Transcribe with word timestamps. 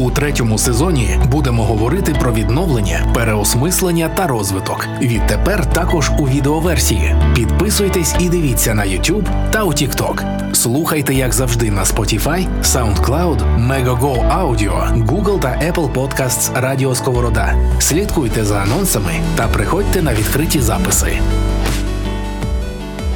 У 0.00 0.10
третьому 0.10 0.58
сезоні 0.58 1.18
будемо 1.30 1.64
говорити 1.64 2.14
про 2.20 2.32
відновлення, 2.32 3.12
переосмислення 3.14 4.08
та 4.08 4.26
розвиток. 4.26 4.86
Відтепер 5.02 5.72
також 5.72 6.10
у 6.18 6.28
відеоверсії. 6.28 7.16
Підписуйтесь 7.34 8.14
і 8.18 8.28
дивіться 8.28 8.74
на 8.74 8.82
YouTube 8.82 9.50
та 9.50 9.64
у 9.64 9.68
TikTok. 9.68 10.24
Слухайте, 10.54 11.14
як 11.14 11.32
завжди, 11.32 11.70
на 11.70 11.84
Spotify, 11.84 12.46
SoundCloud, 12.62 13.68
Megogo 13.68 14.40
Audio, 14.40 15.06
Google 15.06 15.40
та 15.40 15.48
Apple 15.48 15.92
Podcasts 15.92 16.60
Радіо 16.60 16.94
Сковорода. 16.94 17.54
Слідкуйте 17.78 18.44
за 18.44 18.56
анонсами 18.56 19.12
та 19.36 19.48
приходьте 19.48 20.02
на 20.02 20.14
відкриті 20.14 20.60
записи. 20.60 21.18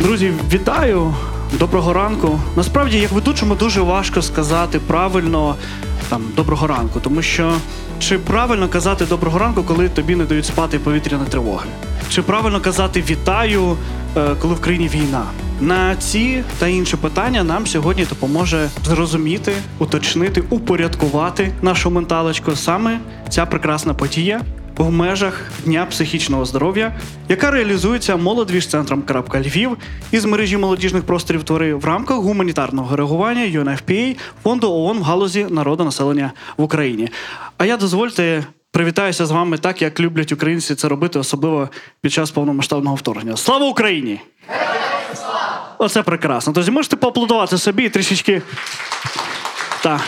Друзі, 0.01 0.33
вітаю! 0.53 1.15
Доброго 1.59 1.93
ранку. 1.93 2.41
Насправді, 2.57 2.99
як 2.99 3.13
ведучому, 3.13 3.55
дуже 3.55 3.81
важко 3.81 4.23
сказати 4.23 4.79
правильно 4.79 5.55
там 6.09 6.23
доброго 6.37 6.67
ранку, 6.67 7.01
тому 7.01 7.23
що 7.23 7.55
чи 7.99 8.19
правильно 8.19 8.69
казати 8.69 9.05
доброго 9.05 9.39
ранку, 9.39 9.63
коли 9.63 9.89
тобі 9.89 10.17
не 10.17 10.25
дають 10.25 10.47
спати 10.47 10.79
повітряні 10.79 11.25
тривоги? 11.29 11.67
Чи 12.09 12.23
правильно 12.23 12.61
казати 12.61 13.05
вітаю, 13.11 13.77
е, 14.17 14.35
коли 14.41 14.55
в 14.55 14.61
країні 14.61 14.89
війна? 14.89 15.23
На 15.61 15.97
ці 15.97 16.45
та 16.59 16.67
інші 16.67 16.97
питання 16.97 17.45
нам 17.45 17.67
сьогодні 17.67 18.05
допоможе 18.05 18.71
зрозуміти, 18.85 19.53
уточнити, 19.79 20.43
упорядкувати 20.51 21.53
нашу 21.63 21.91
менталочку 21.91 22.57
саме 22.57 23.01
ця 23.29 23.47
прекрасна 23.47 23.95
подія 23.95 24.41
в 24.77 24.91
межах 24.91 25.41
Дня 25.65 25.87
психічного 25.87 26.45
здоров'я, 26.45 26.93
яка 27.29 27.51
реалізується 27.51 28.17
молодвіж-центром 28.17 29.03
Львів 29.35 29.77
із 30.11 30.25
мережі 30.25 30.57
молодіжних 30.57 31.03
просторів 31.03 31.45
твори 31.45 31.75
в 31.75 31.85
рамках 31.85 32.17
гуманітарного 32.17 32.97
реагування 32.97 33.61
UNFPA 33.61 34.17
фонду 34.43 34.73
ООН 34.73 34.99
в 34.99 35.03
галузі 35.03 35.47
народонаселення 35.51 36.33
в 36.57 36.63
Україні. 36.63 37.09
А 37.59 37.65
я 37.65 37.77
дозвольте. 37.77 38.45
Привітаюся 38.71 39.27
з 39.27 39.31
вами 39.31 39.59
так, 39.59 39.83
як 39.83 40.01
люблять 40.01 40.33
українці 40.33 40.75
це 40.75 40.89
робити, 40.89 41.19
особливо 41.19 41.69
під 42.01 42.13
час 42.13 42.31
повномасштабного 42.31 42.97
вторгнення. 42.97 43.37
Слава 43.37 43.67
Україні! 43.67 44.21
Оце 45.79 46.03
прекрасно. 46.03 46.53
Тож 46.53 46.69
можете 46.69 46.97
поаплодувати 46.97 47.59
собі 47.59 47.85
і 47.85 47.89
трішечки. 47.89 48.43
Так. 49.83 50.01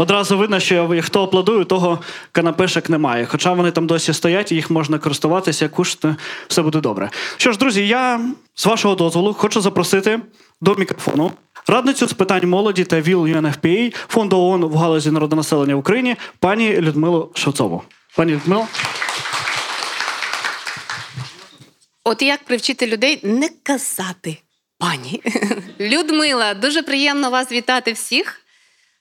Одразу 0.00 0.38
видно, 0.38 0.60
що 0.60 1.00
хто 1.02 1.22
аплодує, 1.22 1.64
того 1.64 1.98
канапешок 2.32 2.90
немає. 2.90 3.26
Хоча 3.26 3.52
вони 3.52 3.70
там 3.70 3.86
досі 3.86 4.12
стоять, 4.12 4.52
і 4.52 4.54
їх 4.54 4.70
можна 4.70 4.98
користуватися, 4.98 5.68
кушати, 5.68 6.16
все 6.48 6.62
буде 6.62 6.80
добре. 6.80 7.10
Що 7.36 7.52
ж, 7.52 7.58
друзі, 7.58 7.86
я 7.86 8.20
з 8.54 8.66
вашого 8.66 8.94
дозволу 8.94 9.34
хочу 9.34 9.60
запросити 9.60 10.20
до 10.60 10.74
мікрофону 10.74 11.32
радницю 11.68 12.06
з 12.06 12.12
питань 12.12 12.48
молоді 12.48 12.84
та 12.84 13.00
ВІЛ 13.00 13.24
UNFPA 13.24 13.94
фонду 14.08 14.38
ООН 14.38 14.64
в 14.64 14.76
галузі 14.76 15.10
народонаселення 15.10 15.74
в 15.74 15.78
Україні 15.78 16.16
пані 16.38 16.80
Людмилу 16.80 17.30
Шевцову. 17.34 17.82
Пані 18.16 18.32
Людмило. 18.32 18.66
От 22.04 22.22
як 22.22 22.44
привчити 22.44 22.86
людей 22.86 23.20
не 23.22 23.50
казати 23.62 24.36
пані 24.78 25.22
Людмила, 25.80 26.54
дуже 26.54 26.82
приємно 26.82 27.30
вас 27.30 27.52
вітати 27.52 27.92
всіх. 27.92 28.40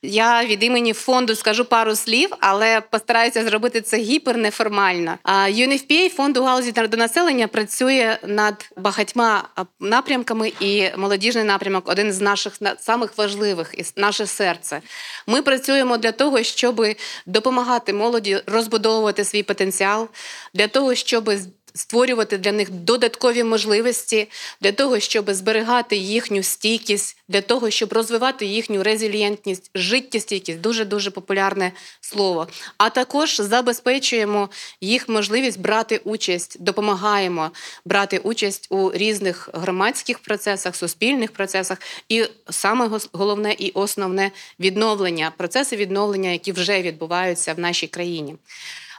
Я 0.03 0.45
від 0.45 0.64
імені 0.64 0.94
фонду 0.94 1.36
скажу 1.36 1.66
пару 1.66 1.95
слів, 1.95 2.30
але 2.39 2.81
постараюся 2.81 3.44
зробити 3.44 3.81
це 3.81 3.97
гіпернеформально. 3.97 5.17
UNFPA, 5.25 6.09
фонд 6.09 6.38
у 6.38 6.44
галузі 6.44 6.73
народонаселення, 6.75 7.47
працює 7.47 8.17
над 8.27 8.72
багатьма 8.77 9.50
напрямками, 9.80 10.52
і 10.59 10.89
молодіжний 10.98 11.43
напрямок 11.43 11.89
один 11.89 12.11
з 12.14 12.21
наших 12.21 12.54
самих 12.80 13.17
важливих 13.17 13.73
і 13.77 13.83
наше 13.95 14.26
серце. 14.26 14.82
Ми 15.27 15.42
працюємо 15.42 15.98
для 15.98 16.11
того, 16.11 16.43
щоб 16.43 16.86
допомагати 17.26 17.93
молоді 17.93 18.42
розбудовувати 18.48 19.23
свій 19.23 19.43
потенціал, 19.43 20.08
для 20.54 20.67
того, 20.67 20.95
щоб 20.95 21.32
створювати 21.75 22.37
для 22.37 22.52
них 22.52 22.69
додаткові 22.69 23.43
можливості 23.43 24.27
для 24.61 24.71
того, 24.71 24.99
щоб 24.99 25.31
зберігати 25.31 25.95
їхню 25.95 26.43
стійкість, 26.43 27.17
для 27.27 27.41
того, 27.41 27.69
щоб 27.69 27.93
розвивати 27.93 28.45
їхню 28.45 28.83
резилієнтність, 28.83 29.71
життєстійкість 29.75 30.61
дуже 30.61 30.85
дуже 30.85 31.11
популярне 31.11 31.71
слово. 32.02 32.47
А 32.77 32.89
також 32.89 33.35
забезпечуємо 33.35 34.49
їх 34.81 35.09
можливість 35.09 35.59
брати 35.59 36.02
участь, 36.03 36.58
допомагаємо 36.59 37.52
брати 37.85 38.17
участь 38.17 38.67
у 38.69 38.91
різних 38.91 39.49
громадських 39.53 40.19
процесах, 40.19 40.75
суспільних 40.75 41.31
процесах, 41.31 41.77
і 42.09 42.25
саме 42.49 42.89
головне 43.13 43.55
і 43.59 43.71
основне 43.71 44.31
відновлення 44.59 45.31
процеси 45.37 45.75
відновлення, 45.75 46.29
які 46.29 46.52
вже 46.52 46.81
відбуваються 46.81 47.53
в 47.53 47.59
нашій 47.59 47.87
країні. 47.87 48.35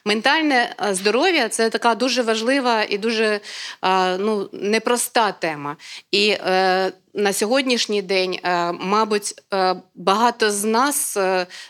Ментальне 0.05 0.75
е, 0.83 0.94
здоров'я 0.94 1.49
це 1.49 1.71
така 1.71 1.94
дуже 1.94 2.22
важлива 2.22 2.84
і 2.88 2.99
дуже 2.99 3.41
е, 3.83 4.19
ну, 4.19 4.49
непроста 4.53 5.33
тема. 5.33 5.77
І 6.11 6.28
е, 6.28 6.93
на 7.15 7.33
сьогоднішній 7.33 8.03
день, 8.03 8.39
мабуть, 8.81 9.34
багато 9.94 10.50
з 10.50 10.65
нас 10.65 11.15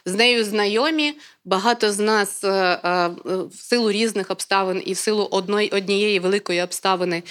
з 0.04 0.14
нею 0.14 0.44
знайомі, 0.44 1.14
багато 1.44 1.92
з 1.92 1.98
нас 1.98 2.42
в 2.42 3.48
силу 3.54 3.92
різних 3.92 4.30
обставин 4.30 4.82
і 4.86 4.92
в 4.92 4.96
силу 4.96 5.24
однієї 5.72 6.20
великої 6.20 6.62
обставини, 6.62 7.22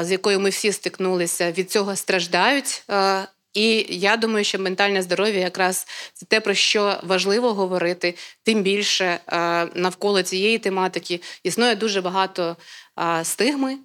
з 0.00 0.10
якою 0.10 0.40
ми 0.40 0.50
всі 0.50 0.72
стикнулися, 0.72 1.52
від 1.52 1.70
цього 1.70 1.96
страждають. 1.96 2.82
І 3.54 3.86
я 3.88 4.16
думаю, 4.16 4.44
що 4.44 4.58
ментальне 4.58 5.02
здоров'я 5.02 5.40
якраз 5.40 5.86
це 6.14 6.26
те, 6.26 6.40
про 6.40 6.54
що 6.54 6.96
важливо 7.02 7.54
говорити, 7.54 8.14
тим 8.42 8.62
більше 8.62 9.04
е, 9.04 9.18
навколо 9.74 10.22
цієї 10.22 10.58
тематики 10.58 11.20
існує 11.42 11.74
дуже 11.74 12.00
багато 12.00 12.56
е, 12.98 13.24
стигми, 13.24 13.76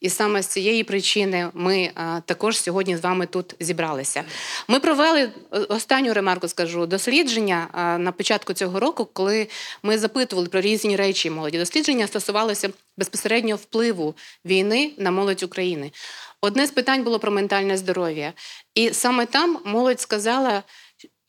і 0.00 0.10
саме 0.10 0.42
з 0.42 0.46
цієї 0.46 0.84
причини 0.84 1.50
ми 1.54 1.78
е, 1.78 1.92
також 2.26 2.60
сьогодні 2.60 2.96
з 2.96 3.00
вами 3.00 3.26
тут 3.26 3.54
зібралися. 3.60 4.24
Ми 4.68 4.80
провели 4.80 5.30
останню 5.68 6.14
ремарку, 6.14 6.48
скажу 6.48 6.86
дослідження 6.86 7.68
на 8.00 8.12
початку 8.12 8.52
цього 8.52 8.80
року, 8.80 9.08
коли 9.12 9.48
ми 9.82 9.98
запитували 9.98 10.48
про 10.48 10.60
різні 10.60 10.96
речі 10.96 11.30
молоді. 11.30 11.58
Дослідження 11.58 12.06
стосувалося 12.06 12.70
безпосередньо 12.98 13.56
впливу 13.56 14.14
війни 14.44 14.92
на 14.98 15.10
молодь 15.10 15.42
України. 15.42 15.92
Одне 16.40 16.66
з 16.66 16.70
питань 16.70 17.02
було 17.02 17.18
про 17.18 17.32
ментальне 17.32 17.76
здоров'я. 17.76 18.32
І 18.74 18.92
саме 18.92 19.26
там 19.26 19.58
молодь 19.64 20.00
сказала, 20.00 20.62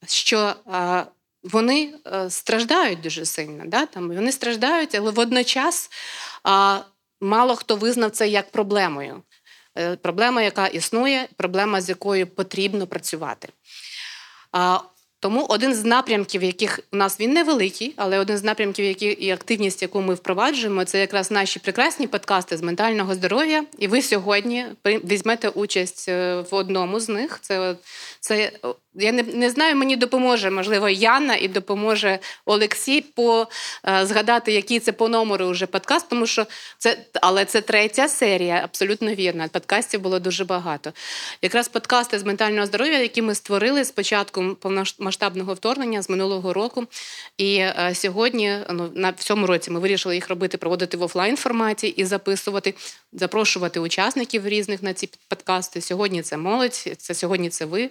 що 0.07 0.53
вони 1.43 1.93
е, 2.07 2.29
страждають 2.29 3.01
дуже 3.01 3.25
сильно. 3.25 3.63
Да? 3.65 3.85
Там 3.85 4.07
Вони 4.07 4.31
страждають, 4.31 4.95
але 4.95 5.11
водночас 5.11 5.89
мало 7.21 7.55
хто 7.55 7.75
визнав 7.75 8.11
це 8.11 8.27
як 8.27 8.51
проблемою. 8.51 9.23
Е, 9.77 9.95
проблема, 9.95 10.41
яка 10.41 10.67
існує, 10.67 11.27
проблема, 11.37 11.81
з 11.81 11.89
якою 11.89 12.27
потрібно 12.27 12.87
працювати. 12.87 13.49
Тому 15.21 15.45
один 15.49 15.73
з 15.73 15.83
напрямків, 15.83 16.43
яких 16.43 16.79
у 16.93 16.97
нас 16.97 17.19
він 17.19 17.33
невеликий, 17.33 17.93
але 17.97 18.19
один 18.19 18.37
з 18.37 18.43
напрямків, 18.43 18.85
які 18.85 19.05
і 19.05 19.31
активність, 19.31 19.81
яку 19.81 20.01
ми 20.01 20.13
впроваджуємо, 20.13 20.85
це 20.85 20.99
якраз 20.99 21.31
наші 21.31 21.59
прекрасні 21.59 22.07
подкасти 22.07 22.57
з 22.57 22.61
ментального 22.61 23.15
здоров'я. 23.15 23.65
І 23.77 23.87
ви 23.87 24.01
сьогодні 24.01 24.65
візьмете 24.85 25.49
участь 25.49 26.09
е, 26.09 26.41
в 26.51 26.55
одному 26.55 26.99
з 26.99 27.09
них. 27.09 27.39
Це 27.41 27.75
це 28.19 28.51
я 28.99 29.11
не 29.11 29.23
не 29.23 29.49
знаю, 29.49 29.75
мені 29.75 29.95
допоможе, 29.95 30.49
можливо, 30.49 30.89
Яна 30.89 31.35
і 31.35 31.47
допоможе 31.47 32.19
Олексій 32.45 33.01
по 33.01 33.47
е, 33.87 34.05
згадати, 34.05 34.51
який 34.51 34.79
це 34.79 34.91
по 34.91 35.09
номеру 35.09 35.49
вже 35.49 35.65
подкаст, 35.65 36.09
тому 36.09 36.27
що 36.27 36.45
це, 36.77 36.97
але 37.21 37.45
це 37.45 37.61
третя 37.61 38.07
серія, 38.07 38.61
абсолютно 38.63 39.13
вірна. 39.15 39.47
Подкастів 39.47 40.01
було 40.01 40.19
дуже 40.19 40.45
багато. 40.45 40.93
Якраз 41.41 41.67
подкасти 41.67 42.19
з 42.19 42.23
ментального 42.23 42.65
здоров'я, 42.65 42.99
які 42.99 43.21
ми 43.21 43.35
створили 43.35 43.83
з 43.83 43.91
початку 43.91 44.55
повномасштабного 44.61 45.53
вторгнення 45.53 46.01
з 46.01 46.09
минулого 46.09 46.53
року. 46.53 46.85
І 47.37 47.55
е, 47.55 47.91
сьогодні, 47.95 48.57
ну 48.69 48.91
на 48.95 49.09
в 49.09 49.23
цьому 49.23 49.47
році, 49.47 49.71
ми 49.71 49.79
вирішили 49.79 50.15
їх 50.15 50.29
робити, 50.29 50.57
проводити 50.57 50.97
в 50.97 51.01
офлайн 51.01 51.37
форматі 51.37 51.87
і 51.87 52.05
записувати, 52.05 52.73
запрошувати 53.13 53.79
учасників 53.79 54.47
різних 54.47 54.83
на 54.83 54.93
ці 54.93 55.09
подкасти. 55.27 55.81
Сьогодні 55.81 56.21
це 56.21 56.37
молодь, 56.37 56.73
це 56.97 57.13
сьогодні 57.13 57.49
це 57.49 57.65
ви. 57.65 57.89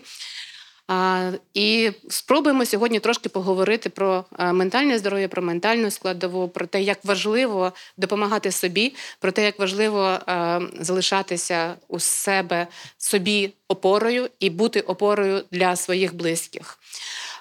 І 1.54 1.90
спробуємо 2.08 2.66
сьогодні 2.66 3.00
трошки 3.00 3.28
поговорити 3.28 3.90
про 3.90 4.24
е, 4.38 4.52
ментальне 4.52 4.98
здоров'я, 4.98 5.28
про 5.28 5.42
ментальну 5.42 5.90
складову, 5.90 6.48
про 6.48 6.66
те, 6.66 6.82
як 6.82 7.04
важливо 7.04 7.72
допомагати 7.96 8.52
собі, 8.52 8.94
про 9.20 9.32
те, 9.32 9.44
як 9.44 9.58
важливо 9.58 10.18
е, 10.28 10.60
залишатися 10.80 11.74
у 11.88 12.00
себе 12.00 12.66
собі 12.98 13.52
опорою 13.68 14.28
і 14.40 14.50
бути 14.50 14.80
опорою 14.80 15.44
для 15.50 15.76
своїх 15.76 16.14
близьких. 16.14 16.78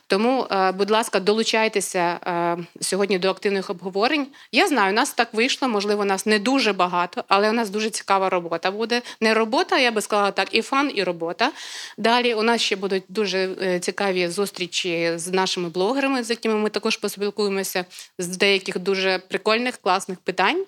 Тому, 0.07 0.47
е, 0.51 0.71
будь 0.71 0.91
ласка, 0.91 1.19
долучайтеся 1.19 2.19
е, 2.27 2.57
сьогодні 2.81 3.19
до 3.19 3.29
активних 3.29 3.69
обговорень. 3.69 4.27
Я 4.51 4.67
знаю, 4.67 4.91
у 4.91 4.95
нас 4.95 5.11
так 5.11 5.33
вийшло, 5.33 5.67
можливо, 5.67 6.05
нас 6.05 6.25
не 6.25 6.39
дуже 6.39 6.73
багато, 6.73 7.23
але 7.27 7.49
у 7.49 7.53
нас 7.53 7.69
дуже 7.69 7.89
цікава 7.89 8.29
робота 8.29 8.71
буде. 8.71 9.01
Не 9.21 9.33
робота, 9.33 9.79
я 9.79 9.91
би 9.91 10.01
сказала 10.01 10.31
так, 10.31 10.47
і 10.51 10.61
фан, 10.61 10.91
і 10.95 11.03
робота. 11.03 11.51
Далі 11.97 12.33
у 12.33 12.43
нас 12.43 12.61
ще 12.61 12.75
будуть 12.75 13.03
дуже 13.09 13.49
е, 13.61 13.79
цікаві 13.79 14.27
зустрічі 14.27 15.11
з 15.15 15.27
нашими 15.27 15.69
блогерами, 15.69 16.23
з 16.23 16.29
якими 16.29 16.55
ми 16.55 16.69
також 16.69 16.97
поспілкуємося 16.97 17.85
з 18.17 18.37
деяких 18.37 18.79
дуже 18.79 19.19
прикольних, 19.19 19.77
класних 19.77 20.19
питань. 20.19 20.65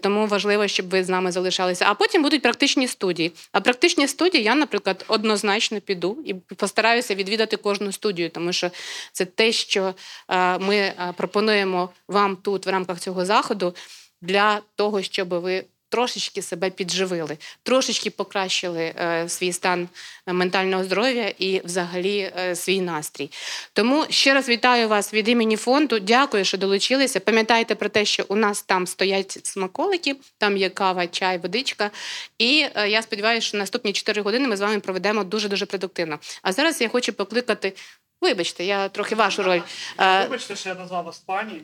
Тому 0.00 0.26
важливо, 0.26 0.68
щоб 0.68 0.88
ви 0.88 1.04
з 1.04 1.08
нами 1.08 1.32
залишалися. 1.32 1.84
А 1.88 1.94
потім 1.94 2.22
будуть 2.22 2.42
практичні 2.42 2.88
студії. 2.88 3.32
А 3.52 3.60
практичні 3.60 4.08
студії 4.08 4.44
я, 4.44 4.54
наприклад, 4.54 5.04
однозначно 5.08 5.80
піду 5.80 6.18
і 6.24 6.34
постараюся 6.34 7.14
відвідати 7.14 7.56
кожну 7.56 7.92
студію, 7.92 8.30
тому 8.30 8.52
що 8.52 8.70
це 9.12 9.24
те, 9.24 9.52
що 9.52 9.94
е, 10.28 10.58
ми 10.58 10.76
е, 10.76 11.14
пропонуємо 11.16 11.90
вам 12.08 12.36
тут 12.36 12.66
в 12.66 12.68
рамках 12.68 13.00
цього 13.00 13.24
заходу 13.24 13.74
для 14.22 14.60
того, 14.76 15.02
щоб 15.02 15.28
ви. 15.28 15.64
Трошечки 15.88 16.42
себе 16.42 16.70
підживили, 16.70 17.38
трошечки 17.62 18.10
покращили 18.10 18.82
е, 18.82 19.28
свій 19.28 19.52
стан 19.52 19.88
ментального 20.26 20.84
здоров'я 20.84 21.32
і, 21.38 21.60
взагалі, 21.64 22.32
е, 22.38 22.56
свій 22.56 22.80
настрій. 22.80 23.30
Тому 23.72 24.06
ще 24.10 24.34
раз 24.34 24.48
вітаю 24.48 24.88
вас 24.88 25.14
від 25.14 25.28
імені 25.28 25.56
фонду. 25.56 25.98
Дякую, 25.98 26.44
що 26.44 26.58
долучилися. 26.58 27.20
Пам'ятайте 27.20 27.74
про 27.74 27.88
те, 27.88 28.04
що 28.04 28.24
у 28.28 28.36
нас 28.36 28.62
там 28.62 28.86
стоять 28.86 29.38
смаколики, 29.42 30.16
там 30.38 30.56
є 30.56 30.70
кава, 30.70 31.06
чай, 31.06 31.38
водичка. 31.38 31.90
І 32.38 32.66
е, 32.74 32.88
я 32.88 33.02
сподіваюся, 33.02 33.46
що 33.46 33.58
наступні 33.58 33.92
4 33.92 34.22
години 34.22 34.48
ми 34.48 34.56
з 34.56 34.60
вами 34.60 34.80
проведемо 34.80 35.24
дуже 35.24 35.48
дуже 35.48 35.66
продуктивно. 35.66 36.18
А 36.42 36.52
зараз 36.52 36.80
я 36.80 36.88
хочу 36.88 37.12
покликати. 37.12 37.72
Вибачте, 38.20 38.64
я 38.64 38.88
трохи 38.88 39.14
вашу 39.14 39.42
роль. 39.42 39.60
Е, 40.00 40.22
Вибачте, 40.22 40.56
що 40.56 40.68
я 40.68 40.74
назвав 40.74 41.04
вас 41.04 41.18
пані. 41.18 41.62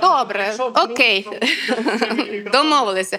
Добре, 0.00 0.54
окей, 0.58 1.26
домовилися. 2.52 3.18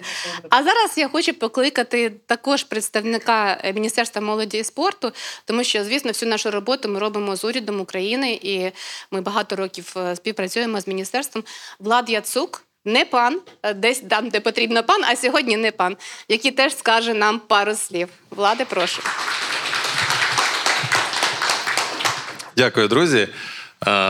А 0.50 0.64
зараз 0.64 0.98
я 0.98 1.10
хочу 1.10 1.34
покликати 1.34 2.10
також 2.10 2.64
представника 2.64 3.62
Міністерства 3.76 4.22
молоді 4.22 4.58
і 4.58 4.64
спорту, 4.64 5.12
тому 5.46 5.64
що, 5.64 5.84
звісно, 5.84 6.12
всю 6.12 6.30
нашу 6.30 6.52
роботу 6.52 6.90
ми 6.90 7.00
робимо 7.00 7.36
з 7.36 7.46
урядом 7.46 7.82
України, 7.82 8.40
і 8.42 8.72
ми 9.12 9.22
багато 9.22 9.56
років 9.56 9.94
е, 9.98 10.16
співпрацюємо 10.16 10.82
з 10.82 10.88
міністерством. 10.88 11.44
Влад 11.80 12.10
Яцук. 12.10 12.64
Не 12.86 13.06
пан, 13.06 13.42
е, 13.64 13.74
десь 13.74 14.00
там, 14.10 14.30
де 14.30 14.40
потрібно 14.40 14.84
пан, 14.84 15.04
а 15.04 15.16
сьогодні 15.16 15.58
не 15.58 15.72
пан, 15.72 15.98
який 16.28 16.52
теж 16.52 16.78
скаже 16.78 17.14
нам 17.14 17.40
пару 17.40 17.76
слів. 17.76 18.10
Влади, 18.30 18.66
прошу. 18.66 19.02
Дякую, 22.58 22.88
друзі. 22.88 23.18
Е, 23.18 23.28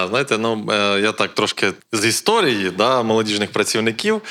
Знаєте, 0.10 0.38
ну 0.38 0.68
е, 0.72 1.00
я 1.02 1.12
так 1.12 1.34
трошки 1.34 1.74
з 1.92 2.06
історії 2.06 2.72
да, 2.72 3.04
молодіжних 3.04 3.52
працівників. 3.52 4.22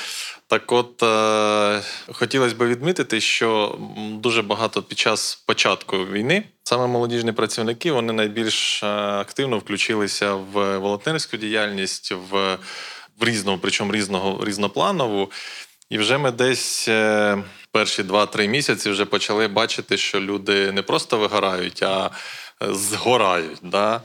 Так, 0.47 0.71
от 0.71 1.03
е, 1.03 1.81
хотілося 2.13 2.55
б 2.55 2.67
відмітити, 2.67 3.21
що 3.21 3.77
дуже 4.11 4.41
багато 4.41 4.83
під 4.83 4.99
час 4.99 5.35
початку 5.45 5.97
війни 5.97 6.43
саме 6.63 6.87
молодіжні 6.87 7.31
працівники 7.31 7.91
вони 7.91 8.13
найбільш 8.13 8.83
активно 8.83 9.57
включилися 9.57 10.33
в 10.33 10.77
волонтерську 10.77 11.37
діяльність, 11.37 12.11
в, 12.31 12.57
в 13.19 13.23
різну, 13.23 13.59
причому 13.61 13.93
різного 13.93 14.45
різнопланову. 14.45 15.31
І 15.89 15.97
вже 15.97 16.17
ми 16.17 16.31
десь 16.31 16.87
перші 17.71 18.03
2-3 18.03 18.47
місяці 18.47 18.89
вже 18.89 19.05
почали 19.05 19.47
бачити, 19.47 19.97
що 19.97 20.19
люди 20.19 20.71
не 20.71 20.81
просто 20.81 21.17
вигорають, 21.17 21.83
а 21.83 22.09
згорають. 22.69 23.59
Да? 23.63 24.01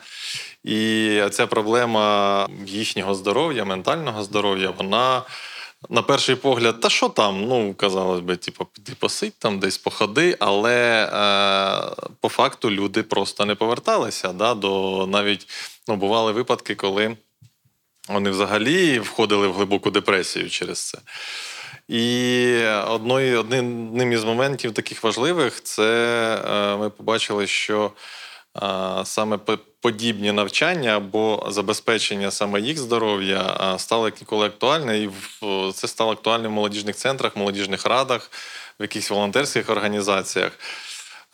І 0.64 1.20
ця 1.31 1.47
проблема 1.47 2.49
їхнього 2.67 3.14
здоров'я, 3.14 3.64
ментального 3.64 4.25
здоров'я, 4.25 4.70
вона. 4.70 5.23
На 5.91 6.03
перший 6.03 6.35
погляд, 6.35 6.81
та 6.81 6.91
що 6.91 7.08
там? 7.08 7.44
Ну, 7.49 7.75
казалось 7.75 8.20
би, 8.20 8.37
типу, 8.37 8.64
піди 8.64 8.93
посидь 8.99 9.38
там, 9.38 9.58
десь 9.58 9.79
походи, 9.79 10.37
але 10.41 11.05
е, 11.05 12.11
по 12.20 12.29
факту 12.29 12.70
люди 12.70 13.03
просто 13.03 13.44
не 13.44 13.55
поверталися. 13.55 14.32
Да, 14.32 14.55
до 14.55 15.06
навіть 15.06 15.49
ну, 15.88 15.97
бували 15.97 16.32
випадки, 16.32 16.75
коли 16.75 17.17
вони 18.08 18.31
взагалі 18.31 18.99
входили 18.99 19.49
в 19.49 19.53
глибоку 19.53 19.91
депресію 19.91 20.50
через 20.50 20.88
це. 20.88 20.99
І 21.88 22.56
одною, 22.88 23.41
одним 23.41 24.12
із 24.12 24.25
моментів 24.25 24.75
таких 24.75 25.05
важливих 25.05 25.62
це 25.62 25.85
е, 26.49 26.76
ми 26.76 26.91
побачили, 26.91 27.47
що 27.47 27.91
саме 29.05 29.38
подібні 29.81 30.32
навчання 30.32 30.97
або 30.97 31.47
забезпечення 31.50 32.31
саме 32.31 32.61
їх 32.61 32.79
здоров'я 32.79 33.75
стало 33.79 34.08
ніколи 34.08 34.47
актуальне, 34.47 34.99
і 34.99 35.11
це 35.73 35.88
стало 35.88 36.12
актуальним 36.12 36.50
в 36.50 36.55
молодіжних 36.55 36.97
центрах, 36.97 37.37
молодіжних 37.37 37.87
радах, 37.87 38.31
в 38.81 38.82
якихось 38.82 39.11
волонтерських 39.11 39.70
організаціях. 39.70 40.53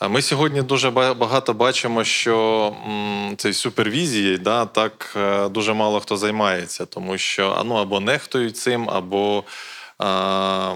Ми 0.09 0.23
сьогодні 0.23 0.63
дуже 0.63 0.91
багато 0.91 1.55
бачимо, 1.55 2.05
що 2.05 2.67
м, 2.87 3.35
цією 3.37 3.55
супервізією 3.55 4.39
да, 4.39 4.67
так 4.67 5.15
е, 5.17 5.49
дуже 5.49 5.73
мало 5.73 6.01
хто 6.01 6.17
займається, 6.17 6.87
тому 6.87 7.19
що 7.19 7.63
ну, 7.67 7.75
або 7.75 8.01
нехтують 8.01 8.57
цим, 8.57 8.91
або 8.91 9.45
а, 9.99 10.75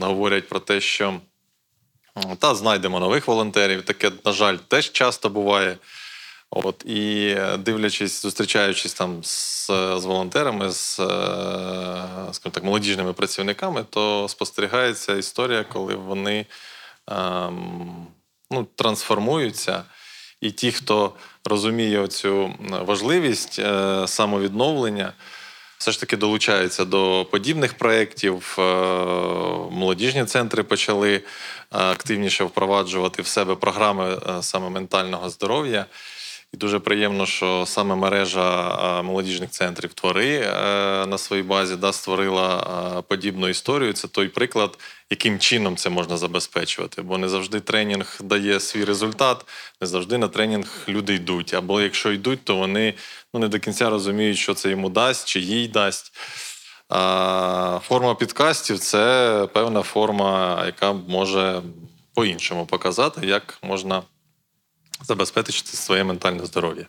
говорять 0.00 0.48
про 0.48 0.60
те, 0.60 0.80
що 0.80 1.14
та 2.38 2.54
знайдемо 2.54 3.00
нових 3.00 3.28
волонтерів. 3.28 3.82
Таке, 3.82 4.10
на 4.24 4.32
жаль, 4.32 4.56
теж 4.56 4.92
часто 4.92 5.28
буває. 5.28 5.76
От, 6.54 6.84
і 6.84 7.36
дивлячись, 7.58 8.22
зустрічаючись 8.22 8.94
там 8.94 9.24
з, 9.24 9.66
з 9.96 10.04
волонтерами, 10.04 10.70
з 10.70 11.00
е, 11.00 11.04
скажімо 12.32 12.52
так, 12.52 12.64
молодіжними 12.64 13.12
працівниками, 13.12 13.84
то 13.90 14.28
спостерігається 14.28 15.16
історія, 15.16 15.64
коли 15.64 15.94
вони 15.94 16.46
ем, 17.08 18.06
ну, 18.50 18.66
трансформуються. 18.74 19.84
І 20.40 20.50
ті, 20.50 20.72
хто 20.72 21.12
розуміє 21.44 22.08
цю 22.08 22.54
важливість 22.70 23.58
е, 23.58 24.02
самовідновлення, 24.06 25.12
все 25.82 25.92
ж 25.92 26.00
таки 26.00 26.16
долучаються 26.16 26.84
до 26.84 27.26
подібних 27.30 27.74
проєктів. 27.74 28.56
Е, 28.58 28.62
Молодіжні 29.70 30.24
центри 30.24 30.62
почали 30.62 31.14
е, 31.14 31.22
активніше 31.70 32.44
впроваджувати 32.44 33.22
в 33.22 33.26
себе 33.26 33.54
програми 33.54 34.18
е, 34.28 34.42
саме 34.42 34.70
ментального 34.70 35.30
здоров'я. 35.30 35.86
І 36.54 36.56
дуже 36.56 36.78
приємно, 36.78 37.26
що 37.26 37.64
саме 37.66 37.94
мережа 37.94 39.02
молодіжних 39.02 39.50
центрів 39.50 39.92
твори 39.92 40.40
на 41.06 41.18
своїй 41.18 41.42
базі 41.42 41.76
да, 41.76 41.92
створила 41.92 43.02
подібну 43.08 43.48
історію. 43.48 43.92
Це 43.92 44.08
той 44.08 44.28
приклад, 44.28 44.78
яким 45.10 45.38
чином 45.38 45.76
це 45.76 45.90
можна 45.90 46.16
забезпечувати. 46.16 47.02
Бо 47.02 47.18
не 47.18 47.28
завжди 47.28 47.60
тренінг 47.60 48.18
дає 48.20 48.60
свій 48.60 48.84
результат, 48.84 49.44
не 49.80 49.86
завжди 49.86 50.18
на 50.18 50.28
тренінг 50.28 50.84
люди 50.88 51.14
йдуть. 51.14 51.54
Або 51.54 51.80
якщо 51.80 52.12
йдуть, 52.12 52.44
то 52.44 52.56
вони 52.56 52.94
ну, 53.34 53.40
не 53.40 53.48
до 53.48 53.58
кінця 53.58 53.90
розуміють, 53.90 54.38
що 54.38 54.54
це 54.54 54.70
йому 54.70 54.88
дасть 54.88 55.28
чи 55.28 55.40
їй 55.40 55.68
дасть. 55.68 56.12
А 56.88 57.78
форма 57.82 58.14
підкастів 58.14 58.78
це 58.78 59.48
певна 59.52 59.82
форма, 59.82 60.62
яка 60.66 60.92
може 60.92 61.62
по-іншому 62.14 62.66
показати, 62.66 63.26
як 63.26 63.58
можна 63.62 64.02
забезпечити 65.02 65.76
своє 65.76 66.04
ментальне 66.04 66.46
здоров'я. 66.46 66.86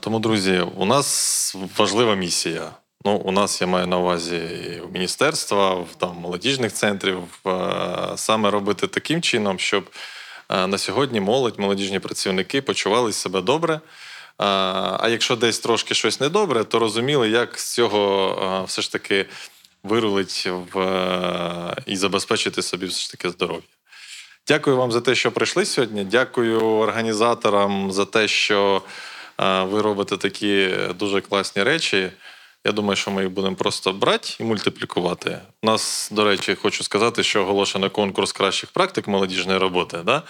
Тому, 0.00 0.18
друзі, 0.18 0.60
у 0.76 0.84
нас 0.84 1.56
важлива 1.76 2.14
місія. 2.14 2.70
Ну, 3.04 3.16
у 3.16 3.32
нас 3.32 3.60
я 3.60 3.66
маю 3.66 3.86
на 3.86 3.98
увазі 3.98 4.36
і 4.36 4.92
міністерства, 4.92 5.74
в 5.74 5.88
там 5.98 6.16
молодіжних 6.16 6.72
центрів, 6.72 7.18
саме 8.16 8.50
робити 8.50 8.86
таким 8.86 9.22
чином, 9.22 9.58
щоб 9.58 9.90
на 10.48 10.78
сьогодні 10.78 11.20
молодь, 11.20 11.58
молодіжні 11.58 11.98
працівники 11.98 12.62
почувалися 12.62 13.18
себе 13.18 13.40
добре. 13.40 13.80
А, 14.38 15.08
якщо 15.10 15.36
десь 15.36 15.58
трошки 15.58 15.94
щось 15.94 16.20
недобре, 16.20 16.64
то 16.64 16.78
розуміли, 16.78 17.28
як 17.28 17.58
з 17.58 17.74
цього 17.74 18.64
все 18.68 18.82
ж 18.82 18.92
таки 18.92 19.26
вирулить 19.82 20.48
в, 20.72 20.80
е, 20.80 21.76
і 21.86 21.96
забезпечити 21.96 22.62
собі 22.62 22.86
все 22.86 23.00
ж 23.00 23.10
таки 23.10 23.30
здоров'я. 23.30 23.62
Дякую 24.48 24.76
вам 24.76 24.92
за 24.92 25.00
те, 25.00 25.14
що 25.14 25.32
прийшли 25.32 25.64
сьогодні. 25.64 26.04
Дякую 26.04 26.60
організаторам 26.60 27.92
за 27.92 28.04
те, 28.04 28.28
що 28.28 28.82
ви 29.38 29.82
робите 29.82 30.16
такі 30.16 30.70
дуже 30.98 31.20
класні 31.20 31.62
речі. 31.62 32.10
Я 32.64 32.72
думаю, 32.72 32.96
що 32.96 33.10
ми 33.10 33.22
їх 33.22 33.30
будемо 33.30 33.56
просто 33.56 33.92
брати 33.92 34.28
і 34.40 34.44
мультиплікувати. 34.44 35.38
У 35.62 35.66
нас, 35.66 36.08
до 36.12 36.24
речі, 36.24 36.54
хочу 36.54 36.84
сказати, 36.84 37.22
що 37.22 37.42
оголошено 37.42 37.90
конкурс 37.90 38.32
кращих 38.32 38.70
практик 38.70 39.08
молодіжної 39.08 39.58
роботи. 39.58 39.98
Да? 40.04 40.22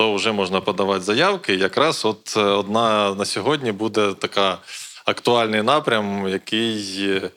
То 0.00 0.14
вже 0.14 0.32
можна 0.32 0.60
подавати 0.60 1.00
заявки. 1.00 1.54
Якраз 1.54 2.04
от 2.04 2.34
е, 2.36 2.40
одна 2.40 3.14
на 3.14 3.24
сьогодні 3.24 3.72
буде 3.72 4.12
така 4.12 4.58
актуальний 5.04 5.62
напрям, 5.62 6.28
який. 6.28 6.96
е, 6.98 7.30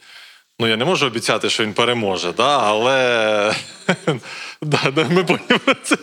Ну, 0.59 0.67
я 0.67 0.77
не 0.77 0.85
можу 0.85 1.05
обіцяти, 1.05 1.49
що 1.49 1.63
він 1.63 1.73
переможе, 1.73 2.33
да? 2.33 2.59
але 2.59 3.55
да, 4.61 4.91
да, 4.95 5.09
ми 5.09 5.25
це. 5.83 5.97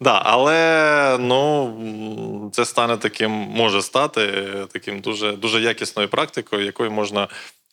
Да, 0.00 0.22
але 0.24 1.18
ну, 1.20 2.50
це 2.54 2.64
стане 2.64 2.96
таким, 2.96 3.30
може 3.30 3.82
стати 3.82 4.44
таким 4.72 5.00
дуже, 5.00 5.32
дуже 5.32 5.60
якісною 5.60 6.08
практикою, 6.08 6.64
якою 6.64 6.90
можна, 6.90 7.28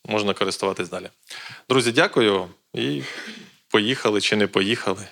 можна 0.05 0.34
користуватись 0.34 0.89
далі. 0.89 1.10
Друзі, 1.70 1.91
дякую 1.91 2.48
і 2.74 3.01
поїхали 3.70 4.22
чи 4.22 4.36
не 4.36 4.48
поїхали. 4.48 5.08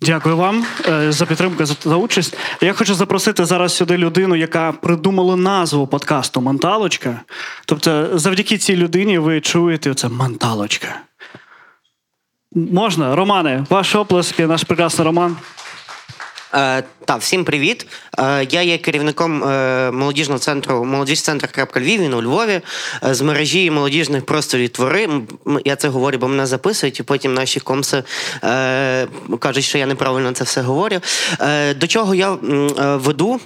Дякую 0.00 0.36
вам 0.36 0.66
е, 0.88 1.12
за 1.12 1.26
підтримку 1.26 1.64
за, 1.66 1.96
участь. 1.96 2.36
Я 2.60 2.72
хочу 2.72 2.94
запросити 2.94 3.44
зараз 3.44 3.76
сюди 3.76 3.96
людину, 3.96 4.36
яка 4.36 4.72
придумала 4.72 5.36
назву 5.36 5.86
подкасту 5.86 6.40
Менталочка. 6.40 7.20
Тобто, 7.66 8.18
завдяки 8.18 8.58
цій 8.58 8.76
людині 8.76 9.18
ви 9.18 9.40
чуєте 9.40 9.94
це 9.94 10.08
менталочка. 10.08 11.00
Можна, 12.54 13.16
Романе, 13.16 13.64
ваші 13.70 13.98
оплески, 13.98 14.46
наш 14.46 14.64
прекрасний 14.64 15.04
Роман. 15.04 15.36
Е, 16.54 16.82
та, 17.04 17.16
всім 17.16 17.44
привіт. 17.44 17.86
Е, 18.18 18.46
я 18.50 18.62
є 18.62 18.78
керівником 18.78 19.44
е, 19.44 19.90
молодіжного 19.90 20.38
центру 20.38 20.84
молодіж 20.84 21.22
центр 21.22 21.68
Львів, 21.76 22.00
він 22.00 22.14
у 22.14 22.22
Львові 22.22 22.60
з 23.02 23.20
мережі 23.20 23.70
молодіжних 23.70 24.26
просторів 24.26 24.68
твори. 24.68 25.08
Я 25.64 25.76
це 25.76 25.88
говорю, 25.88 26.18
бо 26.18 26.28
мене 26.28 26.46
записують, 26.46 27.00
і 27.00 27.02
потім 27.02 27.34
наші 27.34 27.60
комси 27.60 28.02
кажуть, 29.38 29.64
що 29.64 29.78
я 29.78 29.86
неправильно 29.86 30.32
це 30.32 30.44
все 30.44 30.60
говорю. 30.60 31.00
До 31.76 31.86
чого 31.86 32.14
я 32.14 32.30
веду? 32.78 33.40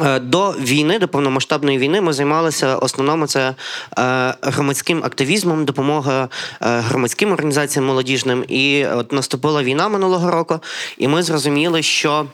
Е, 0.00 0.18
До 0.18 0.50
війни, 0.50 0.98
до 0.98 1.08
повномасштабної 1.08 1.78
війни, 1.78 2.00
ми 2.00 2.12
займалися 2.12 2.76
основному 2.76 3.26
це 3.26 3.54
е, 3.98 4.34
громадським 4.42 5.04
активізмом, 5.04 5.64
допомога 5.64 6.22
е, 6.22 6.28
громадським 6.60 7.32
організаціям 7.32 7.86
молодіжним. 7.86 8.44
І 8.48 8.86
от 8.86 9.12
наступила 9.12 9.62
війна 9.62 9.88
минулого 9.88 10.30
року, 10.30 10.60
і 10.98 11.08
ми 11.08 11.22
зрозуміли, 11.22 11.82
що. 11.82 12.26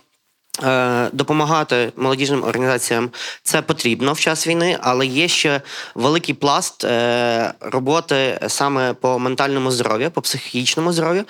Допомагати 1.13 1.93
молодіжним 1.97 2.45
організаціям 2.45 3.11
це 3.43 3.63
потрібно 3.63 4.13
в 4.13 4.21
час 4.21 4.47
війни, 4.47 4.79
але 4.81 5.07
є 5.07 5.29
ще 5.29 5.61
великий 5.95 6.35
пласт 6.35 6.87
роботи 7.61 8.41
саме 8.49 8.95
по 8.95 9.19
ментальному 9.19 9.71
здоров'ю, 9.71 10.11
по 10.11 10.21
психічному 10.21 10.93
здоров'ю. 10.93 11.25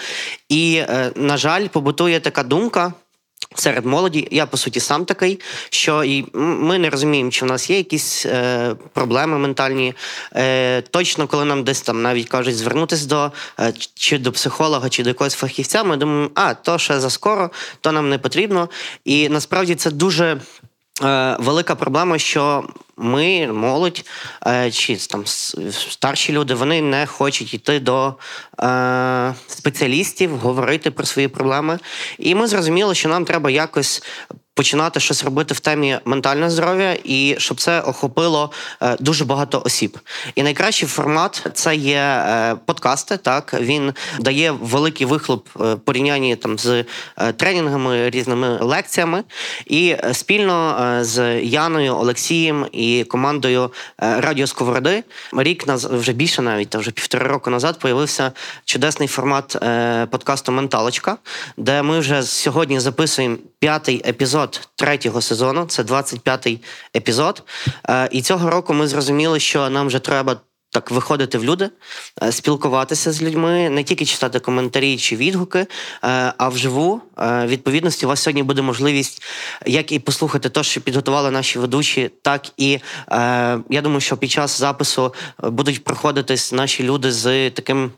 І, 0.48 0.82
на 1.14 1.36
жаль, 1.36 1.68
побутує 1.68 2.20
така 2.20 2.42
думка. 2.42 2.92
Серед 3.54 3.86
молоді, 3.86 4.28
я 4.30 4.46
по 4.46 4.56
суті 4.56 4.80
сам 4.80 5.04
такий, 5.04 5.40
що 5.70 6.04
і 6.04 6.26
ми 6.34 6.78
не 6.78 6.90
розуміємо, 6.90 7.30
чи 7.30 7.44
в 7.44 7.48
нас 7.48 7.70
є 7.70 7.76
якісь 7.76 8.26
е, 8.26 8.74
проблеми 8.92 9.38
ментальні. 9.38 9.94
Е, 10.36 10.80
точно, 10.80 11.26
коли 11.26 11.44
нам 11.44 11.64
десь 11.64 11.80
там 11.80 12.02
навіть 12.02 12.28
кажуть 12.28 12.56
звернутися 12.56 13.06
до 13.06 13.32
е, 13.60 13.72
чи 13.94 14.18
до 14.18 14.32
психолога, 14.32 14.88
чи 14.88 15.02
до 15.02 15.10
якогось 15.10 15.34
фахівця, 15.34 15.84
ми 15.84 15.96
думаємо, 15.96 16.30
а 16.34 16.54
то 16.54 16.78
ще 16.78 17.00
заскоро, 17.00 17.50
то 17.80 17.92
нам 17.92 18.08
не 18.08 18.18
потрібно. 18.18 18.68
І 19.04 19.28
насправді 19.28 19.74
це 19.74 19.90
дуже 19.90 20.40
велика 21.38 21.74
проблема, 21.74 22.18
що 22.18 22.64
ми, 23.00 23.52
молодь, 23.52 24.04
е, 24.46 24.70
чи 24.70 24.96
там 24.96 25.26
старші 25.70 26.32
люди, 26.32 26.54
вони 26.54 26.82
не 26.82 27.06
хочуть 27.06 27.54
йти 27.54 27.80
до 27.80 28.14
е, 28.62 29.34
спеціалістів, 29.46 30.36
говорити 30.36 30.90
про 30.90 31.06
свої 31.06 31.28
проблеми. 31.28 31.78
І 32.18 32.34
ми 32.34 32.46
зрозуміли, 32.46 32.94
що 32.94 33.08
нам 33.08 33.24
треба 33.24 33.50
якось. 33.50 34.02
Починати 34.54 35.00
щось 35.00 35.24
робити 35.24 35.54
в 35.54 35.60
темі 35.60 35.98
ментального 36.04 36.50
здоров'я, 36.50 36.96
і 37.04 37.34
щоб 37.38 37.60
це 37.60 37.80
охопило 37.80 38.50
е, 38.82 38.96
дуже 39.00 39.24
багато 39.24 39.62
осіб. 39.64 39.98
І 40.34 40.42
найкращий 40.42 40.88
формат 40.88 41.46
це 41.54 41.76
є 41.76 41.98
е, 41.98 42.56
подкасти. 42.66 43.16
Так 43.16 43.54
він 43.60 43.92
дає 44.20 44.50
великий 44.50 45.06
вихлоп 45.06 45.48
е, 45.60 45.76
порівнянні 45.76 46.36
там 46.36 46.58
з 46.58 46.84
тренінгами, 47.36 48.10
різними 48.10 48.58
лекціями. 48.60 49.24
І 49.66 49.96
спільно 50.12 50.76
з 51.00 51.40
Яною, 51.40 51.96
Олексієм 51.96 52.66
і 52.72 53.04
командою 53.04 53.72
Радіо 53.98 54.46
Сковороди 54.46 55.04
рік 55.32 55.66
наз 55.66 55.84
вже 55.84 56.12
більше 56.12 56.42
навіть 56.42 56.68
та 56.68 56.78
вже 56.78 56.90
півтора 56.90 57.28
року 57.28 57.50
назад 57.50 57.78
появився 57.78 58.32
чудесний 58.64 59.08
формат 59.08 59.56
подкасту 60.10 60.52
Менталочка, 60.52 61.16
де 61.56 61.82
ми 61.82 61.98
вже 61.98 62.22
сьогодні 62.22 62.80
записуємо 62.80 63.36
п'ятий 63.58 64.02
епізод 64.06 64.39
третього 64.46 65.20
сезону. 65.20 65.64
Це 65.66 65.82
25-й 65.82 66.60
епізод. 66.96 67.42
Е, 67.88 68.08
і 68.12 68.22
цього 68.22 68.50
року 68.50 68.74
ми 68.74 68.86
зрозуміли, 68.86 69.40
що 69.40 69.70
нам 69.70 69.86
вже 69.86 69.98
треба. 69.98 70.36
Так, 70.72 70.90
виходити 70.90 71.38
в 71.38 71.44
люди, 71.44 71.70
е, 72.22 72.32
спілкуватися 72.32 73.12
з 73.12 73.22
людьми, 73.22 73.70
не 73.70 73.84
тільки 73.84 74.04
читати 74.04 74.38
коментарі 74.38 74.96
чи 74.98 75.16
відгуки, 75.16 75.58
е, 75.58 75.66
а 76.38 76.48
вживу. 76.48 77.00
Відповідності, 77.44 78.06
у 78.06 78.08
вас 78.08 78.22
сьогодні 78.22 78.42
буде 78.42 78.62
можливість 78.62 79.22
як 79.66 79.92
і 79.92 79.98
послухати 79.98 80.48
те, 80.48 80.62
що 80.62 80.80
підготували 80.80 81.30
наші 81.30 81.58
ведучі, 81.58 82.10
так 82.22 82.46
і 82.56 82.78
я 83.70 83.80
думаю, 83.82 84.00
що 84.00 84.16
під 84.16 84.30
час 84.30 84.58
запису 84.58 85.14
будуть 85.38 85.84
проходитись 85.84 86.52
наші 86.52 86.82
люди 86.82 87.12
з 87.12 87.50
таким. 87.50 87.92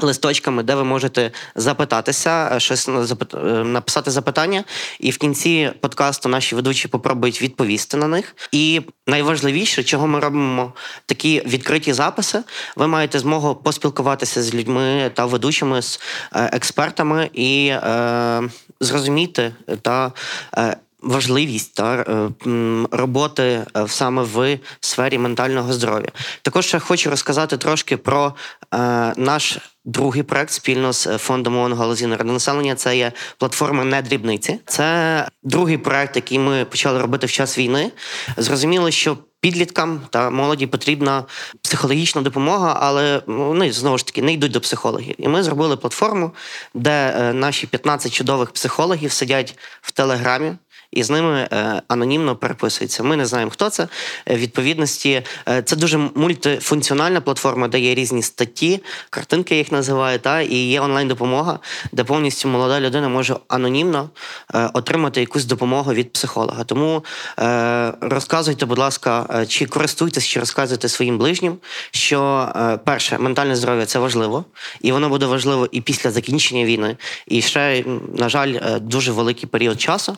Листочками, 0.00 0.62
де 0.62 0.74
ви 0.74 0.84
можете 0.84 1.30
запитатися, 1.54 2.50
е, 2.56 2.60
щось 2.60 2.88
запит- 2.88 3.60
е, 3.60 3.64
написати 3.64 4.10
запитання, 4.10 4.64
і 5.00 5.10
в 5.10 5.18
кінці 5.18 5.70
подкасту 5.80 6.28
наші 6.28 6.54
ведучі 6.54 6.88
попробують 6.88 7.42
відповісти 7.42 7.96
на 7.96 8.08
них. 8.08 8.36
І 8.52 8.80
найважливіше, 9.06 9.84
чого 9.84 10.06
ми 10.06 10.20
робимо 10.20 10.72
такі 11.06 11.42
відкриті 11.46 11.92
записи, 11.92 12.42
ви 12.76 12.86
маєте 12.86 13.18
змогу 13.18 13.54
поспілкуватися 13.54 14.42
з 14.42 14.54
людьми 14.54 15.10
та 15.14 15.26
ведучими, 15.26 15.82
з 15.82 16.00
е, 16.34 16.50
експертами 16.52 17.30
і 17.32 17.66
е, 17.68 18.42
зрозуміти 18.80 19.54
та. 19.82 20.12
Е, 20.58 20.76
Важливість 21.02 21.74
та 21.74 21.94
е, 21.94 22.28
роботи 22.90 23.42
е, 23.42 23.88
саме 23.88 24.22
в 24.22 24.58
сфері 24.80 25.18
ментального 25.18 25.72
здоров'я. 25.72 26.08
Також 26.42 26.66
ще 26.66 26.78
хочу 26.78 27.10
розказати 27.10 27.56
трошки 27.56 27.96
про 27.96 28.34
е, 28.74 28.78
наш 29.16 29.58
другий 29.84 30.22
проект 30.22 30.50
спільно 30.50 30.92
з 30.92 31.18
фондом 31.18 31.56
ООН 31.56 31.74
галузі 31.74 32.06
народонаселення. 32.06 32.74
Це 32.74 32.96
є 32.96 33.12
платформа 33.38 33.84
«Не 33.84 34.02
дрібниці». 34.02 34.58
Це 34.66 35.28
другий 35.42 35.78
проект, 35.78 36.16
який 36.16 36.38
ми 36.38 36.64
почали 36.64 37.00
робити 37.00 37.26
в 37.26 37.30
час 37.30 37.58
війни. 37.58 37.90
Зрозуміло, 38.36 38.90
що 38.90 39.16
Підліткам 39.40 40.00
та 40.10 40.30
молоді 40.30 40.66
потрібна 40.66 41.24
психологічна 41.62 42.22
допомога, 42.22 42.78
але 42.80 43.22
вони 43.26 43.72
знову 43.72 43.98
ж 43.98 44.06
таки 44.06 44.22
не 44.22 44.32
йдуть 44.32 44.52
до 44.52 44.60
психологів. 44.60 45.14
І 45.18 45.28
ми 45.28 45.42
зробили 45.42 45.76
платформу, 45.76 46.30
де 46.74 47.12
наші 47.32 47.66
15 47.66 48.12
чудових 48.12 48.50
психологів 48.50 49.12
сидять 49.12 49.58
в 49.82 49.92
телеграмі. 49.92 50.52
І 50.92 51.02
з 51.02 51.10
ними 51.10 51.48
е, 51.52 51.82
анонімно 51.88 52.36
переписуються. 52.36 53.02
Ми 53.02 53.16
не 53.16 53.26
знаємо, 53.26 53.50
хто 53.50 53.70
це. 53.70 53.88
Е, 54.26 54.36
відповідності, 54.36 55.22
е, 55.48 55.62
це 55.62 55.76
дуже 55.76 55.98
мультифункціональна 55.98 57.20
платформа, 57.20 57.68
де 57.68 57.80
є 57.80 57.94
різні 57.94 58.22
статті, 58.22 58.82
картинки 59.10 59.56
їх 59.56 59.72
називають, 59.72 60.22
та, 60.22 60.40
і 60.40 60.56
є 60.56 60.80
онлайн-допомога, 60.80 61.58
де 61.92 62.04
повністю 62.04 62.48
молода 62.48 62.80
людина 62.80 63.08
може 63.08 63.36
анонімно 63.48 64.10
отримати 64.74 65.20
якусь 65.20 65.44
допомогу 65.44 65.92
від 65.92 66.12
психолога. 66.12 66.64
Тому 66.64 67.04
розказуйте, 68.00 68.66
будь 68.66 68.78
ласка, 68.78 69.44
чи 69.48 69.66
користуйтесь, 69.66 70.26
чи 70.26 70.40
розказуйте 70.40 70.88
своїм 70.88 71.18
ближнім, 71.18 71.56
що 71.90 72.48
перше, 72.84 73.18
ментальне 73.18 73.56
здоров'я 73.56 73.86
це 73.86 73.98
важливо, 73.98 74.44
і 74.80 74.92
воно 74.92 75.08
буде 75.08 75.26
важливо 75.26 75.68
і 75.72 75.80
після 75.80 76.10
закінчення 76.10 76.64
війни. 76.64 76.96
І 77.26 77.42
ще, 77.42 77.84
на 78.18 78.28
жаль, 78.28 78.54
дуже 78.80 79.12
великий 79.12 79.48
період 79.48 79.80
часу. 79.80 80.16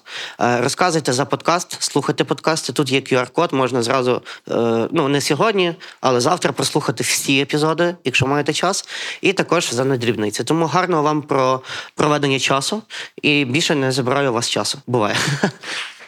Розказуйте 0.63 1.13
за 1.13 1.25
подкаст, 1.25 1.77
слухайте 1.83 2.25
подкасти. 2.25 2.73
Тут 2.73 2.93
є 2.93 3.01
QR-код, 3.01 3.53
можна 3.53 3.83
зразу, 3.83 4.23
е, 4.51 4.89
ну 4.91 5.09
не 5.09 5.21
сьогодні, 5.21 5.75
але 6.01 6.21
завтра 6.21 6.53
прослухати 6.53 7.05
всі 7.05 7.41
епізоди, 7.41 7.95
якщо 8.05 8.27
маєте 8.27 8.53
час. 8.53 8.89
І 9.21 9.33
також 9.33 9.73
за 9.73 9.85
недрібниці. 9.85 10.45
Тому 10.45 10.67
гарного 10.67 11.03
вам 11.03 11.23
про 11.23 11.61
проведення 11.95 12.39
часу 12.39 12.83
і 13.23 13.45
більше 13.45 13.75
не 13.75 13.93
забираю 13.93 14.31
у 14.31 14.35
вас 14.35 14.49
часу. 14.49 14.79
Буває. 14.87 15.17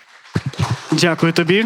Дякую 0.93 1.33
тобі. 1.33 1.65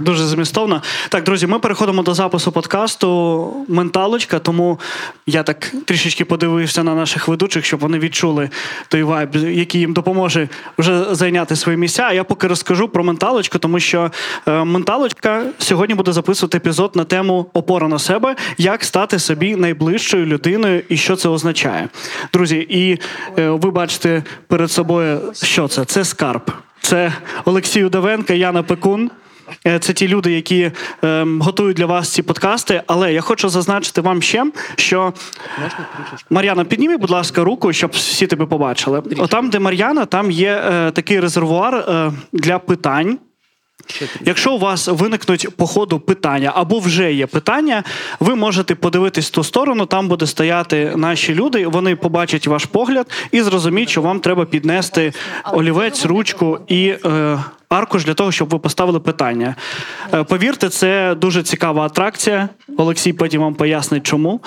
Дуже 0.00 0.24
змістовно. 0.24 0.82
Так, 1.08 1.24
друзі, 1.24 1.46
ми 1.46 1.58
переходимо 1.58 2.02
до 2.02 2.14
запису 2.14 2.52
подкасту 2.52 3.66
Менталочка, 3.68 4.38
тому 4.38 4.80
я 5.26 5.42
так 5.42 5.72
трішечки 5.84 6.24
подивився 6.24 6.82
на 6.82 6.94
наших 6.94 7.28
ведучих, 7.28 7.64
щоб 7.64 7.80
вони 7.80 7.98
відчули 7.98 8.50
той 8.88 9.02
вайб, 9.02 9.36
який 9.36 9.80
їм 9.80 9.92
допоможе 9.92 10.48
вже 10.78 11.14
зайняти 11.14 11.56
свої 11.56 11.78
місця. 11.78 12.06
А 12.08 12.12
я 12.12 12.24
поки 12.24 12.46
розкажу 12.46 12.88
про 12.88 13.04
менталочку, 13.04 13.58
тому 13.58 13.80
що 13.80 14.10
е, 14.46 14.64
менталочка 14.64 15.42
сьогодні 15.58 15.94
буде 15.94 16.12
записувати 16.12 16.58
епізод 16.58 16.92
на 16.94 17.04
тему 17.04 17.46
опора 17.52 17.88
на 17.88 17.98
себе, 17.98 18.36
як 18.58 18.84
стати 18.84 19.18
собі 19.18 19.56
найближчою 19.56 20.26
людиною 20.26 20.82
і 20.88 20.96
що 20.96 21.16
це 21.16 21.28
означає. 21.28 21.88
Друзі, 22.32 22.66
і 22.70 22.98
е, 23.38 23.48
ви 23.50 23.70
бачите 23.70 24.22
перед 24.46 24.70
собою, 24.70 25.20
що 25.42 25.68
це? 25.68 25.84
Це 25.84 26.04
скарб. 26.04 26.52
Це 26.82 27.12
Олексій 27.44 27.84
Удовенко, 27.84 28.32
Яна 28.32 28.62
Пекун. 28.62 29.10
Е, 29.66 29.78
Це 29.78 29.92
ті 29.92 30.08
люди, 30.08 30.32
які 30.32 30.70
ем, 31.02 31.40
готують 31.42 31.76
для 31.76 31.86
вас 31.86 32.08
ці 32.08 32.22
подкасти. 32.22 32.82
Але 32.86 33.12
я 33.12 33.20
хочу 33.20 33.48
зазначити 33.48 34.00
вам 34.00 34.22
ще, 34.22 34.46
що 34.76 35.12
Мар'яна, 36.30 36.64
підніми, 36.64 36.96
будь 36.96 37.10
ласка, 37.10 37.44
руку, 37.44 37.72
щоб 37.72 37.90
всі 37.90 38.26
тебе 38.26 38.46
побачили. 38.46 39.02
Отам, 39.18 39.50
де 39.50 39.58
Мар'яна, 39.58 40.04
там 40.04 40.30
є 40.30 40.62
е, 40.66 40.90
такий 40.90 41.20
резервуар 41.20 41.74
е, 41.74 42.12
для 42.32 42.58
питань. 42.58 43.18
Якщо 44.24 44.52
у 44.52 44.58
вас 44.58 44.88
виникнуть 44.88 45.56
по 45.56 45.66
ходу 45.66 46.00
питання 46.00 46.52
або 46.54 46.78
вже 46.78 47.12
є 47.12 47.26
питання, 47.26 47.84
ви 48.20 48.34
можете 48.34 48.74
подивитись 48.74 49.28
в 49.28 49.30
ту 49.30 49.44
сторону, 49.44 49.86
там 49.86 50.08
буде 50.08 50.26
стояти 50.26 50.92
наші 50.96 51.34
люди. 51.34 51.66
Вони 51.66 51.96
побачать 51.96 52.46
ваш 52.46 52.64
погляд 52.64 53.06
і 53.32 53.42
зрозуміють, 53.42 53.90
що 53.90 54.02
вам 54.02 54.20
треба 54.20 54.44
піднести 54.44 55.12
олівець, 55.52 56.06
ручку 56.06 56.58
і 56.68 56.94
е, 57.04 57.38
аркуш 57.68 58.04
для 58.04 58.14
того, 58.14 58.32
щоб 58.32 58.48
ви 58.48 58.58
поставили 58.58 59.00
питання. 59.00 59.54
Е, 60.14 60.24
повірте, 60.24 60.68
це 60.68 61.14
дуже 61.14 61.42
цікава 61.42 61.86
атракція. 61.86 62.48
Олексій 62.76 63.12
потім 63.12 63.40
вам 63.40 63.54
пояснить, 63.54 64.06
чому. 64.06 64.40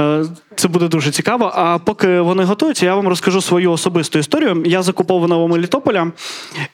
Е, 0.00 0.24
це 0.56 0.68
буде 0.68 0.88
дуже 0.88 1.10
цікаво. 1.10 1.52
А 1.54 1.78
поки 1.78 2.20
вони 2.20 2.44
готуються, 2.44 2.86
я 2.86 2.94
вам 2.94 3.08
розкажу 3.08 3.40
свою 3.40 3.72
особисту 3.72 4.18
історію. 4.18 4.62
Я 4.66 4.82
закупованого 4.82 5.48
Мелітополя, 5.48 6.12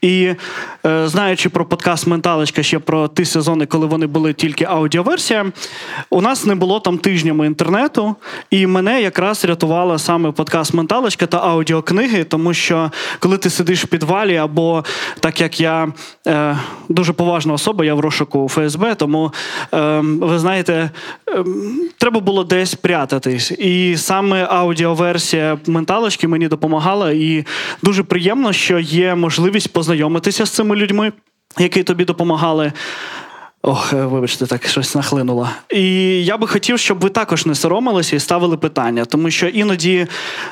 і 0.00 0.35
е, 0.87 1.08
знаючи 1.08 1.49
про 1.49 1.64
подкаст 1.64 2.06
Менталочка 2.06 2.62
ще 2.62 2.78
про 2.78 3.08
ті 3.08 3.25
сезони, 3.25 3.66
коли 3.66 3.87
вони 3.87 4.06
були 4.06 4.32
тільки 4.32 4.64
аудіоверсія, 4.64 5.52
у 6.11 6.20
нас 6.20 6.47
не 6.47 6.54
було 6.54 6.80
там 6.80 6.99
тижнями 6.99 7.47
інтернету, 7.47 8.16
і 8.50 8.66
мене 8.66 9.02
якраз 9.02 9.44
рятувала 9.44 9.99
саме 9.99 10.32
подкаст 10.32 10.75
Менталочка 10.75 11.26
та 11.26 11.38
аудіокниги, 11.38 12.25
тому 12.25 12.54
що 12.54 12.90
коли 13.18 13.38
ти 13.38 13.50
сидиш 13.50 13.85
в 13.85 13.87
підвалі, 13.87 14.37
або 14.37 14.85
так 15.20 15.40
як 15.40 15.61
я 15.61 15.92
е, 16.26 16.58
дуже 16.88 17.12
поважна 17.12 17.52
особа, 17.52 17.85
я 17.85 17.94
в 17.94 18.00
розшуку 18.00 18.49
ФСБ, 18.49 18.94
тому 18.94 19.32
е, 19.75 20.00
ви 20.00 20.38
знаєте, 20.38 20.90
е, 21.28 21.44
треба 21.99 22.20
було 22.20 22.44
десь 22.44 22.75
прятатись. 22.75 23.52
І 23.68 23.96
саме 23.96 24.46
аудіоверсія 24.50 25.58
менталочки 25.66 26.28
мені 26.28 26.48
допомагала, 26.48 27.12
і 27.12 27.46
дуже 27.82 28.02
приємно, 28.02 28.52
що 28.52 28.78
є 28.78 29.14
можливість 29.14 29.72
познайомитися 29.72 30.46
з 30.46 30.50
цими 30.50 30.76
людьми, 30.76 31.12
які 31.58 31.82
тобі 31.82 32.04
допомагали. 32.04 32.72
Ох, 33.62 33.92
е, 33.92 33.96
вибачте, 33.96 34.46
так 34.46 34.66
щось 34.66 34.94
нахлинуло. 34.94 35.48
І 35.70 35.84
я 36.25 36.37
би 36.37 36.46
хотів, 36.46 36.78
щоб 36.78 37.00
ви 37.00 37.08
також 37.08 37.46
не 37.46 37.54
соромилися 37.54 38.16
і 38.16 38.20
ставили 38.20 38.56
питання, 38.56 39.04
тому 39.04 39.30
що 39.30 39.46
іноді, 39.46 40.06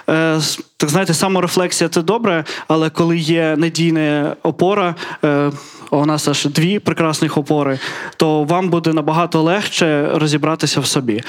е, 0.09 0.41
так 0.77 0.91
знаєте, 0.91 1.15
саморефлексія 1.15 1.89
це 1.89 2.03
добре, 2.03 2.45
але 2.69 2.91
коли 2.91 3.19
є 3.19 3.55
надійна 3.59 4.37
опора, 4.43 4.95
е, 5.25 5.51
у 5.91 6.07
нас 6.07 6.29
аж 6.29 6.45
дві 6.45 6.79
прекрасних 6.79 7.39
опори, 7.39 7.79
то 8.17 8.45
вам 8.45 8.69
буде 8.71 8.93
набагато 8.93 9.43
легше 9.43 10.11
розібратися 10.15 10.81
в 10.81 10.87
собі. 10.87 11.23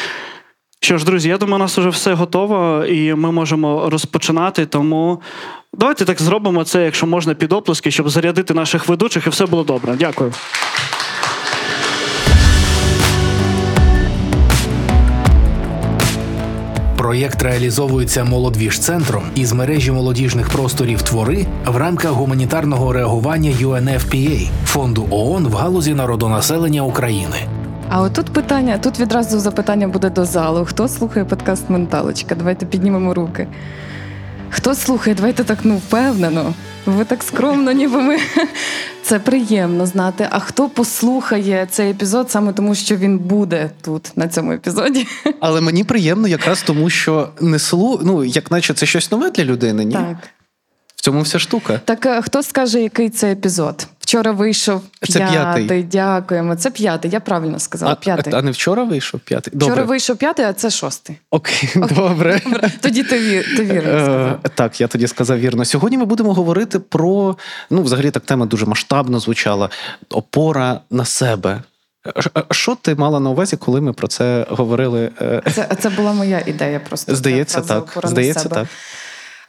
Що 0.79 0.98
ж, 0.98 1.05
друзі, 1.05 1.29
я 1.29 1.38
думаю, 1.38 1.55
у 1.55 1.60
нас 1.60 1.77
вже 1.77 1.89
все 1.89 2.13
готово, 2.13 2.86
і 2.86 3.13
ми 3.13 3.31
можемо 3.31 3.89
розпочинати. 3.89 4.65
Тому 4.65 5.22
давайте 5.74 6.05
так 6.05 6.22
зробимо 6.22 6.63
це, 6.63 6.86
якщо 6.86 7.07
можна, 7.07 7.34
під 7.34 7.53
оплески, 7.53 7.91
щоб 7.91 8.10
зарядити 8.10 8.53
наших 8.53 8.88
ведучих, 8.89 9.27
і 9.27 9.29
все 9.29 9.46
було 9.46 9.63
добре. 9.63 9.96
Дякую. 10.00 10.34
Проєкт 16.98 17.41
реалізовується 17.41 18.24
молодвіж-центром 18.24 19.24
із 19.36 19.53
мережі 19.53 19.91
молодіжних 19.91 20.50
просторів 20.50 21.01
твори 21.01 21.46
в 21.65 21.75
рамках 21.77 22.12
гуманітарного 22.12 22.93
реагування 22.93 23.51
UNFPA– 23.51 24.50
фонду 24.65 25.07
ООН 25.10 25.48
в 25.48 25.53
галузі 25.53 25.93
народонаселення 25.93 26.81
України. 26.81 27.48
А 27.89 28.01
отут 28.01 28.29
питання, 28.29 28.77
тут 28.77 29.00
відразу 29.00 29.39
запитання 29.39 29.88
буде 29.88 30.10
до 30.10 30.25
залу. 30.25 30.65
Хто 30.65 30.88
слухає 30.88 31.25
подкаст 31.25 31.70
Менталочка? 31.70 32.36
Давайте 32.36 32.65
піднімемо 32.65 33.13
руки. 33.13 33.48
Хто 34.50 34.75
слухає? 34.75 35.15
Давайте 35.15 35.44
так 35.44 35.60
ну 35.63 35.77
впевнено. 35.77 36.53
Ви 36.86 37.06
так 37.06 37.24
скромно, 37.24 37.72
ніби 37.72 38.01
ми. 38.01 38.17
Це 39.03 39.20
приємно 39.20 39.86
знати. 39.86 40.27
А 40.32 40.39
хто 40.39 40.70
послухає 40.70 41.67
цей 41.72 41.91
епізод 41.91 42.32
саме 42.32 42.53
тому, 42.53 42.75
що 42.75 42.96
він 42.96 43.17
буде 43.17 43.70
тут, 43.82 44.12
на 44.15 44.27
цьому 44.27 44.51
епізоді? 44.51 45.08
Але 45.39 45.62
мені 45.62 45.84
приємно 45.84 46.27
якраз 46.27 46.62
тому, 46.62 46.89
що 46.89 47.29
не 47.41 47.60
слу... 47.60 48.00
ну, 48.03 48.24
як 48.24 48.51
наче 48.51 48.74
це 48.74 48.86
щось 48.86 49.12
нове 49.12 49.30
для 49.30 49.43
людини, 49.43 49.86
ні? 49.86 49.93
Так. 49.93 50.17
В 50.97 51.01
цьому 51.01 51.21
вся 51.21 51.39
штука. 51.39 51.79
Так 51.86 52.05
е, 52.05 52.21
хто 52.21 52.43
скаже, 52.43 52.81
який 52.81 53.10
це 53.10 53.31
епізод? 53.31 53.88
Вчора 53.99 54.31
вийшов 54.31 54.81
Це 55.10 55.19
п'ятий. 55.19 55.63
п'ятий. 55.63 55.83
Дякуємо. 55.83 56.55
Це 56.55 56.71
п'ятий. 56.71 57.12
Я 57.12 57.19
правильно 57.19 57.60
сказала. 57.60 57.91
А, 57.91 57.95
П'ятий. 57.95 58.33
а 58.36 58.41
не 58.41 58.51
вчора 58.51 58.83
вийшов 58.83 59.19
п'ятий? 59.19 59.53
Добре. 59.55 59.73
Вчора 59.73 59.88
вийшов 59.88 60.17
п'ятий, 60.17 60.45
а 60.45 60.53
це 60.53 60.69
шостий. 60.69 61.15
Окей, 61.31 61.69
добре. 61.75 62.41
Добре. 62.45 62.71
Тоді 62.81 63.03
ти, 63.03 63.43
ти 63.57 63.63
вірно 63.63 63.91
Е, 63.91 64.01
сказав. 64.03 64.39
Так, 64.55 64.81
я 64.81 64.88
тоді 64.88 65.07
сказав 65.07 65.39
вірно. 65.39 65.65
Сьогодні 65.65 65.97
ми 65.97 66.05
будемо 66.05 66.33
говорити 66.33 66.79
про 66.79 67.38
ну, 67.69 67.81
взагалі 67.81 68.12
так 68.12 68.23
тема 68.23 68.45
дуже 68.45 68.65
масштабно 68.65 69.19
звучала. 69.19 69.69
Опора 70.10 70.79
на 70.91 71.05
себе. 71.05 71.62
Що 72.51 72.75
ти 72.75 72.95
мала 72.95 73.19
на 73.19 73.29
увазі, 73.29 73.57
коли 73.57 73.81
ми 73.81 73.93
про 73.93 74.07
це 74.07 74.45
говорили? 74.49 75.12
Е, 75.21 75.41
Це, 75.55 75.69
це 75.79 75.89
була 75.89 76.13
моя 76.13 76.43
ідея 76.45 76.79
просто. 76.79 77.15
Здається, 77.15 77.62
так. 77.62 77.97
Здається, 78.03 78.49
так. 78.49 78.67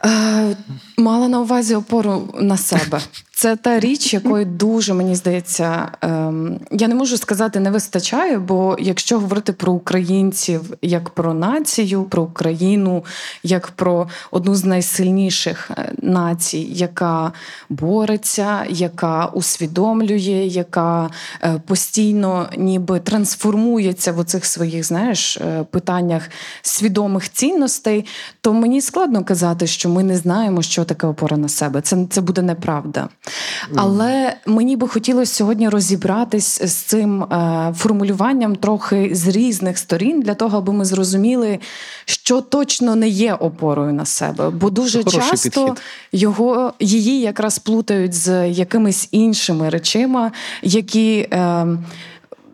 Е, 0.04 0.56
мала 0.98 1.28
на 1.28 1.40
увазі 1.40 1.74
опору 1.74 2.34
на 2.40 2.56
себе. 2.56 3.00
Це 3.40 3.56
та 3.56 3.80
річ, 3.80 4.14
якої 4.14 4.44
дуже 4.44 4.94
мені 4.94 5.14
здається, 5.14 5.88
ем, 6.00 6.60
я 6.70 6.88
не 6.88 6.94
можу 6.94 7.16
сказати, 7.16 7.60
не 7.60 7.70
вистачає, 7.70 8.38
бо 8.38 8.76
якщо 8.80 9.18
говорити 9.18 9.52
про 9.52 9.72
українців 9.72 10.74
як 10.82 11.10
про 11.10 11.34
націю, 11.34 12.04
про 12.04 12.22
Україну, 12.22 13.04
як 13.42 13.66
про 13.66 14.08
одну 14.30 14.54
з 14.54 14.64
найсильніших 14.64 15.70
е, 15.70 15.92
націй, 16.02 16.68
яка 16.70 17.32
бореться, 17.68 18.64
яка 18.68 19.26
усвідомлює, 19.26 20.46
яка 20.46 21.10
е, 21.42 21.60
постійно 21.66 22.48
ніби 22.56 23.00
трансформується 23.00 24.12
в 24.12 24.18
оцих 24.18 24.44
своїх, 24.44 24.84
знаєш, 24.84 25.36
е, 25.36 25.64
питаннях 25.70 26.30
свідомих 26.62 27.32
цінностей, 27.32 28.06
то 28.40 28.52
мені 28.52 28.80
складно 28.80 29.24
казати, 29.24 29.66
що 29.66 29.88
ми 29.88 30.02
не 30.02 30.16
знаємо, 30.16 30.62
що 30.62 30.84
таке 30.84 31.06
опора 31.06 31.36
на 31.36 31.48
себе. 31.48 31.80
Це, 31.80 32.06
це 32.10 32.20
буде 32.20 32.42
неправда. 32.42 33.08
Але 33.76 34.36
мені 34.46 34.76
би 34.76 34.88
хотілося 34.88 35.34
сьогодні 35.34 35.68
розібратись 35.68 36.62
з 36.64 36.72
цим 36.72 37.22
е, 37.22 37.74
формулюванням 37.76 38.56
трохи 38.56 39.10
з 39.12 39.28
різних 39.28 39.78
сторін, 39.78 40.20
для 40.20 40.34
того, 40.34 40.58
аби 40.58 40.72
ми 40.72 40.84
зрозуміли, 40.84 41.58
що 42.04 42.40
точно 42.40 42.96
не 42.96 43.08
є 43.08 43.34
опорою 43.34 43.92
на 43.92 44.04
себе. 44.04 44.50
Бо 44.50 44.70
дуже 44.70 44.98
Хороший 45.04 45.30
часто 45.30 45.64
підхід. 45.64 45.82
його 46.12 46.72
її 46.80 47.20
якраз 47.20 47.58
плутають 47.58 48.14
з 48.14 48.48
якимись 48.48 49.08
іншими 49.12 49.68
речима, 49.68 50.32
які. 50.62 51.28
Е, 51.32 51.66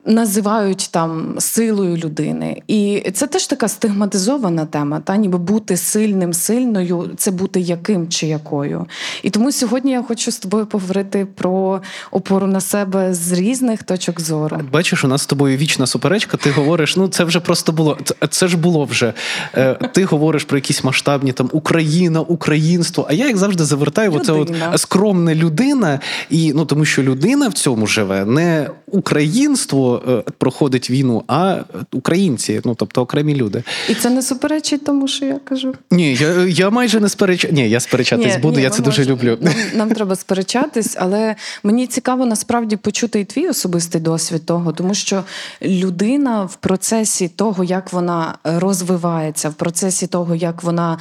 Називають 0.07 0.89
там 0.91 1.35
силою 1.39 1.97
людини, 1.97 2.63
і 2.69 3.11
це 3.15 3.27
теж 3.27 3.47
така 3.47 3.69
стигматизована 3.69 4.67
тема. 4.67 5.01
Та 5.01 5.17
ніби 5.17 5.39
бути 5.39 5.77
сильним, 5.77 6.33
сильною 6.33 7.11
це 7.17 7.31
бути 7.31 7.61
яким 7.61 8.09
чи 8.09 8.27
якою. 8.27 8.87
І 9.23 9.31
тому 9.31 9.53
сьогодні 9.53 9.93
я 9.93 10.03
хочу 10.03 10.31
з 10.31 10.39
тобою 10.39 10.67
поговорити 10.67 11.27
про 11.35 11.81
опору 12.11 12.47
на 12.47 12.61
себе 12.61 13.15
з 13.15 13.33
різних 13.33 13.83
точок 13.83 14.21
зору. 14.21 14.61
Бачиш, 14.73 15.05
у 15.05 15.09
нас 15.09 15.23
з 15.23 15.27
тобою 15.27 15.57
вічна 15.57 15.87
суперечка. 15.87 16.37
Ти 16.37 16.51
говориш, 16.51 16.97
ну 16.97 17.09
це 17.09 17.25
вже 17.25 17.41
просто 17.41 17.73
було. 17.73 17.99
Це, 18.05 18.15
це 18.31 18.49
ж 18.49 18.57
було 18.57 18.85
вже. 18.85 19.13
Е, 19.55 19.75
ти 19.75 20.05
говориш 20.05 20.45
про 20.45 20.59
якісь 20.59 20.85
масштабні 20.85 21.33
там 21.33 21.51
Україна, 21.53 22.21
українство. 22.21 23.07
А 23.11 23.13
я 23.13 23.27
як 23.27 23.37
завжди 23.37 23.65
завертаю 23.65 24.13
в 24.13 24.15
оце 24.15 24.33
от 24.33 24.53
скромне 24.77 25.35
людина, 25.35 26.01
і 26.31 26.53
ну 26.53 26.65
тому 26.65 26.85
що 26.85 27.03
людина 27.03 27.49
в 27.49 27.53
цьому 27.53 27.87
живе, 27.87 28.25
не 28.25 28.71
українство 28.95 30.03
е, 30.09 30.33
проходить 30.39 30.91
війну, 30.91 31.23
а 31.29 31.57
українці, 31.93 32.61
ну 32.65 32.75
тобто 32.75 33.03
окремі 33.03 33.35
люди. 33.35 33.63
І 33.89 33.95
це 33.95 34.11
не 34.11 34.23
суперечить 34.23 34.85
тому, 34.85 35.09
що 35.09 35.25
я 35.25 35.39
кажу. 35.45 35.75
Ні, 35.91 36.15
я, 36.15 36.29
я 36.45 36.71
майже 36.71 37.01
не 37.01 37.09
спереч... 37.09 37.47
Ні, 37.53 37.71
я 37.71 37.81
сперечатись 37.81 38.35
Ні, 38.35 38.41
буду, 38.41 38.57
ні, 38.57 38.63
я 38.63 38.71
це 38.71 38.83
дуже 38.83 39.05
люблю. 39.05 39.39
Нам, 39.41 39.55
нам 39.75 39.91
треба 39.91 40.17
сперечатись, 40.17 40.97
але 40.99 41.37
мені 41.63 41.87
цікаво 41.87 42.27
насправді 42.27 42.77
почути 42.77 43.21
і 43.21 43.25
твій 43.25 43.49
особистий 43.49 44.01
досвід 44.01 44.47
того, 44.47 44.73
тому 44.73 44.95
що 44.95 45.25
людина 45.63 46.45
в 46.45 46.57
процесі 46.57 47.29
того, 47.29 47.65
як 47.65 47.93
вона 47.93 48.35
розвивається, 48.45 49.49
в 49.49 49.55
процесі 49.55 50.07
того, 50.07 50.35
як 50.35 50.63
вона. 50.63 50.99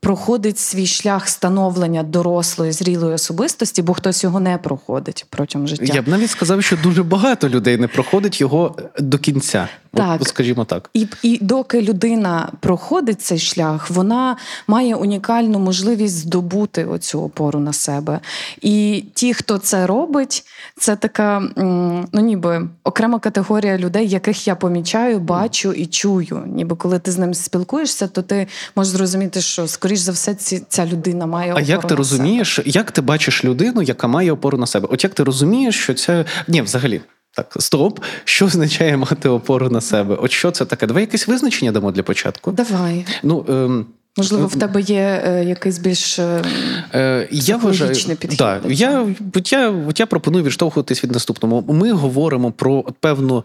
Проходить 0.00 0.58
свій 0.58 0.86
шлях 0.86 1.28
становлення 1.28 2.02
дорослої, 2.02 2.72
зрілої 2.72 3.14
особистості, 3.14 3.82
бо 3.82 3.94
хтось 3.94 4.24
його 4.24 4.40
не 4.40 4.58
проходить 4.58 5.26
протягом 5.30 5.68
життя. 5.68 5.92
Я 5.94 6.02
б 6.02 6.08
навіть 6.08 6.30
сказав, 6.30 6.62
що 6.62 6.76
дуже 6.76 7.02
багато 7.02 7.48
людей 7.48 7.76
не 7.76 7.88
проходить 7.88 8.40
його 8.40 8.76
до 8.98 9.18
кінця. 9.18 9.68
Так. 9.94 10.20
От, 10.20 10.28
скажімо 10.28 10.64
так. 10.64 10.90
І 10.94 11.06
і 11.22 11.38
доки 11.42 11.82
людина 11.82 12.52
проходить 12.60 13.22
цей 13.22 13.38
шлях, 13.38 13.90
вона 13.90 14.36
має 14.66 14.94
унікальну 14.94 15.58
можливість 15.58 16.18
здобути 16.18 16.84
оцю 16.84 17.22
опору 17.22 17.60
на 17.60 17.72
себе. 17.72 18.20
І 18.60 19.04
ті, 19.14 19.34
хто 19.34 19.58
це 19.58 19.86
робить, 19.86 20.44
це 20.76 20.96
така 20.96 21.42
ну 21.56 22.20
ніби 22.20 22.68
окрема 22.84 23.18
категорія 23.18 23.78
людей, 23.78 24.08
яких 24.08 24.48
я 24.48 24.54
помічаю, 24.54 25.18
бачу 25.18 25.72
і 25.72 25.86
чую. 25.86 26.42
Ніби 26.46 26.76
коли 26.76 26.98
ти 26.98 27.10
з 27.10 27.18
ним 27.18 27.34
спілкуєшся, 27.34 28.08
то 28.08 28.22
ти 28.22 28.46
можеш 28.76 28.92
зрозуміти, 28.92 29.40
що 29.40 29.68
скоріш 29.68 29.98
за 29.98 30.12
все 30.12 30.34
ці, 30.34 30.62
ця 30.68 30.86
людина 30.86 31.26
має 31.26 31.52
опору 31.52 31.66
А 31.66 31.70
як 31.70 31.82
ти 31.82 31.94
на 31.94 31.96
розумієш, 31.96 32.54
себе. 32.54 32.70
як 32.70 32.90
ти 32.90 33.00
бачиш 33.00 33.44
людину, 33.44 33.82
яка 33.82 34.06
має 34.08 34.32
опору 34.32 34.58
на 34.58 34.66
себе? 34.66 34.88
От 34.90 35.04
як 35.04 35.14
ти 35.14 35.24
розумієш, 35.24 35.82
що 35.82 35.94
це 35.94 36.24
ні, 36.48 36.62
взагалі. 36.62 37.00
Так, 37.38 37.56
стоп, 37.58 38.00
що 38.24 38.46
означає 38.46 38.96
мати 38.96 39.28
опору 39.28 39.70
на 39.70 39.80
себе? 39.80 40.14
От 40.14 40.30
що 40.30 40.50
це 40.50 40.64
таке? 40.64 40.86
Давай 40.86 41.02
якесь 41.02 41.28
визначення 41.28 41.72
дамо 41.72 41.92
для 41.92 42.02
початку. 42.02 42.52
Давай. 42.52 43.06
Ну, 43.22 43.44
ем, 43.48 43.86
Можливо, 44.16 44.46
в 44.46 44.56
тебе 44.58 44.80
є 44.80 45.22
е, 45.26 45.44
якийсь 45.44 45.78
більш 45.78 46.18
е, 46.18 46.42
Е, 46.94 47.28
я 47.30 47.56
вважаю, 47.56 48.16
підхід 48.16 48.38
да, 48.38 48.60
я, 48.68 49.06
от 49.34 49.52
я, 49.52 49.70
от 49.70 50.00
я 50.00 50.06
пропоную 50.06 50.44
відштовхуватись 50.44 51.04
від 51.04 51.12
наступного. 51.12 51.72
Ми 51.72 51.92
говоримо 51.92 52.52
про 52.52 52.82
певну 53.00 53.44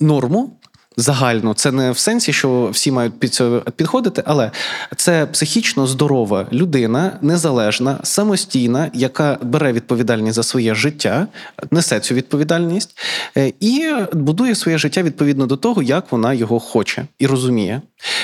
норму. 0.00 0.52
Загально, 0.98 1.54
це 1.54 1.72
не 1.72 1.90
в 1.90 1.98
сенсі, 1.98 2.32
що 2.32 2.68
всі 2.72 2.92
мають 2.92 3.20
під 3.20 3.34
це 3.34 3.62
підходити, 3.76 4.22
але 4.26 4.50
це 4.96 5.26
психічно 5.26 5.86
здорова 5.86 6.46
людина, 6.52 7.18
незалежна, 7.22 7.98
самостійна, 8.02 8.90
яка 8.94 9.38
бере 9.42 9.72
відповідальність 9.72 10.34
за 10.34 10.42
своє 10.42 10.74
життя, 10.74 11.26
несе 11.70 12.00
цю 12.00 12.14
відповідальність 12.14 12.98
е, 13.36 13.52
і 13.60 13.92
будує 14.12 14.54
своє 14.54 14.78
життя 14.78 15.02
відповідно 15.02 15.46
до 15.46 15.56
того, 15.56 15.82
як 15.82 16.12
вона 16.12 16.34
його 16.34 16.60
хоче 16.60 17.06
і 17.18 17.26
розуміє. 17.26 17.82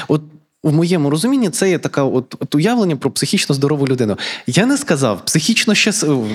От 0.08 0.22
в 0.62 0.72
моєму 0.72 1.11
розумінні 1.11 1.51
це 1.51 1.70
є 1.70 1.79
таке 1.79 2.01
от, 2.01 2.35
от 2.40 2.55
уявлення 2.55 2.96
про 2.96 3.11
психічно 3.11 3.55
здорову 3.55 3.88
людину. 3.88 4.16
Я 4.46 4.66
не 4.66 4.77
сказав 4.77 5.25
психічно 5.25 5.75
щасливу, 5.75 6.27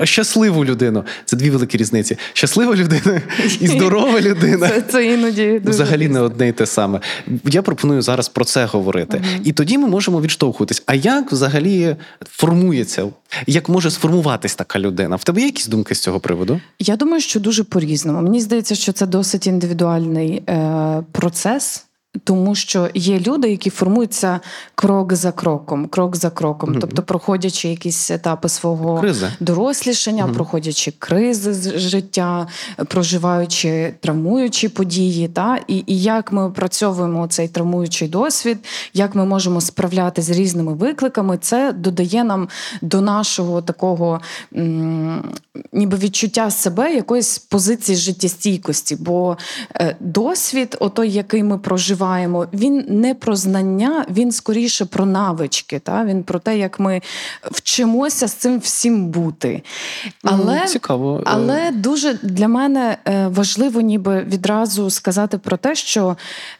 е, 0.00 0.06
щасливу 0.06 0.64
людину. 0.64 1.04
Це 1.24 1.36
дві 1.36 1.50
великі 1.50 1.78
різниці. 1.78 2.16
Щаслива 2.32 2.76
людина 2.76 3.22
і 3.60 3.66
здорова 3.66 4.20
людина. 4.20 4.68
Це, 4.68 4.80
це 4.80 5.14
іноді 5.14 5.58
дуже 5.58 5.70
Взагалі 5.70 6.08
не 6.08 6.20
одне 6.20 6.48
і 6.48 6.52
те 6.52 6.66
саме. 6.66 7.00
Я 7.44 7.62
пропоную 7.62 8.02
зараз 8.02 8.28
про 8.28 8.44
це 8.44 8.64
говорити. 8.64 9.16
uh 9.16 9.40
І 9.44 9.52
тоді 9.52 9.78
ми 9.78 9.88
можемо 9.88 10.20
відштовхуватись. 10.20 10.82
А 10.86 10.94
як 10.94 11.32
взагалі 11.32 11.96
формується, 12.30 13.06
як 13.46 13.68
може 13.68 13.90
сформуватись 13.90 14.54
така 14.54 14.78
людина? 14.78 15.16
В 15.16 15.24
тебе 15.24 15.40
є 15.40 15.46
якісь 15.46 15.66
думки 15.66 15.94
з 15.94 16.00
цього 16.00 16.20
приводу? 16.20 16.60
Я 16.78 16.96
думаю, 16.96 17.20
що 17.20 17.40
дуже 17.40 17.64
по-різному. 17.64 18.22
Мені 18.22 18.40
здається, 18.40 18.74
що 18.74 18.92
це 18.92 19.06
досить 19.06 19.46
індивідуальний 19.46 20.42
е, 20.48 21.02
процес. 21.12 21.84
Тому 22.24 22.54
що 22.54 22.88
є 22.94 23.20
люди, 23.20 23.50
які 23.50 23.70
формуються 23.70 24.40
крок 24.74 25.14
за 25.14 25.32
кроком, 25.32 25.86
крок 25.86 26.16
за 26.16 26.30
кроком, 26.30 26.70
mm-hmm. 26.70 26.80
тобто 26.80 27.02
проходячи 27.02 27.68
якісь 27.68 28.10
етапи 28.10 28.48
свого 28.48 29.00
Кризи. 29.00 29.28
дорослішання, 29.40 30.26
mm-hmm. 30.26 30.34
проходячи 30.34 30.90
кризи 30.98 31.54
з 31.54 31.78
життя, 31.78 32.46
проживаючи 32.88 33.94
травмуючі 34.00 34.68
події, 34.68 35.28
та 35.28 35.58
і, 35.68 35.84
і 35.86 36.02
як 36.02 36.32
ми 36.32 36.44
опрацьовуємо 36.44 37.26
цей 37.26 37.48
травмуючий 37.48 38.08
досвід, 38.08 38.58
як 38.94 39.14
ми 39.14 39.24
можемо 39.24 39.60
справлятися 39.60 40.34
з 40.34 40.38
різними 40.38 40.74
викликами, 40.74 41.38
це 41.40 41.72
додає 41.72 42.24
нам 42.24 42.48
до 42.82 43.00
нашого 43.00 43.62
такого 43.62 44.20
м- 44.56 45.24
ніби 45.72 45.96
відчуття 45.96 46.50
себе 46.50 46.94
якоїсь 46.94 47.38
позиції 47.38 47.98
життєстійкості. 47.98 48.96
Бо 48.96 49.36
е, 49.76 49.96
досвід, 50.00 50.76
отой, 50.80 51.10
який 51.10 51.42
ми 51.42 51.58
проживаємо 51.58 52.03
він 52.52 52.84
не 52.88 53.14
про 53.14 53.36
знання, 53.36 54.06
він 54.10 54.32
скоріше 54.32 54.84
про 54.84 55.06
навички. 55.06 55.78
Та? 55.78 56.04
Він 56.04 56.22
про 56.22 56.38
те, 56.38 56.58
як 56.58 56.80
ми 56.80 57.02
вчимося 57.42 58.28
з 58.28 58.32
цим 58.32 58.58
всім 58.58 59.06
бути. 59.06 59.62
Але, 60.22 60.66
Цікаво. 60.66 61.22
але 61.24 61.70
дуже 61.70 62.14
для 62.22 62.48
мене 62.48 62.96
е, 63.04 63.28
важливо 63.28 63.80
ніби 63.80 64.22
відразу 64.22 64.90
сказати 64.90 65.38
про 65.38 65.56
те, 65.56 65.74
що 65.74 66.16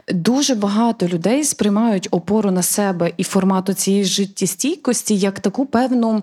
дуже 0.09 0.55
багато 0.55 1.07
людей 1.07 1.45
сприймають 1.45 2.09
опору 2.11 2.51
на 2.51 2.63
себе 2.63 3.13
і 3.17 3.25
формату 3.25 3.75
цієї 3.75 4.05
життєстійкості 4.05 5.17
як 5.17 5.41
таку 5.41 5.67
певну 5.67 6.23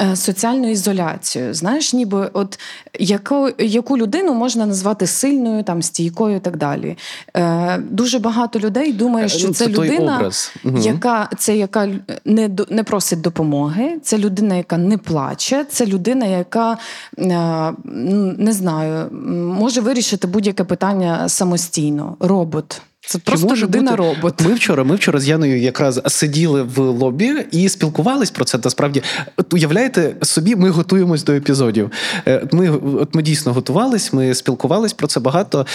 е, 0.00 0.16
соціальну 0.16 0.70
ізоляцію. 0.70 1.54
Знаєш, 1.54 1.92
ніби 1.92 2.30
от 2.32 2.58
яку, 2.98 3.50
яку 3.58 3.98
людину 3.98 4.34
можна 4.34 4.66
назвати 4.66 5.06
сильною, 5.06 5.62
там, 5.62 5.82
стійкою 5.82 6.36
і 6.36 6.40
так 6.40 6.56
далі. 6.56 6.96
Е, 7.36 7.78
Дуже 7.78 8.18
багато 8.18 8.53
людей 8.58 8.92
думає, 8.92 9.28
що 9.28 9.48
ну, 9.48 9.54
це, 9.54 9.64
це 9.64 9.70
людина, 9.70 10.30
яка 10.64 11.30
це 11.38 11.56
яка 11.56 11.88
не 12.24 12.50
не 12.70 12.84
просить 12.84 13.20
допомоги, 13.20 13.98
це 14.02 14.18
людина, 14.18 14.54
яка 14.54 14.78
не 14.78 14.98
плаче, 14.98 15.64
це 15.70 15.86
людина, 15.86 16.26
яка 16.26 16.78
не 17.16 18.52
знаю, 18.52 19.10
може 19.58 19.80
вирішити 19.80 20.26
будь-яке 20.26 20.64
питання 20.64 21.28
самостійно. 21.28 22.16
Робот. 22.20 22.82
Це 23.06 23.18
просто 23.18 23.56
людина 23.56 23.90
бути? 23.90 24.02
робот. 24.02 24.40
Ми 24.40 24.54
вчора, 24.54 24.84
ми 24.84 24.96
вчора 24.96 25.20
з 25.20 25.28
Яною 25.28 25.60
якраз 25.60 26.00
сиділи 26.06 26.62
в 26.62 26.78
лобі 26.78 27.34
і 27.50 27.68
спілкувались 27.68 28.30
про 28.30 28.44
це. 28.44 28.58
Насправді, 28.64 29.02
от 29.36 29.54
уявляєте 29.54 30.16
собі, 30.22 30.56
ми 30.56 30.70
готуємось 30.70 31.24
до 31.24 31.32
епізодів. 31.32 31.90
Ми 32.52 32.70
от 32.70 33.14
ми 33.14 33.22
дійсно 33.22 33.52
готувались, 33.52 34.12
ми 34.12 34.34
спілкувались 34.34 34.92
про 34.92 35.06
це 35.06 35.20
багато. 35.20 35.66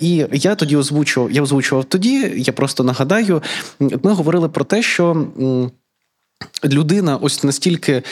І 0.00 0.26
я 0.32 0.54
тоді 0.54 0.76
озвучував, 0.76 1.32
я 1.32 1.42
озвучував 1.42 1.84
тоді. 1.84 2.32
Я 2.36 2.52
просто 2.52 2.84
нагадаю, 2.84 3.42
ми 3.80 4.12
говорили 4.12 4.48
про 4.48 4.64
те, 4.64 4.82
що 4.82 5.26
людина 6.64 7.16
ось 7.16 7.44
настільки. 7.44 8.02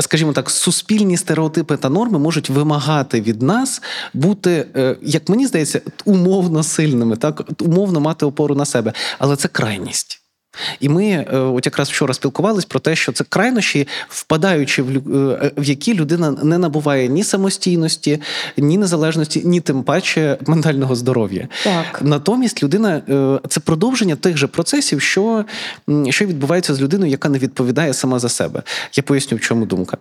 Скажімо 0.00 0.32
так, 0.32 0.50
суспільні 0.50 1.16
стереотипи 1.16 1.76
та 1.76 1.88
норми 1.88 2.18
можуть 2.18 2.50
вимагати 2.50 3.20
від 3.20 3.42
нас 3.42 3.82
бути, 4.14 4.66
як 5.02 5.28
мені 5.28 5.46
здається, 5.46 5.80
умовно 6.04 6.62
сильними, 6.62 7.16
так 7.16 7.48
умовно 7.60 8.00
мати 8.00 8.26
опору 8.26 8.54
на 8.54 8.64
себе, 8.64 8.92
але 9.18 9.36
це 9.36 9.48
крайність. 9.48 10.27
І 10.80 10.88
ми 10.88 11.26
от 11.32 11.66
якраз 11.66 11.88
вчора 11.88 12.14
спілкувались 12.14 12.64
про 12.64 12.80
те, 12.80 12.96
що 12.96 13.12
це 13.12 13.24
крайнощі, 13.28 13.88
впадаючи 14.08 14.82
в 14.82 14.88
в 15.56 15.64
які 15.64 15.94
людина 15.94 16.30
не 16.30 16.58
набуває 16.58 17.08
ні 17.08 17.24
самостійності, 17.24 18.20
ні 18.56 18.78
незалежності, 18.78 19.42
ні 19.44 19.60
тим 19.60 19.82
паче 19.82 20.38
ментального 20.46 20.96
здоров'я. 20.96 21.48
Так. 21.64 22.02
Натомість 22.02 22.62
людина 22.62 23.02
це 23.48 23.60
продовження 23.60 24.16
тих 24.16 24.36
же 24.36 24.46
процесів, 24.46 25.00
що 25.00 25.44
що 26.08 26.26
відбувається 26.26 26.74
з 26.74 26.80
людиною, 26.80 27.10
яка 27.10 27.28
не 27.28 27.38
відповідає 27.38 27.94
сама 27.94 28.18
за 28.18 28.28
себе. 28.28 28.62
Я 28.96 29.02
поясню, 29.02 29.36
в 29.36 29.40
чому 29.40 29.66
думка. 29.66 29.96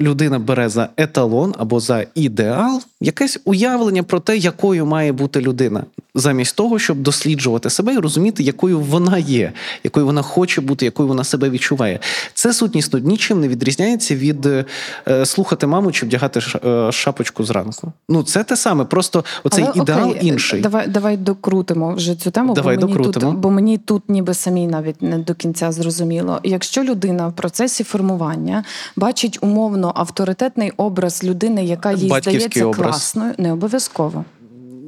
Людина 0.00 0.38
бере 0.38 0.68
за 0.68 0.88
еталон 0.96 1.54
або 1.58 1.80
за 1.80 2.06
ідеал 2.14 2.82
якесь 3.00 3.38
уявлення 3.44 4.02
про 4.02 4.20
те, 4.20 4.36
якою 4.36 4.86
має 4.86 5.12
бути 5.12 5.40
людина, 5.40 5.84
замість 6.14 6.56
того, 6.56 6.78
щоб 6.78 6.98
досліджувати 6.98 7.70
себе 7.70 7.94
і 7.94 7.98
розуміти, 7.98 8.42
якою 8.42 8.80
вона 8.80 9.18
є 9.18 9.52
якою 9.84 10.06
вона 10.06 10.22
хоче 10.22 10.60
бути, 10.60 10.84
якою 10.84 11.08
вона 11.08 11.24
себе 11.24 11.50
відчуває. 11.50 12.00
Це 12.34 12.52
сутнісно 12.52 12.98
нічим 12.98 13.40
не 13.40 13.48
відрізняється 13.48 14.14
від 14.14 14.46
е, 14.46 14.64
слухати 15.24 15.66
маму 15.66 15.92
чи 15.92 16.06
вдягати 16.06 16.40
е, 16.64 16.92
шапочку 16.92 17.44
зранку. 17.44 17.92
Ну 18.08 18.22
це 18.22 18.44
те 18.44 18.56
саме, 18.56 18.84
просто 18.84 19.24
оцей 19.44 19.64
Але, 19.64 19.82
ідеал 19.82 20.10
окей, 20.10 20.26
інший. 20.26 20.60
Давай 20.60 20.88
давай 20.88 21.16
докрутимо 21.16 21.94
вже 21.94 22.14
цю 22.14 22.30
тему, 22.30 22.54
давай 22.54 22.76
бо, 22.76 22.82
мені 22.82 22.96
докрутимо. 22.96 23.32
тут, 23.32 23.40
бо 23.40 23.50
мені 23.50 23.78
тут 23.78 24.02
ніби 24.08 24.34
самі 24.34 24.66
навіть 24.66 25.02
не 25.02 25.18
до 25.18 25.34
кінця 25.34 25.72
зрозуміло. 25.72 26.40
Якщо 26.42 26.82
людина 26.82 27.28
в 27.28 27.32
процесі 27.32 27.84
формування 27.84 28.64
бачить 28.96 29.38
умовно 29.40 29.92
авторитетний 29.94 30.72
образ 30.76 31.24
людини, 31.24 31.64
яка 31.64 31.92
їй 31.92 32.12
здається 32.20 32.66
образ. 32.66 32.82
класною, 32.82 33.34
не 33.38 33.52
обов'язково. 33.52 34.24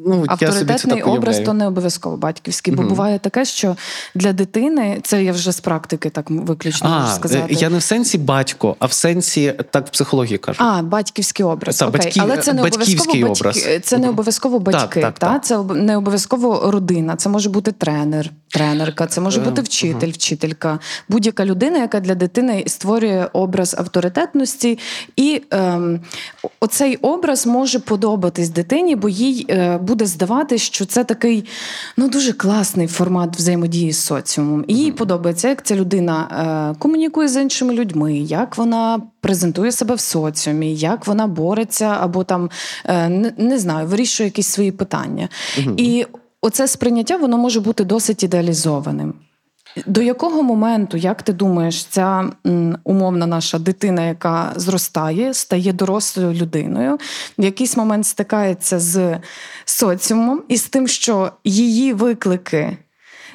Ну, 0.09 0.25
Авторитетний 0.29 0.73
я 0.73 0.79
собі 0.79 1.03
образ 1.03 1.41
то 1.41 1.53
не 1.53 1.67
обов'язково 1.67 2.17
батьківський, 2.17 2.75
бо 2.75 2.83
Мгм. 2.83 2.89
буває 2.89 3.19
таке, 3.19 3.45
що 3.45 3.77
для 4.15 4.33
дитини 4.33 5.01
це 5.03 5.25
я 5.25 5.33
вже 5.33 5.53
з 5.53 5.61
практики 5.61 6.11
так 6.11 6.31
виключно 6.31 6.91
можу 6.91 7.13
сказати. 7.15 7.55
я 7.55 7.71
не 7.71 7.79
в 7.79 7.83
сенсі 7.83 8.19
батько, 8.19 8.77
а 8.79 8.87
в 8.87 8.93
сенсі 8.93 9.55
так 9.71 9.87
в 9.87 9.91
психології 9.91 10.39
кажуть. 10.39 10.63
А, 10.63 10.83
батьківський 10.83 11.47
образ. 11.47 11.79
Та, 11.79 11.87
Окей. 11.87 12.01
батькі- 12.01 12.21
Але 12.23 12.37
це 12.37 12.53
не 12.53 12.61
обов'язково 12.61 12.97
батьківський 12.97 13.25
батьки, 13.25 13.41
образ. 13.41 13.69
це 13.83 13.99
не 13.99 14.09
обов'язково 14.09 14.59
батьки. 14.59 15.01
так, 15.01 15.19
та? 15.19 15.33
так. 15.33 15.45
Це 15.45 15.59
не 15.75 15.97
обов'язково 15.97 16.71
родина. 16.71 17.17
Це 17.17 17.29
може 17.29 17.49
бути 17.51 17.73
тренер, 17.73 18.31
тренерка, 18.49 19.07
це 19.07 19.21
може 19.21 19.41
бути 19.41 19.63
вчитель, 19.63 20.11
вчителька, 20.11 20.79
будь-яка 21.09 21.45
людина, 21.45 21.79
яка 21.79 22.01
для 22.01 22.15
дитини 22.15 22.65
створює 22.67 23.29
образ 23.33 23.75
авторитетності, 23.79 24.79
і 25.17 25.43
ем, 25.51 26.01
оцей 26.61 26.97
образ 26.97 27.47
може 27.47 27.79
подобатись 27.79 28.49
дитині, 28.49 28.97
бо 28.97 29.09
їй 29.09 29.47
е, 29.51 29.79
буде 29.79 29.96
здаватись, 30.05 30.63
що 30.63 30.85
це 30.85 31.05
такий 31.05 31.45
ну 31.97 32.09
дуже 32.09 32.33
класний 32.33 32.87
формат 32.87 33.37
взаємодії 33.37 33.93
з 33.93 33.99
соціумом. 33.99 34.65
І 34.69 34.75
їй 34.75 34.93
подобається, 34.93 35.49
як 35.49 35.67
ця 35.67 35.77
людина 35.77 36.73
е, 36.75 36.79
комунікує 36.79 37.29
з 37.29 37.43
іншими 37.43 37.75
людьми, 37.75 38.19
як 38.19 38.59
вона 38.59 39.01
презентує 39.21 39.73
себе 39.73 39.95
в 39.95 40.01
соціумі, 40.01 40.75
як 40.75 41.07
вона 41.07 41.27
бореться 41.27 41.97
або 42.01 42.25
там 42.25 42.51
е, 42.85 43.09
не, 43.09 43.33
не 43.39 43.59
знаю, 43.59 43.87
вирішує 43.87 44.27
якісь 44.27 44.49
свої 44.49 44.73
питання. 44.73 45.29
І 45.77 46.07
оце 46.41 46.69
сприйняття 46.69 47.17
воно 47.17 47.39
може 47.39 47.61
бути 47.61 47.85
досить 47.85 48.23
ідеалізованим. 48.23 49.15
До 49.87 50.03
якого 50.03 50.43
моменту, 50.43 50.97
як 50.97 51.23
ти 51.23 51.33
думаєш, 51.33 51.85
ця 51.85 52.31
умовна 52.85 53.27
наша 53.27 53.59
дитина, 53.59 54.07
яка 54.07 54.53
зростає, 54.57 55.35
стає 55.35 55.73
дорослою 55.73 56.33
людиною, 56.33 56.99
в 57.39 57.45
якийсь 57.45 57.77
момент 57.77 58.07
стикається 58.07 58.79
з 58.79 59.19
соціумом 59.65 60.43
і 60.49 60.57
з 60.57 60.69
тим, 60.69 60.89
що 60.89 61.33
її 61.45 61.93
виклики 61.93 62.77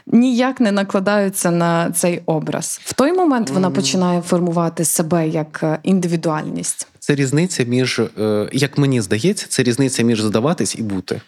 ніяк 0.08 0.60
не 0.60 0.72
накладаються 0.72 1.52
на 1.52 1.92
цей 1.92 2.22
образ. 2.26 2.82
В 2.84 2.94
той 2.94 3.14
момент 3.14 3.50
вона 3.50 3.72
починає 3.72 4.22
формувати 4.22 4.86
себе 4.86 5.28
як 5.28 5.60
е, 5.64 5.80
індивідуальність. 5.84 6.88
Це 7.00 7.16
різниця 7.16 7.64
між, 7.64 8.00
е, 8.00 8.50
як 8.54 8.78
мені 8.78 9.02
здається, 9.02 9.46
це 9.50 9.64
різниця 9.64 10.04
між 10.04 10.22
здаватись 10.22 10.76
і 10.76 10.82
бути. 10.82 11.22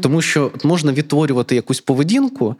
Тому 0.00 0.22
що 0.22 0.50
можна 0.64 0.92
відтворювати 0.92 1.54
якусь 1.54 1.80
поведінку 1.80 2.56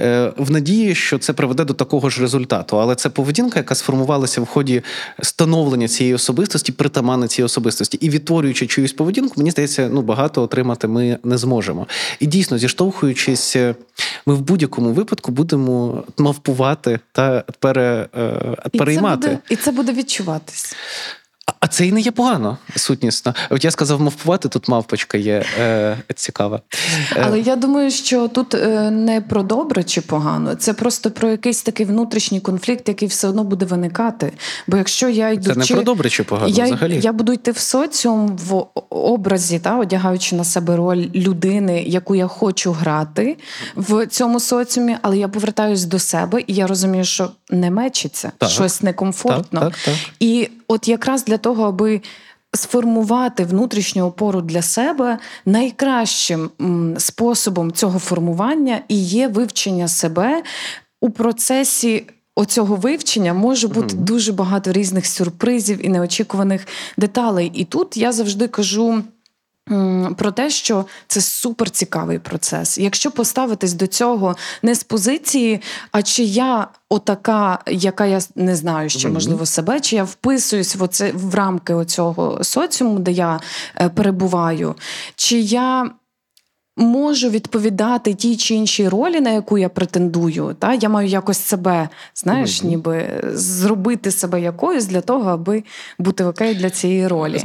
е, 0.00 0.32
в 0.36 0.50
надії, 0.50 0.94
що 0.94 1.18
це 1.18 1.32
приведе 1.32 1.64
до 1.64 1.74
такого 1.74 2.10
ж 2.10 2.20
результату. 2.20 2.80
Але 2.80 2.94
це 2.94 3.08
поведінка, 3.10 3.58
яка 3.58 3.74
сформувалася 3.74 4.40
в 4.40 4.46
ході 4.46 4.82
становлення 5.22 5.88
цієї 5.88 6.14
особистості, 6.14 6.72
притаманна 6.72 7.28
цієї 7.28 7.46
особистості. 7.46 7.98
І 8.00 8.10
відтворюючи 8.10 8.66
чиюсь 8.66 8.92
поведінку, 8.92 9.34
мені 9.36 9.50
здається, 9.50 9.88
ну 9.92 10.02
багато 10.02 10.42
отримати 10.42 10.88
ми 10.88 11.18
не 11.24 11.38
зможемо. 11.38 11.86
І 12.20 12.26
дійсно, 12.26 12.58
зіштовхуючись, 12.58 13.56
е, 13.56 13.74
ми 14.26 14.34
в 14.34 14.40
будь-якому 14.40 14.92
випадку 14.92 15.32
будемо 15.32 16.04
мавпувати 16.18 17.00
та 17.12 17.44
пере, 17.58 18.08
е, 18.16 18.56
І 18.72 18.78
переймати. 18.78 19.22
це 19.22 19.28
буде, 19.28 19.38
і 19.50 19.56
це 19.56 19.72
буде 19.72 19.92
відчуватись. 19.92 20.76
А- 21.62 21.68
це 21.68 21.86
і 21.86 21.92
не 21.92 22.00
є 22.00 22.10
погано, 22.10 22.58
сутнісно. 22.76 23.34
От 23.50 23.64
я 23.64 23.70
сказав 23.70 24.00
мавпувати, 24.00 24.48
тут 24.48 24.68
мавпочка 24.68 25.18
є 25.18 25.44
е, 25.60 25.96
цікава. 26.14 26.60
Е, 27.16 27.22
Але 27.26 27.40
я 27.40 27.56
думаю, 27.56 27.90
що 27.90 28.28
тут 28.28 28.54
е, 28.54 28.90
не 28.90 29.20
про 29.20 29.42
добре 29.42 29.84
чи 29.84 30.00
погано, 30.00 30.54
це 30.54 30.72
просто 30.72 31.10
про 31.10 31.28
якийсь 31.30 31.62
такий 31.62 31.86
внутрішній 31.86 32.40
конфлікт, 32.40 32.88
який 32.88 33.08
все 33.08 33.28
одно 33.28 33.44
буде 33.44 33.64
виникати. 33.66 34.32
Бо 34.66 34.76
якщо 34.76 35.08
я 35.08 35.30
йду 35.30 35.50
Це 35.50 35.58
не 35.58 35.66
про 35.66 35.82
добре 35.82 36.10
чи 36.10 36.22
погано 36.22 36.48
я, 36.48 36.64
взагалі. 36.64 37.00
я 37.02 37.12
буду 37.12 37.32
йти 37.32 37.50
в 37.50 37.58
соціум 37.58 38.36
в 38.36 38.64
образі, 38.90 39.58
та 39.58 39.78
одягаючи 39.78 40.36
на 40.36 40.44
себе 40.44 40.76
роль 40.76 41.06
людини, 41.14 41.82
яку 41.86 42.14
я 42.14 42.26
хочу 42.26 42.72
грати 42.72 43.36
в 43.76 44.06
цьому 44.06 44.40
соціумі, 44.40 44.96
але 45.02 45.18
я 45.18 45.28
повертаюсь 45.28 45.84
до 45.84 45.98
себе, 45.98 46.42
і 46.46 46.54
я 46.54 46.66
розумію, 46.66 47.04
що 47.04 47.30
не 47.50 47.70
мечиться, 47.70 48.32
Так. 48.38 48.50
щось 48.50 48.82
некомфортно. 48.82 49.60
Так, 49.60 49.72
так, 49.72 49.78
так. 49.84 49.94
І 50.20 50.48
от 50.72 50.88
якраз 50.88 51.24
для 51.24 51.38
того, 51.38 51.64
аби 51.64 52.00
сформувати 52.54 53.44
внутрішню 53.44 54.04
опору 54.04 54.40
для 54.40 54.62
себе, 54.62 55.18
найкращим 55.46 56.50
способом 56.98 57.72
цього 57.72 57.98
формування 57.98 58.80
і 58.88 58.96
є 59.02 59.28
вивчення 59.28 59.88
себе 59.88 60.42
у 61.00 61.10
процесі. 61.10 62.06
Оцього 62.34 62.76
вивчення 62.76 63.34
може 63.34 63.68
бути 63.68 63.96
дуже 63.96 64.32
багато 64.32 64.72
різних 64.72 65.06
сюрпризів 65.06 65.86
і 65.86 65.88
неочікуваних 65.88 66.66
деталей. 66.96 67.50
І 67.54 67.64
тут 67.64 67.96
я 67.96 68.12
завжди 68.12 68.48
кажу. 68.48 69.02
Про 70.16 70.32
те, 70.32 70.50
що 70.50 70.86
це 71.06 71.20
супер 71.20 71.70
цікавий 71.70 72.18
процес. 72.18 72.78
Якщо 72.78 73.10
поставитись 73.10 73.72
до 73.72 73.86
цього 73.86 74.36
не 74.62 74.74
з 74.74 74.84
позиції, 74.84 75.60
а 75.92 76.02
чи 76.02 76.22
я 76.22 76.68
отака, 76.88 77.58
яка 77.66 78.06
я 78.06 78.20
не 78.34 78.56
знаю 78.56 78.88
ще 78.88 79.08
можливо 79.08 79.46
себе, 79.46 79.80
чи 79.80 79.96
я 79.96 80.04
вписуюсь 80.04 80.76
в 80.76 80.82
оце 80.82 81.12
в 81.12 81.34
рамки 81.34 81.74
оцього 81.74 82.44
соціуму, 82.44 82.98
де 82.98 83.12
я 83.12 83.40
е, 83.80 83.88
перебуваю, 83.88 84.74
чи 85.16 85.38
я 85.40 85.90
можу 86.76 87.30
відповідати 87.30 88.14
тій 88.14 88.36
чи 88.36 88.54
іншій 88.54 88.88
ролі, 88.88 89.20
на 89.20 89.30
яку 89.30 89.58
я 89.58 89.68
претендую. 89.68 90.56
Та? 90.58 90.74
Я 90.74 90.88
маю 90.88 91.08
якось 91.08 91.38
себе, 91.38 91.88
знаєш, 92.14 92.62
ніби 92.62 93.22
зробити 93.34 94.10
себе 94.10 94.40
якоюсь 94.40 94.86
для 94.86 95.00
того, 95.00 95.30
аби 95.30 95.62
бути 95.98 96.24
окей 96.24 96.54
для 96.54 96.70
цієї 96.70 97.06
ролі. 97.08 97.44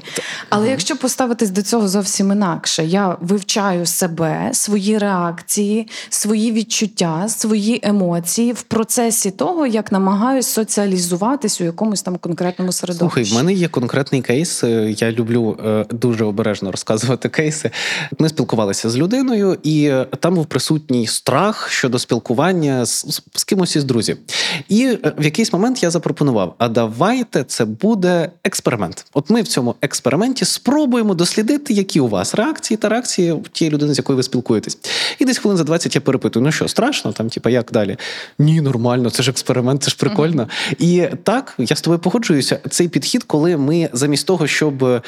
Але 0.50 0.70
якщо 0.70 0.96
поставитись 0.98 1.50
до 1.50 1.62
цього 1.62 1.88
зовсім 1.88 2.32
інакше, 2.32 2.86
я 2.86 3.18
вивчаю 3.22 3.86
себе, 3.86 4.50
свої 4.54 4.98
реакції, 4.98 5.88
свої 6.10 6.52
відчуття, 6.52 7.26
свої 7.30 7.80
емоції 7.84 8.52
в 8.54 8.62
процесі 8.62 9.32
того, 9.32 9.68
як 9.68 9.92
намагаюсь 9.92 10.48
соціалізуватись 10.48 11.62
у 11.62 11.64
якомусь 11.64 12.02
там 12.02 12.18
конкретному 12.18 12.72
середовищі. 12.72 13.26
Слухай, 13.26 13.34
в 13.34 13.46
мене 13.46 13.60
є 13.60 13.68
конкретний 13.68 14.22
кейс. 14.22 14.64
е, 14.64 14.96
Я 14.98 15.12
люблю 15.12 15.58
е, 15.66 15.86
дуже 15.90 16.26
обережно 16.26 16.72
розказувати 16.72 17.30
кейси. 17.30 17.72
Ми 18.20 18.30
спілкувалися 18.30 18.90
з 18.90 18.98
людиною, 19.18 19.58
і 19.64 19.86
е, 19.86 20.06
там 20.20 20.36
був 20.36 20.46
присутній 20.46 21.08
страх 21.08 21.70
щодо 21.70 22.00
спілкування 22.00 22.86
з, 22.86 22.90
з, 22.90 23.22
з 23.36 23.44
кимось 23.44 23.76
із 23.76 23.84
друзів. 23.84 24.18
І 24.70 24.86
е, 24.86 25.14
в 25.18 25.24
якийсь 25.24 25.54
момент 25.54 25.84
я 25.84 25.90
запропонував: 25.90 26.56
а 26.58 26.68
давайте 26.68 27.44
це 27.44 27.66
буде 27.66 28.30
експеримент. 28.44 29.06
От 29.14 29.30
ми 29.30 29.42
в 29.42 29.48
цьому 29.48 29.76
експерименті 29.82 30.46
спробуємо 30.46 31.14
дослідити, 31.14 31.74
які 31.74 32.00
у 32.00 32.08
вас 32.08 32.36
реакції 32.36 32.78
та 32.78 32.90
реакції 32.90 33.36
тієї 33.52 33.74
людини, 33.74 33.94
з 33.94 33.98
якою 33.98 34.18
ви 34.18 34.24
спілкуєтесь. 34.24 34.78
І 35.20 35.26
десь 35.26 35.38
хвилин 35.38 35.58
за 35.58 35.64
20 35.64 35.96
я 35.96 36.02
перепитую: 36.02 36.46
ну 36.46 36.52
що, 36.52 36.68
страшно? 36.68 37.12
Там, 37.12 37.30
типа, 37.30 37.50
як 37.50 37.72
далі? 37.72 37.98
Ні, 38.40 38.62
нормально, 38.62 39.10
це 39.10 39.24
ж 39.24 39.32
експеримент, 39.32 39.84
це 39.84 39.92
ж 39.92 39.98
прикольно. 39.98 40.48
І 40.80 41.08
так, 41.24 41.54
я 41.58 41.76
з 41.76 41.82
тобою 41.82 42.00
погоджуюся. 42.00 42.60
Цей 42.70 42.88
підхід, 42.90 43.24
коли 43.24 43.58
ми 43.58 43.90
замість 43.94 44.28
того, 44.28 44.48
щоб 44.48 45.02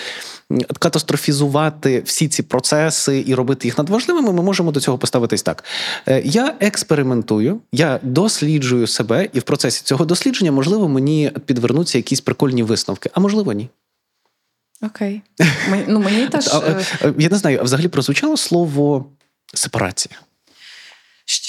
катастрофізувати 0.79 2.01
всі 2.05 2.27
ці 2.27 2.43
процеси 2.43 3.23
і 3.27 3.35
робити 3.35 3.67
їх 3.67 3.77
надважливими, 3.77 4.33
ми 4.33 4.41
можемо 4.43 4.71
до 4.71 4.79
цього 4.79 4.97
поставитись 4.97 5.43
так. 5.43 5.63
Е, 6.07 6.21
Я 6.25 6.55
експериментую, 6.59 7.59
я 7.71 7.99
досліджую 8.03 8.87
себе, 8.87 9.29
і 9.33 9.39
в 9.39 9.43
процесі 9.43 9.81
цього 9.83 10.05
дослідження, 10.05 10.51
можливо, 10.51 10.89
мені 10.89 11.31
підвернуться 11.45 11.97
якісь 11.97 12.21
прикольні 12.21 12.63
висновки, 12.63 13.09
а 13.13 13.19
можливо, 13.19 13.53
ні. 13.53 13.69
Окей. 14.81 15.21
Ну, 15.87 15.99
мені 15.99 16.27
теж 16.31 16.47
е, 16.47 16.85
е, 17.01 17.13
Я 17.17 17.29
не 17.29 17.37
знаю, 17.37 17.57
а 17.59 17.63
взагалі 17.63 17.87
прозвучало 17.87 18.37
слово 18.37 19.05
сепарація. 19.53 20.15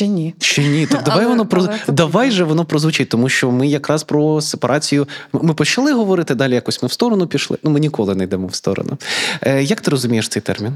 Ще 0.00 0.06
ні. 0.06 0.34
Ще 0.40 0.64
ні, 0.64 0.86
так 0.86 1.02
давай 1.02 1.20
Але- 1.20 1.28
воно 1.28 1.46
про 1.46 1.62
але 1.62 1.78
давай 1.88 2.30
же 2.30 2.44
воно 2.44 2.64
прозвучить, 2.64 3.08
тому 3.08 3.28
що 3.28 3.50
ми 3.50 3.68
якраз 3.68 4.02
про 4.04 4.40
сепарацію. 4.40 5.08
Ми 5.32 5.54
почали 5.54 5.92
говорити 5.92 6.34
далі. 6.34 6.54
Якось 6.54 6.82
ми 6.82 6.88
в 6.88 6.92
сторону 6.92 7.26
пішли. 7.26 7.58
Ну 7.62 7.70
ми 7.70 7.80
ніколи 7.80 8.14
не 8.14 8.24
йдемо 8.24 8.46
в 8.46 8.54
сторону. 8.54 8.98
Е, 9.42 9.62
Як 9.62 9.80
ти 9.80 9.90
розумієш 9.90 10.28
цей 10.28 10.42
термін? 10.42 10.72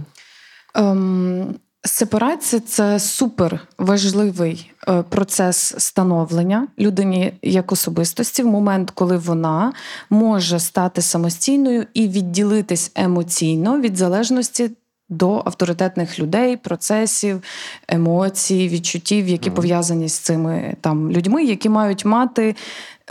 Ем, 0.75 1.55
сепарація 1.85 2.63
це 2.69 3.01
супер 3.01 3.61
важливий 3.79 4.71
е, 4.89 5.03
процес 5.09 5.75
становлення 5.79 6.69
людині 6.79 7.33
як 7.43 7.73
особистості 7.73 8.43
в 8.43 8.47
момент, 8.47 8.91
коли 8.91 9.17
вона 9.17 9.73
може 10.11 10.61
стати 10.61 11.03
самостійною 11.03 11.87
і 11.95 12.09
відділитись 12.09 12.93
емоційно 12.95 13.81
від 13.81 13.97
залежності. 13.97 14.71
До 15.09 15.43
авторитетних 15.45 16.19
людей, 16.19 16.57
процесів, 16.57 17.43
емоцій, 17.89 18.69
відчуттів, 18.69 19.29
які 19.29 19.51
пов'язані 19.51 20.09
з 20.09 20.19
цими 20.19 20.77
там 20.81 21.11
людьми, 21.11 21.45
які 21.45 21.69
мають 21.69 22.05
мати 22.05 22.57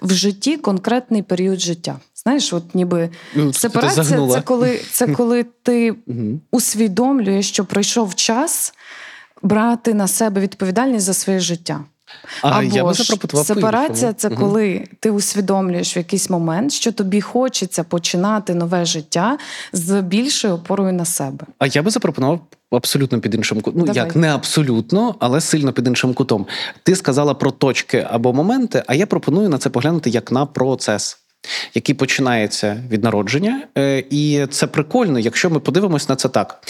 в 0.02 0.14
житті 0.14 0.58
конкретний 0.58 1.22
період 1.22 1.60
життя. 1.60 2.00
Знаєш, 2.16 2.54
от 2.54 2.76
ніби 2.76 3.10
Ну, 3.36 3.54
сепарація 3.54 4.28
це 4.28 4.42
коли, 4.42 4.80
це 4.92 5.08
коли 5.08 5.46
ти 5.64 5.96
усвідомлюєш, 6.52 7.50
що 7.50 7.66
прийшов 7.66 8.16
час 8.16 8.74
брати 9.42 9.94
на 9.94 10.08
себе 10.08 10.42
відповідальність 10.42 11.06
за 11.06 11.14
своє 11.14 11.40
життя. 11.40 11.84
А 12.42 12.50
Або 12.50 12.76
я 12.76 12.84
би 12.84 12.94
ж 12.94 13.04
запропонував 13.04 13.48
сепарація 13.48 14.14
це 14.14 14.30
Мгм. 14.30 14.38
коли 14.38 14.88
ти 15.00 15.12
усвідомлюєш 15.12 15.96
в 15.96 15.98
якийсь 15.98 16.30
момент, 16.30 16.72
що 16.72 16.92
тобі 16.92 17.22
хочеться 17.22 17.84
починати 17.84 18.56
нове 18.56 18.86
життя 18.86 19.38
з 19.74 20.02
більшою 20.02 20.54
опорою 20.54 20.94
на 20.94 21.06
себе. 21.06 21.46
А 21.60 21.68
я 21.68 21.82
би 21.84 21.92
запропонував 21.92 22.40
абсолютно 22.72 23.20
під 23.20 23.36
іншим 23.36 23.62
кутом. 23.62 23.80
Ну 23.80 23.86
Давай. 23.86 24.04
як 24.06 24.16
не 24.16 24.34
абсолютно, 24.34 25.16
але 25.20 25.42
сильно 25.42 25.74
під 25.74 25.88
іншим 25.88 26.14
кутом. 26.14 26.46
Ти 26.84 26.96
сказала 26.96 27.34
про 27.34 27.52
точки 27.52 28.08
або 28.10 28.34
моменти, 28.34 28.84
а 28.88 28.96
я 28.96 29.06
пропоную 29.06 29.50
на 29.50 29.58
це 29.58 29.70
поглянути 29.70 30.10
як 30.10 30.32
на 30.32 30.46
процес. 30.46 31.18
Який 31.74 31.96
починається 31.96 32.84
від 32.90 33.04
народження, 33.04 33.62
Е, 33.78 34.04
і 34.10 34.46
це 34.52 34.68
прикольно, 34.68 35.20
якщо 35.20 35.50
ми 35.50 35.60
подивимось 35.60 36.10
на 36.10 36.16
це 36.16 36.30
так. 36.30 36.64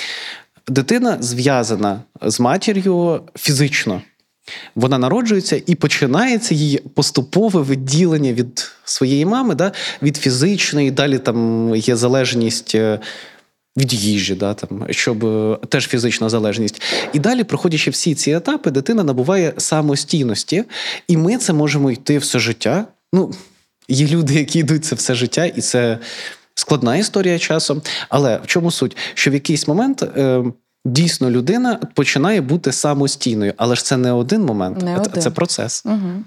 Дитина 0.67 1.17
зв'язана 1.19 2.01
з 2.21 2.39
матір'ю 2.39 3.21
фізично. 3.35 4.01
Вона 4.75 4.97
народжується 4.97 5.61
і 5.65 5.75
починається 5.75 6.55
її 6.55 6.77
поступове 6.77 7.63
відділення 7.63 8.33
від 8.33 8.71
своєї 8.85 9.25
мами, 9.25 9.55
да, 9.55 9.71
від 10.01 10.17
фізичної, 10.17 10.91
далі 10.91 11.19
там 11.19 11.71
є 11.75 11.95
залежність. 11.95 12.75
е, 12.75 12.99
Від 13.77 13.93
їжі, 13.93 14.35
да, 14.35 14.53
там, 14.53 14.85
щоб 14.89 15.25
е, 15.25 15.57
теж 15.69 15.87
фізична 15.87 16.29
залежність. 16.29 16.81
І 17.13 17.19
далі, 17.19 17.43
проходячи 17.43 17.91
всі 17.91 18.15
ці 18.15 18.31
етапи, 18.31 18.71
дитина 18.71 19.03
набуває 19.03 19.53
самостійності, 19.57 20.63
і 21.07 21.17
ми 21.17 21.37
це 21.37 21.53
можемо 21.53 21.91
йти 21.91 22.17
все 22.17 22.39
життя. 22.39 22.85
Ну, 23.13 23.33
є 23.87 24.07
люди, 24.07 24.33
які 24.33 24.59
йдуть 24.59 24.85
це 24.85 24.95
все 24.95 25.15
життя, 25.15 25.45
і 25.45 25.61
це 25.61 25.99
складна 26.55 26.97
історія 26.97 27.39
часом. 27.39 27.81
Але 28.09 28.37
в 28.43 28.47
чому 28.47 28.71
суть? 28.71 28.97
Що 29.13 29.31
в 29.31 29.33
якийсь 29.33 29.67
момент 29.67 30.03
е, 30.03 30.43
дійсно 30.85 31.29
людина 31.31 31.79
починає 31.93 32.41
бути 32.41 32.71
самостійною, 32.71 33.53
але 33.57 33.75
ж 33.75 33.83
це 33.85 33.97
не 33.97 34.11
один 34.11 34.45
момент, 34.45 34.81
Не 34.81 34.97
один. 34.99 35.21
це 35.21 35.29
процес. 35.29 35.83
Угу. 35.85 36.23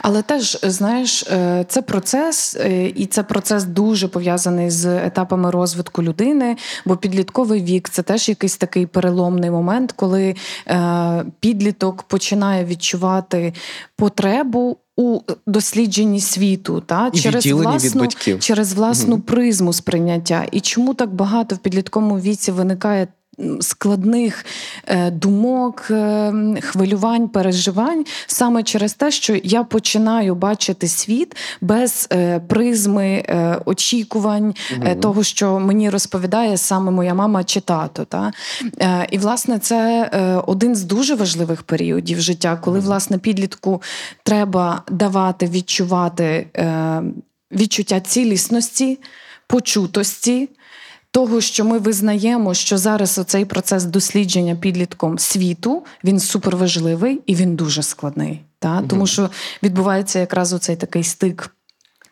Але 0.00 0.22
теж, 0.22 0.58
знаєш, 0.62 1.22
е, 1.22 1.64
це 1.68 1.82
процес, 1.82 2.56
е, 2.60 2.86
і 2.86 3.06
це 3.06 3.22
процес 3.22 3.64
дуже 3.64 4.08
пов'язаний 4.08 4.70
з 4.70 4.86
етапами 5.06 5.50
розвитку 5.50 6.02
людини, 6.02 6.56
бо 6.86 6.96
підлітковий 6.96 7.62
вік 7.62 7.88
це 7.88 8.02
теж 8.02 8.28
якийсь 8.28 8.56
такий 8.56 8.86
переломний 8.86 9.50
момент, 9.50 9.92
коли 9.92 10.34
е, 10.68 11.24
підліток 11.40 12.02
починає 12.02 12.64
відчувати 12.64 13.52
потребу. 13.96 14.76
У 14.96 15.20
дослідженні 15.46 16.20
світу 16.20 16.80
та 16.86 17.10
І 17.12 17.18
через 17.18 17.46
від 17.46 17.52
власну 17.52 18.00
батьків. 18.00 18.40
через 18.40 18.72
власну 18.72 19.14
Мгм. 19.14 19.22
призму 19.22 19.72
сприйняття. 19.72 20.46
І 20.52 20.60
чому 20.60 20.94
так 20.94 21.14
багато 21.14 21.54
в 21.54 21.58
підлітковому 21.58 22.20
віці 22.20 22.52
виникає 22.52 23.08
складних 23.60 24.44
е, 24.86 25.10
думок, 25.10 25.86
е, 25.90 26.32
хвилювань, 26.60 27.28
переживань 27.28 28.04
саме 28.26 28.62
через 28.62 28.94
те, 28.94 29.10
що 29.10 29.36
я 29.44 29.64
починаю 29.64 30.34
бачити 30.34 30.88
світ 30.88 31.36
без 31.60 32.08
е, 32.12 32.40
призми 32.40 33.24
очікувань 33.64 34.54
Мгм. 34.78 35.00
того, 35.00 35.22
що 35.22 35.58
мені 35.58 35.90
розповідає 35.90 36.56
саме 36.56 36.90
моя 36.90 37.14
мама 37.14 37.44
чи 37.44 37.60
тато. 37.60 38.04
Та? 38.04 38.32
І, 39.10 39.18
власне, 39.18 39.58
це 39.58 40.10
один 40.46 40.74
з 40.74 40.82
дуже 40.82 41.14
важливих 41.14 41.62
періодів 41.62 42.20
життя, 42.20 42.58
коли 42.62 42.80
власне 42.80 43.18
підлітку 43.18 43.82
треба 44.22 44.82
давати 44.90 45.46
відчувати 45.46 46.46
відчуття 47.52 48.00
цілісності, 48.00 48.98
почутості. 49.46 50.48
Того, 51.14 51.40
що 51.40 51.64
ми 51.64 51.78
визнаємо, 51.78 52.54
що 52.54 52.78
зараз 52.78 53.18
оцей 53.18 53.44
процес 53.44 53.84
дослідження 53.84 54.56
підлітком 54.56 55.18
світу 55.18 55.84
він 56.04 56.20
суперважливий 56.20 57.20
і 57.26 57.34
він 57.34 57.56
дуже 57.56 57.82
складний. 57.82 58.40
Та? 58.58 58.82
Тому 58.88 59.06
що 59.06 59.30
відбувається 59.62 60.18
якраз 60.18 60.52
оцей 60.52 60.76
такий 60.76 61.04
стик 61.04 61.56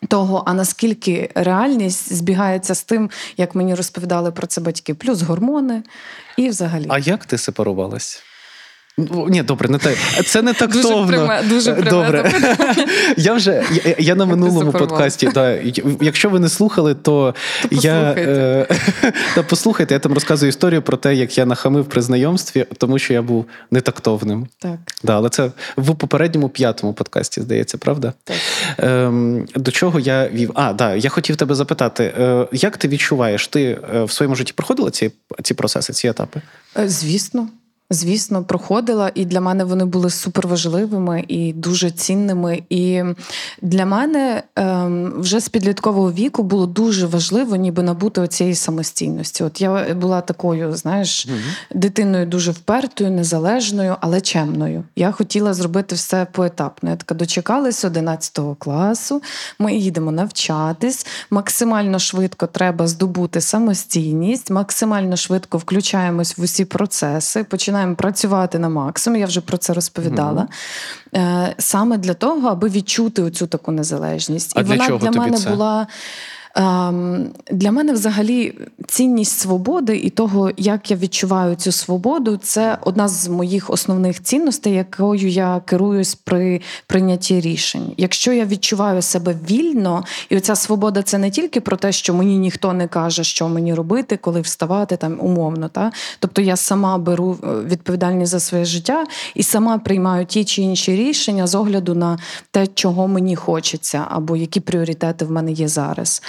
того, 0.09 0.43
а 0.45 0.53
наскільки 0.53 1.31
реальність 1.35 2.13
збігається 2.13 2.75
з 2.75 2.83
тим, 2.83 3.09
як 3.37 3.55
мені 3.55 3.75
розповідали 3.75 4.31
про 4.31 4.47
це 4.47 4.61
батьки, 4.61 4.93
плюс 4.93 5.21
гормони 5.21 5.83
і 6.37 6.49
взагалі. 6.49 6.85
А 6.89 6.99
як 6.99 7.25
ти 7.25 7.37
сепарувалась? 7.37 8.23
Ні, 8.97 9.43
добре, 9.43 9.69
не 9.69 9.77
те. 9.77 9.95
Це 10.25 10.41
не 10.41 10.53
так 10.53 10.71
Дуже 10.71 10.87
пряме- 10.87 11.49
дуже 11.49 11.73
пряме 11.73 11.89
Добре. 11.91 12.31
Я 13.17 13.33
вже 13.33 13.63
я, 13.85 13.95
я 13.99 14.15
на 14.15 14.25
минулому 14.25 14.71
подкасті. 14.71 15.29
Да, 15.33 15.57
якщо 16.01 16.29
ви 16.29 16.39
не 16.39 16.49
слухали, 16.49 16.95
то, 16.95 17.35
я 17.71 18.13
послухайте. 18.15 18.67
е, 19.01 19.13
та 19.35 19.43
послухайте, 19.43 19.93
я 19.93 19.99
там 19.99 20.13
розказую 20.13 20.49
історію 20.49 20.81
про 20.81 20.97
те, 20.97 21.15
як 21.15 21.37
я 21.37 21.45
нахамив 21.45 21.85
при 21.85 22.01
знайомстві, 22.01 22.65
тому 22.77 22.99
що 22.99 23.13
я 23.13 23.21
був 23.21 23.45
нетактовним. 23.71 24.47
Так, 24.59 24.77
Да, 25.03 25.15
але 25.15 25.29
це 25.29 25.51
в 25.77 25.95
попередньому 25.95 26.49
п'ятому 26.49 26.93
подкасті, 26.93 27.41
здається, 27.41 27.77
правда? 27.77 28.13
так. 28.23 28.37
Ем, 28.77 29.45
до 29.55 29.71
чого 29.71 29.99
я 29.99 30.27
вів? 30.29 30.51
А, 30.55 30.73
да, 30.73 30.95
я 30.95 31.09
хотів 31.09 31.35
тебе 31.35 31.55
запитати, 31.55 32.13
е, 32.19 32.47
як 32.51 32.77
ти 32.77 32.87
відчуваєш, 32.87 33.47
ти 33.47 33.77
е, 33.95 34.03
в 34.03 34.11
своєму 34.11 34.35
житті 34.35 34.53
проходила 34.55 34.91
ці, 34.91 35.11
ці 35.43 35.53
процеси, 35.53 35.93
ці 35.93 36.07
етапи? 36.07 36.41
Е, 36.79 36.89
Звісно. 36.89 37.47
Звісно, 37.93 38.43
проходила, 38.43 39.11
і 39.15 39.25
для 39.25 39.41
мене 39.41 39.63
вони 39.63 39.85
були 39.85 40.09
суперважливими 40.09 41.25
і 41.27 41.53
дуже 41.53 41.91
цінними. 41.91 42.63
І 42.69 43.03
для 43.61 43.85
мене 43.85 44.43
ем, 44.55 45.13
вже 45.17 45.39
з 45.39 45.49
підліткового 45.49 46.11
віку 46.11 46.43
було 46.43 46.65
дуже 46.65 47.05
важливо, 47.05 47.55
ніби 47.55 47.83
набути 47.83 48.21
оцієї 48.21 48.55
самостійності. 48.55 49.43
От 49.43 49.61
я 49.61 49.93
була 49.93 50.21
такою, 50.21 50.73
знаєш, 50.73 51.27
дитиною 51.73 52.25
дуже 52.25 52.51
впертою, 52.51 53.11
незалежною, 53.11 53.95
але 54.01 54.21
чемною. 54.21 54.83
Я 54.95 55.11
хотіла 55.11 55.53
зробити 55.53 55.95
все 55.95 56.27
поетапно. 56.31 56.89
Я 56.89 56.95
така 56.95 57.15
дочекалась 57.15 57.85
11 57.85 58.39
класу. 58.59 59.21
Ми 59.59 59.75
їдемо 59.75 60.11
навчатись. 60.11 61.07
Максимально 61.29 61.99
швидко 61.99 62.47
треба 62.47 62.87
здобути 62.87 63.41
самостійність, 63.41 64.51
максимально 64.51 65.15
швидко 65.15 65.57
включаємось 65.57 66.37
в 66.37 66.41
усі 66.41 66.65
процеси, 66.65 67.43
починаємо 67.43 67.82
працювати 67.95 68.59
на 68.59 68.69
максимум. 68.69 69.19
Я 69.19 69.25
вже 69.25 69.41
про 69.41 69.57
це 69.57 69.73
розповідала. 69.73 70.47
Е, 71.15 71.55
Саме 71.57 71.97
для 71.97 72.13
того, 72.13 72.47
аби 72.49 72.69
відчути 72.69 73.21
оцю 73.21 73.47
таку 73.47 73.71
незалежність. 73.71 74.53
А 74.57 74.61
І 74.61 74.63
для 74.63 74.71
вона 74.73 74.87
чого 74.87 74.99
для 74.99 75.07
тобі 75.07 75.19
мене 75.19 75.37
це? 75.37 75.49
була. 75.49 75.87
Ем, 76.55 77.29
Для 77.51 77.71
мене 77.71 77.93
взагалі 77.93 78.53
цінність 78.87 79.39
свободи 79.39 79.97
і 79.97 80.09
того, 80.09 80.51
як 80.57 80.91
я 80.91 80.97
відчуваю 80.97 81.55
цю 81.55 81.71
свободу, 81.71 82.37
це 82.37 82.77
одна 82.81 83.07
з 83.07 83.27
моїх 83.27 83.69
основних 83.69 84.23
цінностей, 84.23 84.73
якою 84.73 85.29
я 85.29 85.61
керуюсь 85.65 86.15
при 86.15 86.61
прийнятті 86.87 87.41
рішень. 87.41 87.93
Якщо 87.97 88.33
я 88.33 88.45
відчуваю 88.45 89.01
себе 89.01 89.35
вільно, 89.49 90.03
і 90.29 90.37
оця 90.37 90.55
свобода 90.55 91.01
це 91.01 91.17
не 91.17 91.31
тільки 91.31 91.61
про 91.61 91.77
те, 91.77 91.91
що 91.91 92.13
мені 92.13 92.37
ніхто 92.37 92.73
не 92.73 92.87
каже, 92.87 93.23
що 93.23 93.49
мені 93.49 93.73
робити, 93.73 94.17
коли 94.17 94.41
вставати 94.41 94.97
там 94.97 95.17
умовно. 95.19 95.69
Та? 95.69 95.91
Тобто 96.19 96.41
я 96.41 96.55
сама 96.55 96.97
беру 96.97 97.37
е, 97.43 97.47
відповідальність 97.47 98.31
за 98.31 98.39
своє 98.39 98.65
життя 98.65 99.05
і 99.35 99.43
сама 99.43 99.77
приймаю 99.77 100.25
ті 100.25 100.45
чи 100.45 100.61
інші 100.61 100.95
рішення 100.95 101.47
з 101.47 101.55
огляду 101.55 101.95
на 101.95 102.19
те, 102.51 102.67
чого 102.67 103.07
мені 103.07 103.35
хочеться, 103.35 104.05
або 104.09 104.35
які 104.35 104.59
пріоритети 104.59 105.25
в 105.25 105.31
мене 105.31 105.51
є 105.51 105.67
зараз. 105.67 106.21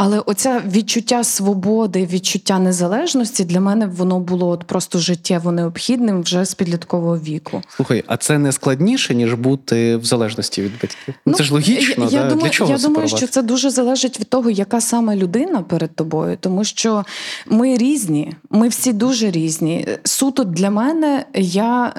Але 0.00 0.20
оце 0.26 0.62
відчуття 0.72 1.24
свободи, 1.24 2.06
відчуття 2.06 2.58
незалежності 2.58 3.44
для 3.44 3.60
мене 3.60 3.86
воно 3.86 4.20
було 4.20 4.48
от 4.48 4.64
просто 4.64 4.98
життєво 4.98 5.52
необхідним 5.52 6.22
вже 6.22 6.44
з 6.44 6.54
підліткового 6.54 7.18
віку. 7.18 7.62
Слухай, 7.68 8.04
а 8.06 8.16
це 8.16 8.38
не 8.38 8.52
складніше, 8.52 9.14
ніж 9.14 9.34
бути 9.34 9.96
в 9.96 10.04
залежності 10.04 10.62
від 10.62 10.72
батьків? 10.72 11.14
Ну, 11.26 11.32
це 11.32 11.44
ж 11.44 11.52
логічно. 11.52 12.04
Я, 12.04 12.10
я, 12.10 12.22
да? 12.22 12.28
думаю, 12.28 12.42
Для 12.42 12.50
чого 12.50 12.72
я 12.72 12.78
думаю, 12.78 13.08
що 13.08 13.26
це 13.26 13.42
дуже 13.42 13.70
залежить 13.70 14.20
від 14.20 14.28
того, 14.28 14.50
яка 14.50 14.80
саме 14.80 15.16
людина 15.16 15.62
перед 15.62 15.94
тобою, 15.94 16.36
тому 16.40 16.64
що 16.64 17.04
ми 17.46 17.76
різні, 17.76 18.32
ми 18.50 18.68
всі 18.68 18.92
дуже 18.92 19.30
різні. 19.30 19.88
Суто 20.04 20.44
для 20.44 20.70
мене 20.70 21.24
я 21.34 21.94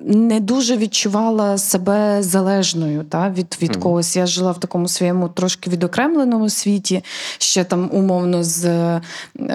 не 0.00 0.40
дуже 0.40 0.76
відчувала 0.76 1.58
себе 1.58 2.22
залежною 2.22 3.04
та, 3.04 3.30
від, 3.30 3.58
від 3.62 3.70
Мгм. 3.70 3.80
когось. 3.80 4.16
Я 4.16 4.26
жила 4.26 4.52
в 4.52 4.60
такому 4.60 4.88
своєму 4.88 5.28
трошки 5.28 5.70
відокремленому 5.70 6.48
світі, 6.48 7.04
ще 7.38 7.64
там 7.64 7.90
умовно 7.92 8.44
з 8.44 8.64
е, 8.64 9.00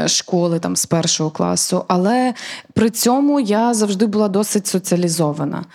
школи, 0.08 0.60
там 0.60 0.76
з 0.76 0.86
першого 0.86 1.30
класу. 1.30 1.86
Але 1.88 2.34
при 2.74 2.90
цьому 2.90 3.40
я 3.40 3.74
завжди 3.74 4.06
була 4.06 4.28
досить 4.28 4.68
соціалізована. 4.68 5.66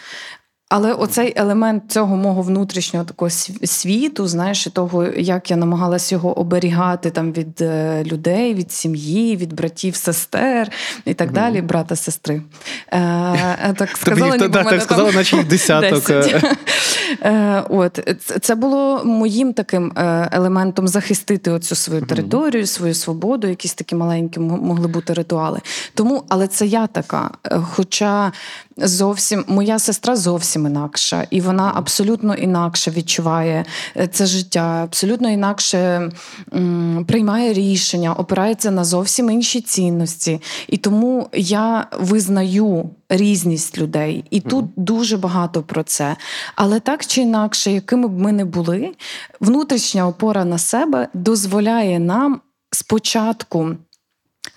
Але 0.70 0.92
оцей 0.92 1.32
елемент 1.36 1.82
цього 1.88 2.16
мого 2.16 2.42
внутрішнього 2.42 3.04
такого 3.04 3.30
світу, 3.64 4.28
знаєш, 4.28 4.66
і 4.66 4.70
того, 4.70 5.06
як 5.06 5.50
я 5.50 5.56
намагалась 5.56 6.12
його 6.12 6.38
оберігати 6.38 7.10
там 7.10 7.32
від 7.32 7.60
е, 7.60 8.04
людей, 8.04 8.54
від 8.54 8.72
сім'ї, 8.72 9.36
від 9.36 9.52
братів, 9.52 9.96
сестер 9.96 10.70
і 11.04 11.14
так 11.14 11.32
далі, 11.32 11.62
брата, 11.62 11.96
сестри. 11.96 12.42
Е, 12.88 13.00
е, 13.00 13.74
так 13.78 13.88
сказала, 13.96 14.36
да, 14.36 14.48
мене 14.48 14.70
так 14.70 14.82
сказала, 14.82 15.08
там 15.08 15.16
наче 15.16 15.36
їх 15.36 15.48
десяток. 15.48 16.10
Е, 17.22 17.64
От 17.68 18.16
це- 18.40 18.54
було 18.54 19.04
моїм 19.04 19.52
таким 19.52 19.92
е, 19.96 20.28
елементом 20.32 20.88
захистити 20.88 21.50
оцю 21.50 21.74
свою 21.74 22.02
територію, 22.02 22.66
свою 22.66 22.94
свободу, 22.94 23.46
якісь 23.46 23.74
такі 23.74 23.94
маленькі 23.94 24.40
могли 24.40 24.88
бути 24.88 25.12
ритуали. 25.12 25.60
Тому, 25.94 26.24
але 26.28 26.46
це 26.46 26.66
я 26.66 26.86
така. 26.86 27.30
Е, 27.46 27.60
Хоча 27.70 28.32
зовсім 28.76 29.44
моя 29.48 29.78
сестра 29.78 30.16
зовсім 30.16 30.59
інакша, 30.66 31.26
і 31.30 31.40
вона 31.40 31.72
абсолютно 31.74 32.34
інакше 32.34 32.90
відчуває 32.90 33.64
е, 33.96 34.08
це 34.08 34.26
життя, 34.26 34.80
абсолютно 34.84 35.30
інакше 35.30 36.10
м, 36.54 37.04
приймає 37.08 37.52
рішення, 37.52 38.12
опирається 38.12 38.70
на 38.70 38.84
зовсім 38.84 39.30
інші 39.30 39.60
цінності. 39.60 40.40
І 40.68 40.76
тому 40.76 41.28
я 41.32 41.86
визнаю 41.98 42.90
різність 43.08 43.78
людей, 43.78 44.24
і 44.30 44.40
тут 44.40 44.64
дуже 44.76 45.16
багато 45.16 45.62
про 45.62 45.82
це. 45.82 46.16
Але 46.56 46.80
так 46.80 47.06
чи 47.06 47.20
інакше, 47.20 47.72
якими 47.72 48.08
б 48.08 48.18
ми 48.18 48.32
не 48.32 48.44
були, 48.44 48.94
внутрішня 49.40 50.08
опора 50.08 50.44
на 50.44 50.58
себе 50.58 51.08
дозволяє 51.14 51.98
нам 51.98 52.40
спочатку 52.70 53.76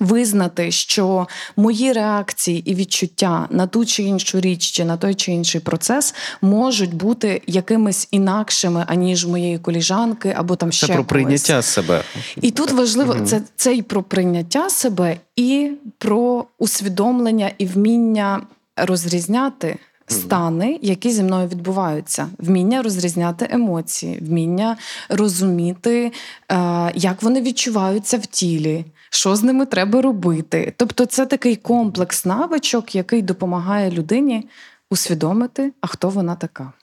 Визнати, 0.04 0.72
що 0.72 1.28
мої 1.56 1.94
реакції 1.94 2.72
і 2.72 2.76
відчуття 2.76 3.48
на 3.50 3.68
ту 3.68 3.86
чи 3.86 4.04
іншу 4.04 4.40
річ, 4.40 4.72
чи 4.72 4.86
на 4.86 4.98
той 4.98 5.16
чи 5.16 5.32
інший 5.32 5.62
процес 5.62 6.16
можуть 6.42 6.94
бути 6.94 7.42
якимись 7.48 8.08
інакшими, 8.12 8.86
аніж 8.88 9.26
моєї 9.26 9.60
коліжанки, 9.60 10.34
або 10.38 10.56
там 10.56 10.72
ще 10.72 10.88
Це 10.88 10.94
про 10.94 11.04
когось. 11.04 11.10
прийняття 11.10 11.62
себе. 11.62 12.04
І 12.42 12.52
тут 12.52 12.72
важливо 12.72 13.16
це, 13.26 13.42
це 13.56 13.76
і 13.76 13.82
про 13.82 14.04
прийняття 14.04 14.70
себе, 14.70 15.18
і 15.36 15.72
про 15.98 16.46
усвідомлення 16.60 17.52
і 17.58 17.66
вміння 17.66 18.42
розрізняти. 18.76 19.78
Стани, 20.08 20.80
які 20.82 21.12
зі 21.12 21.24
мною 21.24 21.48
відбуваються, 21.48 22.28
вміння 22.38 22.82
розрізняти 22.82 23.48
емоції, 23.52 24.20
вміння 24.22 24.78
розуміти, 25.10 26.12
е, 26.52 26.92
як 26.96 27.24
вони 27.24 27.42
відчуваються 27.42 28.18
в 28.18 28.26
тілі, 28.26 28.86
що 29.14 29.36
з 29.36 29.44
ними 29.44 29.66
треба 29.66 30.02
робити. 30.02 30.74
Тобто, 30.78 31.06
це 31.06 31.26
такий 31.26 31.56
комплекс 31.56 32.26
навичок, 32.26 32.96
який 32.96 33.22
допомагає 33.22 33.92
людині 33.92 34.48
усвідомити, 34.90 35.72
а 35.82 35.88
хто 35.88 36.10
вона 36.10 36.36
така. 36.36 36.74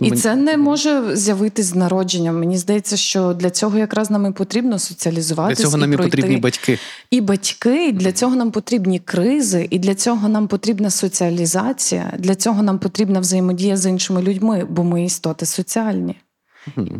І 0.00 0.04
Мені- 0.04 0.16
це 0.16 0.36
не 0.36 0.56
може 0.56 1.16
з'явитись 1.16 1.66
з 1.66 1.74
народженням. 1.74 2.38
Мені 2.38 2.58
здається, 2.58 2.96
що 2.96 3.32
для 3.34 3.50
цього 3.50 3.78
якраз 3.78 4.10
нам 4.10 4.26
і 4.26 4.30
потрібно 4.30 4.78
Для 5.56 5.62
цього 5.64 5.76
нам 5.76 5.92
і 5.92 5.96
пройти. 5.96 6.10
потрібні 6.10 6.36
батьки. 6.36 6.78
І 7.10 7.20
батьки, 7.20 7.88
і 7.88 7.92
для 7.92 8.12
цього 8.12 8.36
нам 8.36 8.50
потрібні 8.50 8.98
кризи, 8.98 9.66
і 9.70 9.78
для 9.78 9.94
цього 9.94 10.28
нам 10.28 10.48
потрібна 10.48 10.90
соціалізація, 10.90 12.12
для 12.18 12.34
цього 12.34 12.62
нам 12.62 12.78
потрібна 12.78 13.20
взаємодія 13.20 13.76
з 13.76 13.86
іншими 13.86 14.22
людьми, 14.22 14.66
бо 14.70 14.84
ми 14.84 15.04
істоти 15.04 15.46
соціальні. 15.46 16.16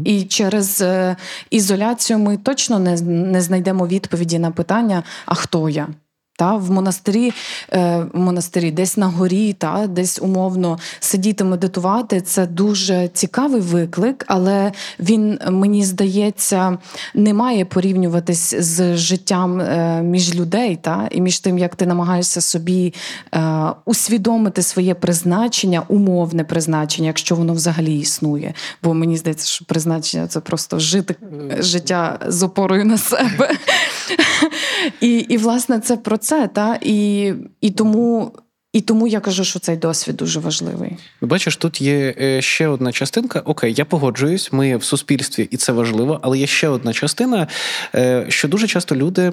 І 0.05 0.23
через 0.23 0.81
е, 0.81 1.17
ізоляцію 1.51 2.19
ми 2.19 2.37
точно 2.37 2.79
не, 2.79 3.01
не 3.03 3.41
знайдемо 3.41 3.87
відповіді 3.87 4.39
на 4.39 4.51
питання, 4.51 5.03
а 5.27 5.35
хто 5.35 5.69
я? 5.69 5.89
Та, 6.37 6.57
в 6.57 6.71
монастирі, 6.71 7.33
е, 7.73 8.07
в 8.13 8.19
монастирі, 8.19 8.71
десь 8.71 8.97
на 8.97 9.07
горі, 9.07 9.53
та, 9.53 9.87
десь 9.87 10.19
умовно 10.23 10.79
сидіти, 11.01 11.45
медитувати 11.45 12.21
це 12.21 12.47
дуже 12.47 13.09
цікавий 13.09 13.61
виклик, 13.61 14.25
але 14.29 14.73
він, 15.01 15.39
мені 15.51 15.85
здається, 15.85 16.79
не 17.15 17.35
має 17.35 17.65
порівнюватись 17.65 18.55
з 18.59 18.97
життям 18.97 19.61
е, 19.61 20.03
між 20.03 20.35
людей, 20.35 20.77
та, 20.77 21.09
і 21.11 21.21
між 21.21 21.41
тим, 21.41 21.59
як 21.59 21.77
ти 21.77 21.87
намагаєшся 21.87 22.41
собі 22.41 22.95
е, 23.35 23.41
усвідомити 23.85 24.63
своє 24.63 24.95
призначення, 24.95 25.83
умовне 25.89 26.45
призначення, 26.45 27.07
якщо 27.07 27.35
воно 27.35 27.53
взагалі 27.53 27.99
існує. 27.99 28.55
Бо 28.83 28.95
мені 28.95 29.17
здається, 29.17 29.47
що 29.47 29.65
призначення 29.65 30.27
це 30.27 30.41
просто 30.41 30.79
жити 30.79 31.17
е, 31.51 31.63
життя 31.63 32.19
з 32.27 32.43
опорою 32.43 32.85
на 32.85 32.99
себе. 32.99 33.51
І, 35.01 35.17
і 35.17 35.37
власне, 35.37 35.81
це 35.81 35.97
про 35.97 36.17
це, 36.25 36.49
та? 36.49 36.79
І, 36.83 37.33
і, 37.61 37.71
тому, 37.71 38.33
і 38.73 38.81
тому 38.81 39.07
я 39.07 39.21
кажу, 39.21 39.45
що 39.45 39.59
цей 39.59 39.77
досвід 39.77 40.17
дуже 40.17 40.41
важливий. 40.41 40.97
Бачиш, 41.21 41.57
тут 41.57 41.81
є 41.81 42.15
е, 42.21 42.43
ще 42.43 42.69
одна 42.69 42.93
частинка. 42.93 43.41
Окей, 43.41 43.75
я 43.77 43.85
погоджуюсь, 43.85 44.53
ми 44.53 44.77
в 44.77 44.85
суспільстві, 44.85 45.49
і 45.51 45.57
це 45.57 45.73
важливо, 45.73 46.21
але 46.23 46.39
є 46.39 46.47
ще 46.47 46.69
одна 46.69 46.93
частина, 46.93 47.49
е, 47.95 48.27
що 48.29 48.49
дуже 48.49 48.67
часто 48.67 48.97
люди 48.97 49.33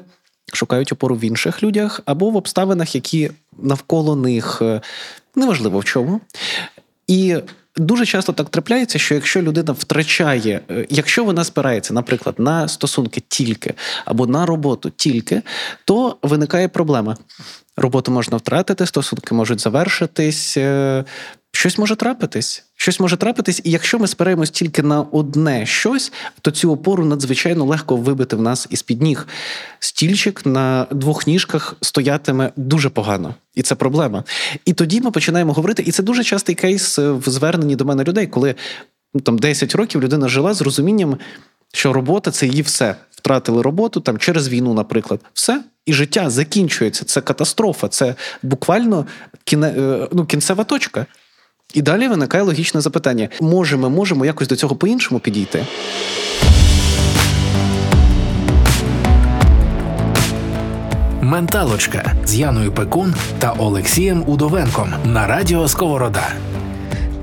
шукають 0.54 0.92
опору 0.92 1.16
в 1.16 1.24
інших 1.24 1.64
людях 1.64 2.02
або 2.06 2.30
в 2.30 2.36
обставинах, 2.36 2.96
які 2.96 3.32
навколо 3.62 4.16
них 4.16 4.60
е, 4.62 4.82
неважливо 5.36 5.80
в 5.80 5.86
чому. 5.86 6.22
І 7.08 7.36
дуже 7.78 8.06
часто 8.06 8.34
так 8.34 8.50
трапляється, 8.50 9.00
що 9.00 9.16
якщо 9.16 9.42
людина 9.42 9.74
втрачає, 9.74 10.62
е, 10.72 10.86
якщо 10.90 11.24
вона 11.24 11.44
спирається, 11.44 11.94
наприклад, 11.94 12.36
на 12.38 12.68
стосунки 12.68 13.24
тільки 13.28 13.74
або 14.06 14.28
на 14.28 14.46
роботу 14.46 14.92
тільки, 14.96 15.42
то 15.86 16.18
виникає 16.22 16.68
проблема. 16.68 17.18
Роботу 17.78 18.12
можна 18.12 18.38
втратити, 18.38 18.86
стосунки 18.86 19.36
можуть 19.36 19.62
завершитись, 19.62 20.58
е, 20.58 21.04
щось 21.52 21.78
може 21.78 21.96
трапитись. 21.96 22.64
Щось 22.76 23.00
може 23.00 23.18
трапитись, 23.18 23.62
і 23.64 23.72
якщо 23.72 24.00
ми 24.00 24.08
спираємось 24.08 24.50
тільки 24.50 24.84
на 24.84 25.02
одне 25.02 25.66
щось, 25.66 26.12
то 26.42 26.52
цю 26.52 26.72
опору 26.72 27.06
надзвичайно 27.06 27.66
легко 27.66 27.96
вибити 27.96 28.36
в 28.36 28.42
нас 28.42 28.68
із 28.70 28.82
під 28.82 29.02
ніг. 29.02 29.28
Стільчик 29.80 30.46
на 30.46 30.88
двох 30.92 31.28
ніжках 31.28 31.76
стоятиме 31.82 32.52
дуже 32.56 32.90
погано, 32.90 33.36
і 33.56 33.62
це 33.62 33.76
проблема. 33.76 34.24
І 34.66 34.74
тоді 34.74 35.02
ми 35.02 35.12
починаємо 35.12 35.54
говорити, 35.54 35.84
і 35.86 35.92
це 35.92 36.04
дуже 36.04 36.24
частий 36.24 36.56
кейс 36.56 36.98
в 36.98 37.22
зверненні 37.26 37.76
до 37.76 37.86
мене 37.86 38.04
людей, 38.04 38.28
коли 38.28 38.56
ну, 39.14 39.22
там 39.22 39.38
10 39.38 39.76
років 39.76 40.02
людина 40.02 40.28
жила 40.28 40.54
з 40.54 40.62
розумінням, 40.62 41.18
що 41.74 41.94
робота 41.94 42.32
це 42.32 42.48
її 42.48 42.62
все. 42.62 42.96
Втратили 43.12 43.62
роботу 43.62 44.00
там 44.00 44.18
через 44.18 44.50
війну, 44.50 44.74
наприклад, 44.74 45.20
все. 45.34 45.64
І 45.86 45.94
життя 45.94 46.30
закінчується. 46.30 47.06
Це 47.06 47.22
катастрофа, 47.22 47.88
це 47.88 48.16
буквально 48.44 49.06
кіне, 49.44 49.68
е, 49.78 50.08
ну, 50.12 50.26
кінцева 50.26 50.64
точка. 50.64 51.06
І 51.74 51.82
далі 51.82 52.08
виникає 52.08 52.44
логічне 52.44 52.82
запитання: 52.82 53.30
може, 53.42 53.78
ми 53.78 53.90
можемо 53.90 54.26
якось 54.26 54.48
до 54.48 54.56
цього 54.56 54.76
по-іншому 54.76 55.20
підійти? 55.20 55.66
Менталочка 61.22 62.14
з 62.26 62.36
Яною 62.36 62.72
Пекун 62.72 63.14
та 63.40 63.52
Олексієм 63.52 64.24
Удовенком 64.28 64.94
на 65.06 65.28
радіо 65.28 65.68
Сковорода. 65.68 66.28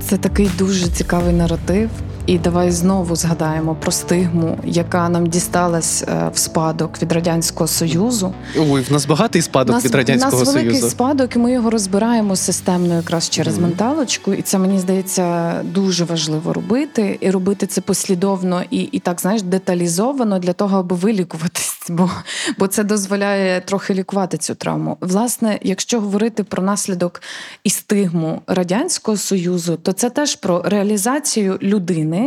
Це 0.01 0.17
такий 0.17 0.49
дуже 0.57 0.87
цікавий 0.87 1.33
наратив. 1.33 1.89
І 2.29 2.37
давай 2.37 2.71
знову 2.71 3.15
згадаємо 3.15 3.75
про 3.75 3.91
стигму, 3.91 4.57
яка 4.63 5.09
нам 5.09 5.27
дісталась 5.27 6.03
е, 6.03 6.31
в 6.33 6.37
спадок 6.37 7.01
від 7.01 7.11
радянського 7.11 7.67
союзу. 7.67 8.33
Ой, 8.57 8.81
в 8.81 8.91
нас 8.91 9.05
багатий 9.05 9.41
спадок 9.41 9.85
від 9.85 9.95
радянського 9.95 10.37
у 10.37 10.39
нас 10.39 10.47
великий 10.47 10.71
союзу. 10.71 10.89
спадок, 10.89 11.35
і 11.35 11.39
ми 11.39 11.51
його 11.51 11.69
розбираємо 11.69 12.35
системно 12.35 12.95
якраз 12.95 13.29
через 13.29 13.53
Мгм. 13.53 13.63
менталочку. 13.63 14.33
І 14.33 14.41
це 14.41 14.57
мені 14.57 14.79
здається 14.79 15.53
дуже 15.63 16.05
важливо 16.05 16.53
робити. 16.53 17.17
І 17.21 17.31
робити 17.31 17.67
це 17.67 17.81
послідовно 17.81 18.63
і, 18.69 18.81
і 18.81 18.99
так 18.99 19.21
знаєш 19.21 19.41
деталізовано 19.41 20.39
для 20.39 20.53
того, 20.53 20.77
аби 20.77 20.95
вилікуватись. 20.95 21.75
Бо, 21.89 22.09
бо 22.59 22.67
це 22.67 22.83
дозволяє 22.83 23.61
трохи 23.61 23.93
лікувати 23.93 24.37
цю 24.37 24.55
травму. 24.55 24.97
Власне, 25.01 25.59
якщо 25.61 25.99
говорити 25.99 26.43
про 26.43 26.63
наслідок 26.63 27.21
і 27.63 27.69
стигму 27.69 28.41
радянського 28.47 29.17
союзу, 29.17 29.77
то 29.83 29.91
це 29.91 30.09
теж 30.09 30.35
про 30.35 30.61
реалізацію 30.65 31.57
людини, 31.61 32.18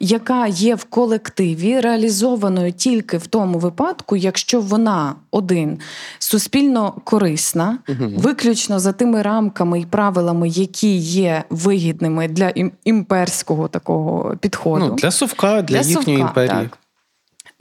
яка 0.00 0.46
є 0.46 0.74
в 0.74 0.84
колективі, 0.84 1.80
реалізованою 1.80 2.72
тільки 2.72 3.18
в 3.18 3.26
тому 3.26 3.58
випадку, 3.58 4.16
якщо 4.16 4.60
вона 4.60 5.14
один 5.30 5.78
суспільно 6.18 6.94
корисна, 7.04 7.78
виключно 8.16 8.78
за 8.80 8.92
тими 8.92 9.22
рамками 9.22 9.80
і 9.80 9.86
правилами, 9.86 10.48
які 10.48 10.96
є 10.96 11.44
вигідними 11.50 12.28
для 12.28 12.52
імперського 12.84 13.68
такого 13.68 14.36
підходу. 14.40 14.86
Ну, 14.86 14.94
для 14.94 15.10
совка, 15.10 15.62
для, 15.62 15.78
їхньої 15.78 15.94
совка, 15.94 16.12
імперії. 16.12 16.68
так. 16.70 16.78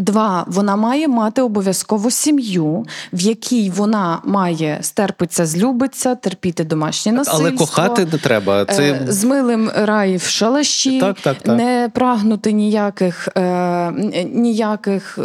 Два, 0.02 0.46
вона 0.48 0.76
має 0.76 1.08
мати 1.08 1.42
обов'язково 1.42 2.12
сім'ю, 2.12 2.86
в 3.14 3.22
якій 3.22 3.70
вона 3.70 4.20
має 4.26 4.78
стерпиться, 4.82 5.46
злюбиться, 5.46 6.16
терпіти 6.16 6.64
домашнє 6.64 7.12
насильство. 7.12 7.48
Але 7.48 7.52
кохати 7.58 8.08
не 8.12 8.18
треба. 8.18 8.66
Це 8.66 8.84
Е, 8.92 9.06
з 9.08 9.24
милим 9.24 9.72
рай 9.76 10.18
в 10.18 10.22
шалаші, 10.22 11.00
Так, 11.00 11.20
так, 11.22 11.38
так. 11.38 11.58
не 11.58 11.90
прагнути 11.94 12.52
ніяких, 12.52 13.28
е, 13.38 13.42
ніяких 14.34 15.20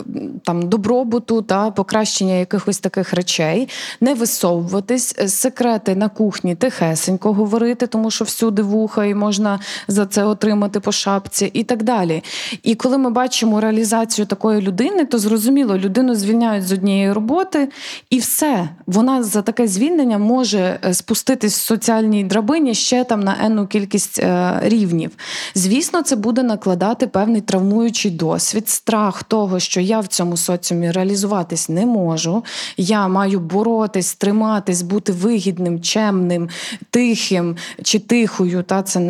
там 0.45 0.69
добробуту 0.69 1.43
та 1.43 1.71
покращення 1.71 2.35
якихось 2.35 2.79
таких 2.79 3.13
речей, 3.13 3.69
не 4.01 4.15
висовуватись, 4.15 5.15
е, 5.19 5.29
секрети 5.29 5.95
на 5.95 6.09
кухні 6.09 6.55
тихесенько 6.55 7.33
говорити, 7.33 7.87
тому 7.87 8.11
що 8.11 8.25
всюди 8.25 8.63
вуха 8.63 9.05
і 9.05 9.15
можна 9.15 9.61
за 9.89 10.07
це 10.07 10.25
отримати 10.25 10.81
по 10.81 10.93
шапці, 10.93 11.51
і 11.53 11.65
так 11.65 11.83
далі. 11.83 12.23
І 12.63 12.75
коли 12.75 12.99
ми 12.99 13.11
бачимо 13.11 13.61
реалізацію 13.61 14.27
такої 14.27 14.61
людини, 14.61 15.05
то 15.05 15.19
зрозуміло, 15.19 15.79
людину 15.79 16.15
звільняють 16.15 16.67
з 16.67 16.73
однієї 16.73 17.13
роботи, 17.13 17.69
і 18.11 18.19
все. 18.19 18.69
Вона 18.87 19.23
за 19.23 19.43
таке 19.43 19.69
звільнення 19.69 20.19
може 20.19 20.79
е, 20.85 20.95
спуститись 20.95 21.59
в 21.59 21.61
соціальній 21.61 22.25
драбині 22.25 22.75
ще 22.75 23.05
там 23.05 23.21
на 23.21 23.37
енну 23.45 23.67
кількість 23.67 24.19
е, 24.19 24.61
рівнів. 24.63 25.11
Звісно, 25.55 26.03
це 26.03 26.17
буде 26.17 26.43
накладати 26.43 27.07
певний 27.07 27.41
травмуючий 27.41 28.11
досвід, 28.11 28.56
страх 28.65 29.23
того, 29.23 29.61
що 29.61 29.81
я 29.81 30.01
в 30.01 30.07
цьому 30.07 30.37
соціумі 30.37 30.91
реалізуватись 30.91 31.69
не 31.69 31.87
можу. 31.87 32.45
Я 32.77 33.09
маю 33.09 33.41
боротись, 33.41 34.15
триматись, 34.15 34.83
бути 34.83 35.13
вигідним, 35.13 35.81
чемним, 35.81 36.49
тихим 36.91 37.57
чи 37.83 37.99
тихою. 37.99 38.63
Та 38.63 38.83
це 38.83 39.01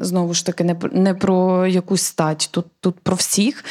знову 0.00 0.34
ж 0.34 0.46
таки 0.46 0.64
не, 0.64 0.76
не 0.92 1.14
про 1.14 1.66
якусь 1.66 2.02
стать, 2.02 2.48
тут, 2.52 2.66
тут 2.80 2.94
про 3.00 3.16
всіх. 3.16 3.64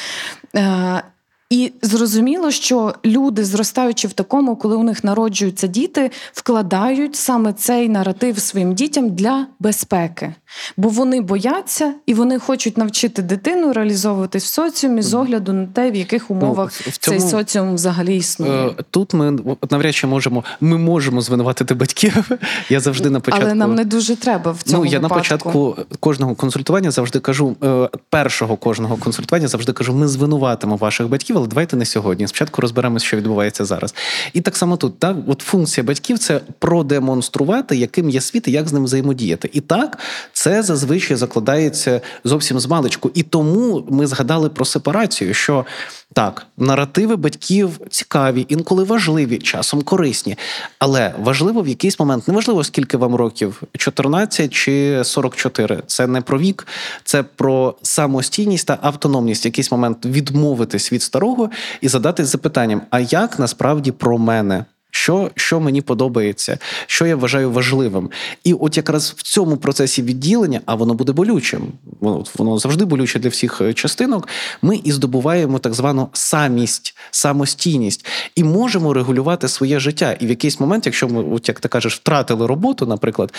Е, 0.55 1.03
І 1.49 1.71
зрозуміло, 1.81 2.51
що 2.51 2.93
люди, 3.05 3.45
зростаючи 3.45 4.07
в 4.07 4.13
такому, 4.13 4.55
коли 4.55 4.75
у 4.75 4.83
них 4.83 5.03
народжуються 5.03 5.67
діти, 5.67 6.11
вкладають 6.33 7.15
саме 7.15 7.53
цей 7.53 7.89
наратив 7.89 8.39
своїм 8.39 8.73
дітям 8.73 9.09
для 9.09 9.47
безпеки, 9.59 10.33
бо 10.77 10.89
вони 10.89 11.21
бояться 11.21 11.93
і 12.05 12.13
вони 12.13 12.39
хочуть 12.39 12.77
навчити 12.77 13.21
дитину 13.21 13.73
реалізовуватись 13.73 14.43
в 14.43 14.47
соціумі 14.47 15.01
з 15.01 15.13
огляду 15.13 15.53
на 15.53 15.65
те, 15.67 15.91
в 15.91 15.95
яких 15.95 16.31
умовах 16.31 16.71
Ну, 16.85 16.91
в 16.91 16.97
цьому- 16.97 17.19
цей 17.19 17.29
соціум 17.29 17.75
взагалі 17.75 18.17
існує. 18.17 18.67
Е, 18.67 18.75
Тут 18.91 19.13
ми 19.13 19.39
навряд 19.69 19.95
чи 19.95 20.07
можемо, 20.07 20.43
ми 20.61 20.77
можемо 20.77 21.21
звинуватити 21.21 21.73
батьків. 21.73 22.31
Я 22.69 22.79
завжди 22.79 23.09
на 23.09 23.19
початку. 23.19 23.45
Але 23.45 23.55
нам 23.55 23.75
не 23.75 23.85
дуже 23.85 24.15
треба 24.15 24.51
в 24.51 24.63
цьому 24.63 24.83
Ну, 24.83 24.89
я 24.91 24.97
випадку. 24.99 25.15
на 25.15 25.21
початку 25.21 25.77
кожного 25.99 26.35
консультування 26.35 26.91
завжди 26.91 27.19
кажу, 27.19 27.55
е, 27.63 27.89
першого 28.09 28.57
кожного 28.57 28.97
консультування 28.97 29.47
завжди 29.47 29.73
кажу, 29.73 29.93
ми 29.93 30.07
звинуватимо 30.07 30.75
ваших 30.75 31.07
батьків, 31.09 31.37
але 31.37 31.47
давайте 31.47 31.77
не 31.77 31.85
сьогодні. 31.85 32.27
Спочатку 32.27 32.61
розберемося, 32.61 33.05
що 33.05 33.17
відбувається 33.17 33.65
зараз. 33.65 33.95
І 34.33 34.41
так 34.41 34.57
само 34.57 34.77
тут, 34.77 34.99
так, 34.99 35.17
от 35.27 35.41
функція 35.41 35.83
батьків 35.83 36.19
це 36.19 36.41
продемонструвати, 36.59 37.75
яким 37.75 38.09
є 38.09 38.21
світ 38.21 38.47
і 38.47 38.51
як 38.51 38.67
з 38.67 38.73
ним 38.73 38.83
взаємодіяти. 38.83 39.49
І 39.53 39.61
так, 39.61 39.97
це 40.39 40.63
зазвичай 40.63 41.17
закладається 41.17 42.01
зовсім 42.23 42.59
з 42.59 42.65
маличку. 42.67 43.11
І 43.13 43.23
тому 43.23 43.87
ми 43.89 44.07
згадали 44.07 44.49
про 44.49 44.65
сепарацію, 44.65 45.33
що 45.33 45.65
так, 46.13 46.47
наративи 46.57 47.15
батьків 47.15 47.79
цікаві, 47.89 48.45
інколи 48.49 48.83
важливі, 48.83 49.37
часом 49.37 49.81
корисні. 49.81 50.37
Але 50.79 51.13
важливо 51.19 51.61
в 51.61 51.67
якийсь 51.67 51.99
момент, 51.99 52.27
неважливо 52.27 52.63
скільки 52.63 52.97
вам 52.97 53.15
років, 53.15 53.61
14 53.77 54.53
чи 54.53 55.01
44, 55.03 55.83
Це 55.87 56.07
не 56.07 56.21
про 56.21 56.39
вік, 56.39 56.67
це 57.03 57.23
про 57.23 57.75
самостійність 57.81 58.67
та 58.67 58.77
автономність. 58.81 59.45
В 59.45 59.47
якийсь 59.47 59.71
момент 59.71 60.05
відмовитись 60.05 60.93
від 60.93 61.03
старого 61.03 61.49
і 61.81 61.87
задатись 61.87 62.27
запитанням: 62.27 62.81
а 62.89 62.99
як 62.99 63.39
насправді 63.39 63.91
про 63.91 64.17
мене? 64.17 64.65
Що, 64.91 65.31
що 65.35 65.59
мені 65.59 65.81
подобається, 65.81 66.57
що 66.87 67.05
я 67.05 67.15
вважаю 67.15 67.51
важливим, 67.51 68.09
і 68.43 68.53
от 68.53 68.77
якраз 68.77 69.13
в 69.17 69.21
цьому 69.21 69.57
процесі 69.57 70.01
відділення, 70.01 70.61
а 70.65 70.75
воно 70.75 70.93
буде 70.93 71.11
болючим, 71.11 71.61
воно, 71.99 72.23
воно 72.35 72.57
завжди 72.57 72.85
болюче 72.85 73.19
для 73.19 73.29
всіх 73.29 73.61
е, 73.61 73.73
частинок. 73.73 74.27
Ми 74.61 74.75
і 74.83 74.91
здобуваємо 74.91 75.59
так 75.59 75.73
звану 75.73 76.09
самість, 76.13 76.97
самостійність, 77.11 78.05
і 78.35 78.43
можемо 78.43 78.93
регулювати 78.93 79.47
своє 79.47 79.79
життя. 79.79 80.17
І 80.19 80.25
в 80.25 80.29
якийсь 80.29 80.59
момент, 80.59 80.85
якщо 80.85 81.07
ми, 81.07 81.23
от 81.23 81.47
як 81.47 81.59
ти 81.59 81.67
кажеш, 81.67 81.95
втратили 81.95 82.47
роботу, 82.47 82.85
наприклад, 82.85 83.33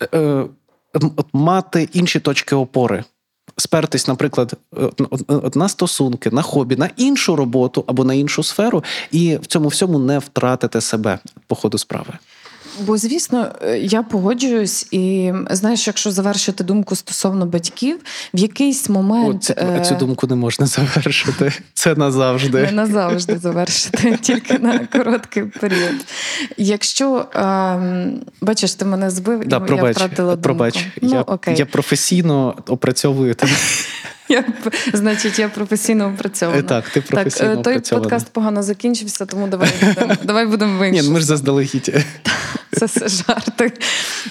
е, 0.00 0.18
е, 0.18 0.48
мати 1.32 1.88
інші 1.92 2.20
точки 2.20 2.54
опори. 2.54 3.04
Спертись, 3.58 4.08
наприклад, 4.08 4.52
е, 4.76 4.90
на 5.54 5.68
стосунки, 5.68 6.30
на 6.30 6.42
хобі, 6.42 6.76
на 6.76 6.90
іншу 6.96 7.36
роботу 7.36 7.84
або 7.86 8.04
на 8.04 8.14
іншу 8.14 8.42
сферу, 8.42 8.84
і 9.10 9.36
в 9.36 9.46
цьому 9.46 9.68
всьому 9.68 9.98
не 9.98 10.18
втратити 10.18 10.80
себе 10.80 11.18
по 11.46 11.54
ходу 11.54 11.78
справи. 11.78 12.18
Бо, 12.80 12.96
звісно, 12.96 13.52
е, 13.62 13.78
я 13.78 14.02
погоджуюсь, 14.02 14.86
і 14.90 15.32
знаєш, 15.50 15.86
якщо 15.86 16.10
завершити 16.10 16.64
думку 16.64 16.96
стосовно 16.96 17.46
батьків, 17.46 17.98
в 18.34 18.38
якийсь 18.38 18.88
момент 18.88 19.50
О, 19.56 19.78
цю, 19.78 19.84
цю 19.84 19.94
думку 19.94 20.26
не 20.26 20.34
можна 20.34 20.66
завершити. 20.66 21.52
Це 21.74 21.94
назавжди. 21.94 22.62
Не 22.62 22.72
назавжди 22.72 23.38
завершити, 23.38 24.18
тільки 24.22 24.58
на 24.58 24.78
короткий 24.78 25.42
період. 25.42 25.94
Якщо 26.56 27.26
ем, 27.34 28.20
бачиш, 28.40 28.74
ти 28.74 28.84
мене 28.84 29.10
збив, 29.10 29.44
да, 29.46 29.56
і 29.56 29.66
пробач, 29.66 29.98
я 29.98 30.06
втратила 30.06 30.30
думку. 30.30 30.42
пробач. 30.42 30.86
Ну, 31.02 31.10
я, 31.14 31.20
окей. 31.20 31.54
я 31.56 31.66
професійно 31.66 32.54
опрацьовую 32.66 33.34
тебе. 33.34 33.52
Я, 34.28 34.44
значить, 34.92 35.38
я 35.38 35.48
професійно 35.48 36.08
опрацьована. 36.08 36.62
Так, 36.62 36.88
ти 36.88 37.00
професійно 37.00 37.56
так, 37.56 37.76
е, 37.76 37.80
той 37.80 37.98
подкаст 37.98 38.28
погано 38.28 38.62
закінчився, 38.62 39.26
тому 39.26 39.48
давай 39.48 39.70
будемо 39.80 40.14
давай 40.24 40.46
будемо 40.46 40.78
в 40.78 40.90
Ні, 40.90 41.02
ми 41.02 41.20
ж 41.20 41.26
заздалегідь. 41.26 41.94
Це 42.72 42.86
все 42.86 43.08
жарти. 43.08 43.72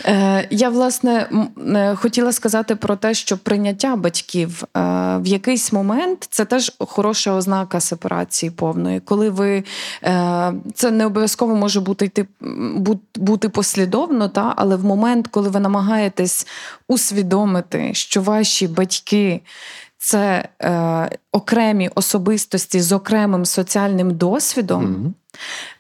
Е, 0.06 0.48
я, 0.50 0.70
власне, 0.70 1.30
е, 1.76 1.96
хотіла 1.96 2.32
сказати 2.32 2.76
про 2.76 2.96
те, 2.96 3.14
що 3.14 3.38
прийняття 3.38 3.96
батьків 3.96 4.64
в 5.16 5.22
якийсь 5.26 5.74
момент 5.74 6.28
це 6.30 6.46
теж 6.46 6.72
хороша 6.80 7.32
ознака 7.32 7.80
сепарації 7.80 8.50
повної. 8.50 9.00
Коли 9.00 9.30
ви 9.30 9.64
це 10.74 10.92
не 10.92 11.06
обов'язково 11.06 11.56
може 11.56 11.80
бути 11.80 12.06
йти 12.06 12.26
бути 13.16 13.50
послідовно, 13.50 14.30
та, 14.30 14.54
але 14.58 14.76
в 14.76 14.86
момент, 14.86 15.28
коли 15.28 15.50
ви 15.50 15.60
намагаєтесь 15.60 16.48
усвідомити, 16.88 17.94
що 17.94 18.22
ваші 18.22 18.68
батьки. 18.68 19.42
Це 20.06 20.50
е, 20.62 21.10
окремі 21.32 21.90
особистості 21.96 22.82
з 22.82 22.92
окремим 22.92 23.46
соціальним 23.46 24.18
досвідом, 24.18 24.84
Мгм. 24.84 25.14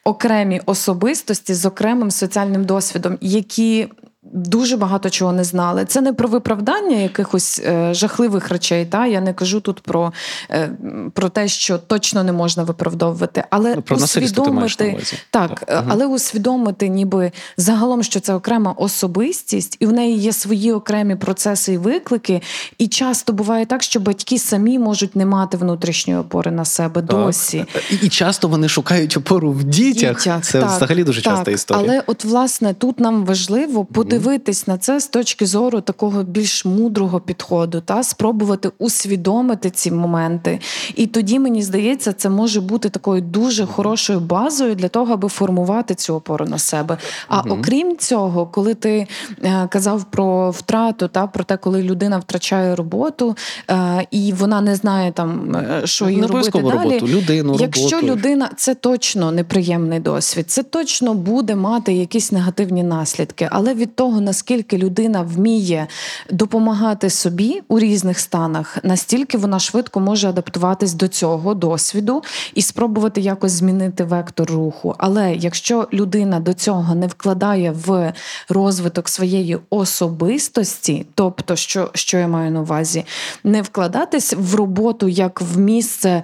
окремі 0.03 0.61
особистості 0.65 1.53
з 1.53 1.65
окремим 1.65 2.11
соціальним 2.11 2.65
досвідом, 2.65 3.17
які 3.21 3.87
дуже 4.33 4.77
багато 4.77 5.09
чого 5.09 5.31
не 5.31 5.43
знали. 5.43 5.85
Це 5.85 6.01
не 6.01 6.13
про 6.13 6.27
виправдання 6.27 6.95
якихось 6.97 7.61
е, 7.65 7.93
жахливих 7.93 8.49
речей. 8.49 8.85
Та? 8.85 9.05
Я 9.05 9.21
не 9.21 9.33
кажу 9.33 9.59
тут 9.59 9.79
про, 9.79 10.13
е, 10.51 10.71
про 11.13 11.29
те, 11.29 11.47
що 11.47 11.77
точно 11.77 12.23
не 12.23 12.31
можна 12.31 12.63
виправдовувати, 12.63 13.43
але 13.49 13.75
Ну, 13.75 13.81
про 13.81 13.97
насильство 13.97 14.45
ти 14.45 14.51
маєш 14.51 14.79
на 14.79 14.85
усвідомити 14.85 14.97
увазі. 14.97 15.17
так, 15.29 15.59
Так. 15.59 15.83
Мгм. 15.83 15.89
але 15.91 16.05
усвідомити, 16.07 16.87
ніби 16.87 17.31
загалом, 17.57 18.03
що 18.03 18.19
це 18.19 18.33
окрема 18.33 18.71
особистість, 18.77 19.77
і 19.79 19.85
в 19.85 19.93
неї 19.93 20.17
є 20.17 20.33
свої 20.33 20.71
окремі 20.73 21.15
процеси 21.15 21.73
і 21.73 21.77
виклики. 21.77 22.41
І 22.77 22.87
часто 22.87 23.33
буває 23.33 23.65
так, 23.65 23.83
що 23.83 23.99
батьки 23.99 24.39
самі 24.39 24.79
можуть 24.79 25.15
не 25.15 25.25
мати 25.25 25.57
внутрішньої 25.57 26.19
опори 26.19 26.51
на 26.51 26.65
себе 26.65 27.01
досі. 27.01 27.65
І, 27.91 27.95
і 27.95 28.09
часто 28.09 28.47
вони 28.47 28.69
шукають 28.69 29.17
опору 29.17 29.51
в 29.51 29.63
дітях. 29.63 30.21
Це 30.41 30.61
так, 30.61 30.75
взагалі 30.75 31.03
дуже 31.03 31.21
так. 31.21 31.35
часта 31.35 31.51
історія. 31.51 31.83
Але 31.87 32.03
от 32.07 32.25
власне 32.25 32.73
тут 32.73 32.99
нам 32.99 33.25
важливо 33.25 33.85
подивитись 34.15 34.67
на 34.67 34.77
це 34.77 34.99
з 34.99 35.07
точки 35.07 35.45
зору 35.45 35.81
такого 35.81 36.23
більш 36.23 36.65
мудрого 36.65 37.19
підходу, 37.19 37.81
та 37.81 38.03
спробувати 38.03 38.71
усвідомити 38.77 39.69
ці 39.69 39.91
моменти. 39.91 40.59
І 40.95 41.07
тоді 41.07 41.39
мені 41.39 41.61
здається, 41.61 42.13
це 42.13 42.29
може 42.29 42.61
бути 42.61 42.89
такою 42.89 43.21
дуже 43.21 43.65
хорошою 43.65 44.19
базою 44.19 44.75
для 44.75 44.87
того, 44.87 45.13
аби 45.13 45.29
формувати 45.29 45.95
цю 45.95 46.15
опору 46.15 46.45
на 46.45 46.57
себе. 46.57 46.97
А 47.27 47.41
окрім 47.41 47.97
цього, 47.97 48.45
коли 48.45 48.73
ти 48.73 49.07
е, 49.43 49.67
казав 49.69 50.03
про 50.03 50.51
втрату, 50.51 51.07
та 51.07 51.27
про 51.27 51.43
те, 51.43 51.57
коли 51.57 51.83
людина 51.83 52.17
втрачає 52.17 52.75
роботу, 52.75 53.35
е, 53.69 54.07
і 54.11 54.33
вона 54.33 54.61
не 54.61 54.75
знає 54.75 55.11
там, 55.11 55.55
е, 55.55 55.81
що 55.87 56.09
їй 56.09 56.21
робити 56.21 56.51
далі. 56.51 56.69
роботу, 56.71 57.07
людину, 57.07 57.57
Якщо 57.59 57.95
роботу. 57.95 58.07
людина 58.07 58.49
це 58.57 58.75
точно 58.75 59.31
неприємний 59.31 59.99
досвід, 59.99 60.51
це 60.51 60.63
точно 60.63 61.13
буде 61.13 61.55
мати 61.55 61.93
якісь 61.93 62.31
негативні 62.31 62.83
наслідки. 62.83 63.49
Але 63.51 63.73
від 63.73 63.95
того, 63.95 64.04
наскільки 64.11 64.77
людина 64.77 65.21
вміє 65.21 65.87
допомагати 66.31 67.09
собі 67.09 67.61
у 67.67 67.79
різних 67.79 68.19
станах, 68.19 68.77
настільки 68.83 69.37
вона 69.37 69.59
швидко 69.59 69.99
може 69.99 70.29
адаптуватись 70.29 70.93
до 70.93 71.07
цього 71.07 71.53
досвіду 71.53 72.23
і 72.53 72.61
спробувати 72.61 73.21
якось 73.21 73.51
змінити 73.51 74.03
вектор 74.03 74.51
руху. 74.51 74.95
Але 74.97 75.35
якщо 75.35 75.87
людина 75.93 76.39
до 76.39 76.53
цього 76.53 76.95
не 76.95 77.07
вкладає 77.07 77.71
в 77.71 78.13
розвиток 78.49 79.09
своєї 79.09 79.57
особистості, 79.69 81.05
тобто, 81.15 81.55
що, 81.55 81.91
що 81.93 82.17
я 82.17 82.27
маю 82.27 82.51
на 82.51 82.61
увазі, 82.61 83.05
не 83.43 83.61
вкладатись 83.61 84.33
в 84.37 84.55
роботу 84.55 85.07
як 85.07 85.41
в 85.41 85.59
місце. 85.59 86.23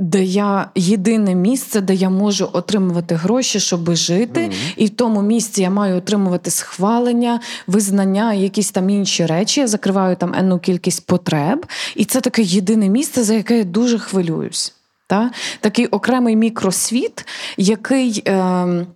Де 0.00 0.24
я 0.24 0.70
єдине 0.74 1.34
місце, 1.34 1.80
де 1.80 1.94
я 1.94 2.10
можу 2.10 2.50
отримувати 2.52 3.14
гроші, 3.14 3.60
щоб 3.60 3.94
жити, 3.94 4.40
Мгм. 4.40 4.52
і 4.76 4.86
в 4.86 4.90
тому 4.90 5.22
місці 5.22 5.62
я 5.62 5.70
маю 5.70 5.96
отримувати 5.96 6.50
схвалення, 6.50 7.40
визнання, 7.66 8.34
якісь 8.34 8.70
там 8.70 8.90
інші 8.90 9.26
речі. 9.26 9.60
Я 9.60 9.66
закриваю 9.66 10.16
там 10.16 10.34
енну 10.34 10.58
кількість 10.58 11.06
потреб, 11.06 11.66
і 11.96 12.04
це 12.04 12.20
таке 12.20 12.42
єдине 12.42 12.88
місце, 12.88 13.22
за 13.24 13.34
яке 13.34 13.58
я 13.58 13.64
дуже 13.64 13.98
хвилююсь. 13.98 14.74
Та? 15.06 15.30
Такий 15.60 15.86
окремий 15.86 16.36
мікросвіт, 16.36 17.26
який. 17.56 18.22
Е- 18.28 18.86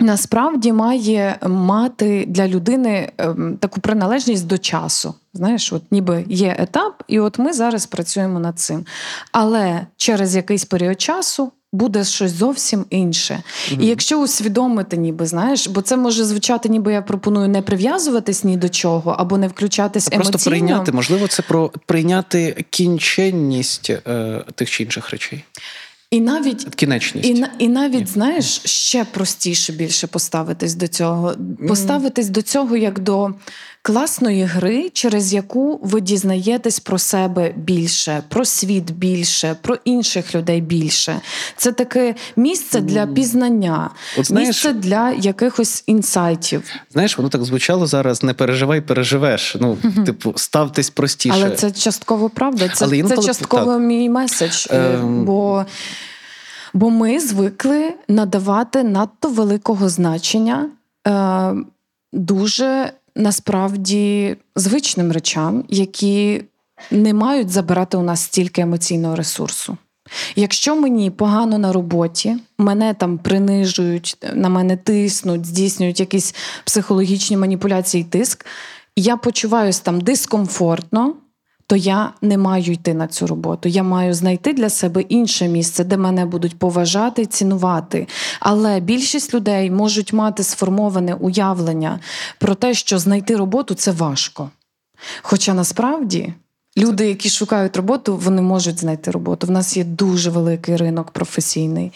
Насправді 0.00 0.72
має 0.72 1.38
мати 1.46 2.24
для 2.28 2.48
людини 2.48 3.12
ем, 3.18 3.56
таку 3.60 3.80
приналежність 3.80 4.46
до 4.46 4.58
часу. 4.58 5.14
Знаєш, 5.34 5.72
от 5.72 5.82
ніби 5.92 6.24
є 6.28 6.56
етап, 6.58 7.02
і 7.08 7.20
от 7.20 7.38
ми 7.38 7.52
зараз 7.52 7.86
працюємо 7.86 8.40
над 8.40 8.58
цим. 8.58 8.86
Але 9.32 9.86
через 9.96 10.36
якийсь 10.36 10.64
період 10.64 11.00
часу 11.00 11.52
буде 11.72 12.04
щось 12.04 12.32
зовсім 12.32 12.84
інше. 12.90 13.42
І 13.70 13.86
якщо 13.86 14.20
усвідомити, 14.20 14.96
ніби 14.96 15.26
знаєш, 15.26 15.68
бо 15.68 15.82
це 15.82 15.96
може 15.96 16.24
звучати, 16.24 16.68
ніби 16.68 16.92
я 16.92 17.02
пропоную 17.02 17.48
не 17.48 17.62
прив'язуватись 17.62 18.44
ні 18.44 18.56
до 18.56 18.68
чого 18.68 19.10
або 19.10 19.38
не 19.38 19.48
включатись 19.48 20.08
А 20.12 20.16
Просто 20.16 20.50
прийняти, 20.50 20.92
можливо, 20.92 21.26
це 21.26 21.42
про 21.42 21.72
прийняти 21.86 22.64
кінченність 22.70 23.90
е, 23.90 24.44
тих 24.54 24.70
чи 24.70 24.82
інших 24.82 25.10
речей. 25.10 25.44
І 26.10 26.20
навіть 26.20 26.74
Кінечність. 26.74 27.28
І, 27.28 27.44
і 27.58 27.68
навіть, 27.68 28.08
знаєш, 28.08 28.60
ще 28.64 29.04
простіше 29.04 29.72
більше 29.72 30.06
поставитись 30.06 30.74
до 30.74 30.88
цього. 30.88 31.34
Поставитись 31.68 32.28
до 32.28 32.42
цього 32.42 32.76
як 32.76 32.98
до 32.98 33.34
класної 33.82 34.44
гри, 34.44 34.90
через 34.92 35.34
яку 35.34 35.80
ви 35.82 36.00
дізнаєтесь 36.00 36.80
про 36.80 36.98
себе 36.98 37.52
більше, 37.56 38.22
про 38.28 38.44
світ 38.44 38.90
більше, 38.90 39.56
про 39.62 39.76
інших 39.84 40.34
людей 40.34 40.60
більше. 40.60 41.20
Це 41.56 41.72
таке 41.72 42.14
місце 42.36 42.80
для 42.80 43.06
пізнання, 43.06 43.90
От 44.18 44.26
знаєш- 44.26 44.48
місце 44.48 44.72
для 44.72 45.10
якихось 45.10 45.84
інсайтів. 45.86 46.62
Знаєш, 46.92 47.18
воно 47.18 47.28
так 47.28 47.44
звучало 47.44 47.86
зараз: 47.86 48.22
не 48.22 48.34
переживай, 48.34 48.80
переживеш. 48.80 49.56
Ну, 49.60 49.78
типу, 50.06 50.32
ставтесь 50.36 50.90
простіше. 50.90 51.34
Але 51.36 51.50
це 51.50 51.70
частково 51.70 52.30
правда. 52.30 52.68
Це, 52.68 52.84
Але 52.84 53.02
це 53.02 53.16
частково 53.16 53.72
так. 53.72 53.80
мій 53.80 54.08
меседж. 54.08 54.66
Ем. 54.70 55.24
Бо, 55.24 55.64
бо 56.74 56.90
ми 56.90 57.20
звикли 57.20 57.92
надавати 58.08 58.82
надто 58.82 59.28
великого 59.28 59.88
значення 59.88 60.68
е, 61.06 61.54
дуже 62.12 62.92
насправді 63.14 64.36
звичним 64.56 65.12
речам, 65.12 65.64
які 65.68 66.42
не 66.90 67.14
мають 67.14 67.50
забирати 67.50 67.96
у 67.96 68.02
нас 68.02 68.22
стільки 68.22 68.60
емоційного 68.60 69.16
ресурсу. 69.16 69.76
Якщо 70.36 70.76
мені 70.76 71.10
погано 71.10 71.58
на 71.58 71.72
роботі, 71.72 72.36
мене 72.58 72.94
там 72.94 73.18
принижують, 73.18 74.16
на 74.34 74.48
мене 74.48 74.76
тиснуть, 74.76 75.46
здійснюють 75.46 76.00
якісь 76.00 76.34
психологічні 76.64 77.36
маніпуляції, 77.36 78.04
тиск, 78.04 78.46
я 78.96 79.16
почуваюся 79.16 79.82
там 79.82 80.00
дискомфортно, 80.00 81.14
то 81.70 81.76
я 81.76 82.12
не 82.20 82.38
маю 82.38 82.72
йти 82.72 82.94
на 82.94 83.06
цю 83.06 83.26
роботу. 83.26 83.68
Я 83.68 83.82
маю 83.82 84.14
знайти 84.14 84.52
для 84.52 84.70
себе 84.70 85.00
інше 85.00 85.48
місце, 85.48 85.84
де 85.84 85.96
мене 85.96 86.26
будуть 86.26 86.58
поважати, 86.58 87.26
цінувати. 87.26 88.06
Але 88.40 88.80
більшість 88.80 89.34
людей 89.34 89.70
можуть 89.70 90.12
мати 90.12 90.42
сформоване 90.42 91.14
уявлення 91.14 92.00
про 92.38 92.54
те, 92.54 92.74
що 92.74 92.98
знайти 92.98 93.36
роботу 93.36 93.74
це 93.74 93.90
важко. 93.90 94.50
Хоча 95.22 95.54
насправді. 95.54 96.34
Люди, 96.78 97.08
які 97.08 97.28
шукають 97.28 97.76
роботу, 97.76 98.16
вони 98.16 98.42
можуть 98.42 98.78
знайти 98.78 99.10
роботу. 99.10 99.46
В 99.46 99.50
нас 99.50 99.76
є 99.76 99.84
дуже 99.84 100.30
великий 100.30 100.76
ринок 100.76 101.10
професійний. 101.10 101.92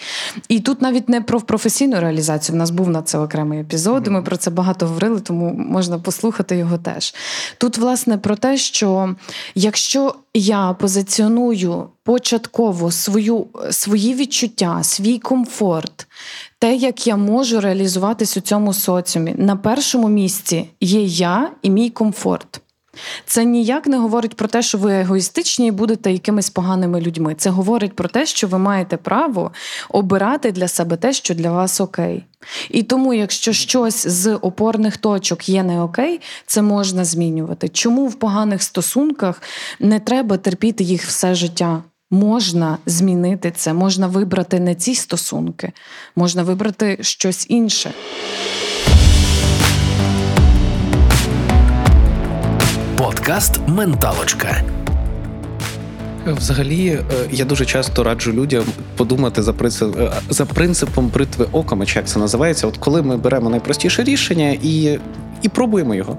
І 0.49 0.61
тут 0.61 0.83
навіть 0.83 1.09
не 1.09 1.21
про 1.21 1.41
професійну 1.41 2.01
реалізацію. 2.01 2.55
В 2.55 2.59
нас 2.59 2.71
був 2.71 2.89
на 2.89 3.03
це 3.03 3.19
окремий 3.19 3.61
епізод. 3.61 4.07
Ми 4.07 4.23
про 4.23 4.37
це 4.37 4.51
багато 4.51 4.87
говорили, 4.87 5.21
тому 5.21 5.53
можна 5.53 5.99
послухати 5.99 6.57
його 6.57 6.79
теж. 6.79 7.15
Тут, 7.59 7.79
власне, 7.79 8.19
про 8.19 8.37
те, 8.37 8.57
що 8.57 9.15
якщо 9.55 10.15
я 10.35 10.73
позиціоную 10.73 11.89
початково 12.03 12.91
свою, 12.91 13.47
свої 13.71 14.15
відчуття, 14.15 14.79
свій 14.83 15.19
комфорт, 15.19 16.07
те, 16.59 16.77
як 16.77 17.07
я 17.07 17.17
можу 17.17 17.61
реалізуватись 17.61 18.37
у 18.37 18.41
цьому 18.41 18.73
соціумі, 18.73 19.35
на 19.39 19.57
першому 19.57 20.09
місці 20.09 20.69
є 20.81 21.03
я 21.03 21.51
і 21.63 21.71
мій 21.71 21.91
комфорт. 21.91 22.61
Це 23.27 23.45
ніяк 23.45 23.87
не 23.87 23.99
говорить 23.99 24.35
про 24.35 24.49
те, 24.49 24.63
що 24.63 24.79
ви 24.79 24.93
егоїстичні 24.93 25.67
і 25.67 25.71
будете 25.71 26.13
якимись 26.13 26.51
поганими 26.51 27.01
людьми. 27.01 27.35
Це 27.39 27.51
говорить 27.51 27.97
про 27.97 28.09
те, 28.09 28.27
що 28.27 28.47
ви 28.47 28.59
маєте 28.59 28.97
право 28.97 29.53
обирати 29.89 30.53
для 30.53 30.69
себе 30.69 30.97
те, 30.97 31.13
що 31.13 31.35
для 31.35 31.53
вас 31.53 31.81
окей. 31.81 32.25
І 32.71 32.83
тому, 32.83 33.15
якщо 33.15 33.53
щось 33.53 34.07
з 34.07 34.35
опорних 34.35 34.97
точок 34.97 35.49
є 35.49 35.63
не 35.63 35.83
окей, 35.83 36.21
це 36.47 36.63
можна 36.63 37.05
змінювати. 37.05 37.69
Чому 37.69 38.07
в 38.07 38.15
поганих 38.15 38.63
стосунках 38.63 39.43
не 39.81 40.01
треба 40.01 40.37
терпіти 40.37 40.85
їх 40.85 41.07
все 41.07 41.35
життя? 41.35 41.83
Можна 42.11 42.79
змінити 42.87 43.51
це, 43.57 43.73
можна 43.73 44.07
вибрати 44.07 44.61
не 44.61 44.75
ці 44.75 44.95
стосунки, 44.95 45.73
можна 46.17 46.43
вибрати 46.43 46.99
щось 47.01 47.47
інше. 47.49 47.93
Подкаст 53.05 53.61
Менталочка. 53.69 54.63
Взагалі, 56.27 56.89
е, 56.89 57.03
я 57.31 57.45
дуже 57.45 57.67
часто 57.67 58.05
раджу 58.05 58.33
людям 58.33 58.65
подумати 58.97 59.43
за 59.43 59.53
принцип, 59.53 59.97
е, 59.97 60.13
за 60.31 60.47
принципом 60.47 61.09
бритви 61.09 61.47
ока, 61.53 61.87
чи 61.87 61.99
як 61.99 62.09
це 62.09 62.19
називається. 62.19 62.67
От 62.67 62.77
коли 62.77 63.03
ми 63.03 63.17
беремо 63.17 63.51
найпростіше 63.51 64.05
рішення 64.05 64.57
і, 64.63 64.99
і 65.45 65.49
пробуємо 65.49 65.95
його. 65.95 66.19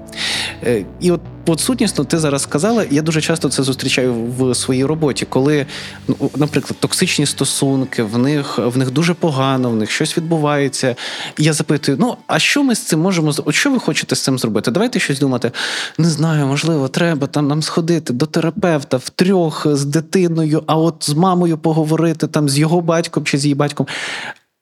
Е, 0.64 0.84
І 1.00 1.10
от, 1.10 1.20
от 1.46 1.60
сутнісно, 1.60 2.04
ти 2.04 2.18
зараз 2.18 2.42
сказала, 2.42 2.84
я 2.90 3.02
дуже 3.02 3.20
часто 3.20 3.48
це 3.48 3.62
зустрічаю 3.62 4.14
в 4.14 4.54
своїй 4.54 4.84
роботі, 4.84 5.26
коли, 5.28 5.66
ну, 6.08 6.30
наприклад, 6.36 6.76
токсичні 6.80 7.26
стосунки, 7.26 8.02
в 8.02 8.18
них 8.18 8.58
в 8.58 8.78
них 8.78 8.90
дуже 8.90 9.14
погано, 9.14 9.70
в 9.70 9.76
них 9.76 9.90
щось 9.90 10.16
відбувається. 10.16 10.96
І 11.38 11.44
я 11.44 11.52
запитую: 11.52 11.98
ну 12.00 12.16
а 12.26 12.38
що 12.38 12.62
ми 12.62 12.74
з 12.74 12.82
цим 12.82 13.00
можемо 13.00 13.32
От 13.44 13.54
що 13.54 13.70
ви 13.70 13.78
хочете 13.78 14.16
з 14.16 14.20
цим 14.20 14.38
зробити? 14.38 14.70
Давайте 14.70 14.98
щось 14.98 15.20
думати. 15.20 15.52
Не 15.98 16.08
знаю, 16.08 16.46
можливо, 16.46 16.88
треба 16.88 17.26
там 17.26 17.48
нам 17.48 17.62
сходити 17.62 18.12
до 18.12 18.26
терапевта 18.26 18.96
втрьох 18.96 19.66
з 19.70 19.84
дитиною, 19.84 20.62
а 20.66 20.76
от 20.76 20.96
з 21.00 21.14
мамою 21.14 21.58
поговорити 21.58 22.26
там 22.26 22.48
з 22.48 22.58
його 22.58 22.80
батьком 22.80 23.24
чи 23.24 23.38
з 23.38 23.44
її 23.44 23.54
батьком. 23.54 23.86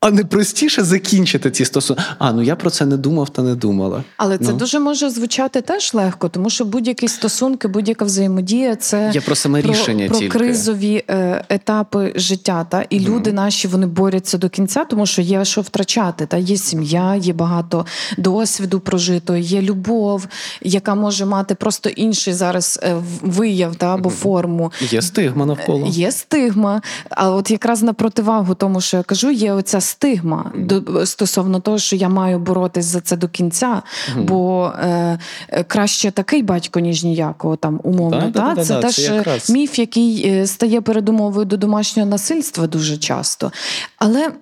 А 0.04 0.10
не 0.10 0.24
простіше 0.24 0.84
закінчити 0.84 1.50
ці 1.50 1.64
стосунки. 1.64 2.02
А 2.18 2.32
ну 2.32 2.42
я 2.42 2.56
про 2.56 2.70
це 2.70 2.86
не 2.86 2.96
думав 2.96 3.28
та 3.28 3.42
не 3.42 3.54
думала. 3.54 4.04
Але 4.16 4.38
це 4.38 4.52
Ну. 4.52 4.58
дуже 4.58 4.78
може 4.78 5.10
звучати 5.10 5.60
теж 5.60 5.94
легко, 5.94 6.28
тому 6.28 6.50
що 6.50 6.64
будь-які 6.64 7.08
стосунки, 7.08 7.68
будь-яка 7.68 8.04
взаємодія 8.04 8.76
це 8.76 9.10
Я 9.14 9.20
про 9.20 9.34
саме 9.34 9.60
рішення 9.60 10.08
про 10.08 10.18
тільки. 10.18 10.38
кризові 10.38 11.04
е, 11.10 11.44
етапи 11.48 12.12
життя. 12.16 12.66
Та 12.70 12.82
і 12.90 13.00
люди 13.00 13.32
наші 13.32 13.68
вони 13.68 13.86
борються 13.86 14.38
до 14.38 14.48
кінця, 14.48 14.84
тому 14.84 15.06
що 15.06 15.22
є 15.22 15.44
що 15.44 15.60
втрачати. 15.60 16.26
Та 16.26 16.36
є 16.36 16.56
сім'я, 16.56 17.14
є 17.16 17.32
багато 17.32 17.86
досвіду 18.18 18.80
прожито, 18.80 19.36
є 19.36 19.62
любов, 19.62 20.26
яка 20.62 20.94
може 20.94 21.24
мати 21.26 21.54
просто 21.54 21.88
інший 21.88 22.34
зараз 22.34 22.80
е, 22.82 22.96
вияв 23.22 23.76
та 23.76 23.94
або 23.94 24.10
форму. 24.10 24.72
Є 24.80 25.02
стигма 25.02 25.46
навколо. 25.46 25.86
Є 25.86 26.12
стигма, 26.12 26.82
а 27.10 27.30
от 27.30 27.50
якраз 27.50 27.82
на 27.82 27.92
противагу 27.92 28.54
тому, 28.54 28.80
що 28.80 28.96
я 28.96 29.02
кажу, 29.02 29.30
є 29.30 29.52
оця 29.52 29.80
стигма 29.94 30.52
до, 30.54 31.06
стосовно 31.06 31.60
того, 31.60 31.78
що 31.78 31.96
я 31.96 32.08
маю 32.08 32.38
боротись 32.38 32.84
за 32.84 33.00
це 33.00 33.16
до 33.16 33.28
кінця, 33.28 33.82
бо 34.16 34.72
е, 34.78 35.18
е, 35.48 35.64
краще 35.64 36.10
такий 36.10 36.42
батько, 36.42 36.80
ніж 36.80 37.04
ніякого 37.04 37.56
там 37.56 37.80
умовно. 37.82 38.30
Да, 38.34 38.40
та? 38.40 38.54
да, 38.54 38.64
це 38.64 38.74
да, 38.74 38.80
теж 38.80 38.94
це 38.94 39.14
якраз. 39.14 39.50
міф, 39.50 39.78
який 39.78 40.28
е, 40.28 40.46
стає 40.46 40.80
передумовою 40.80 41.46
до 41.46 41.56
домашнього 41.56 42.08
насильства 42.08 42.66
дуже 42.66 42.96
часто. 42.96 43.52
Але 43.98 44.32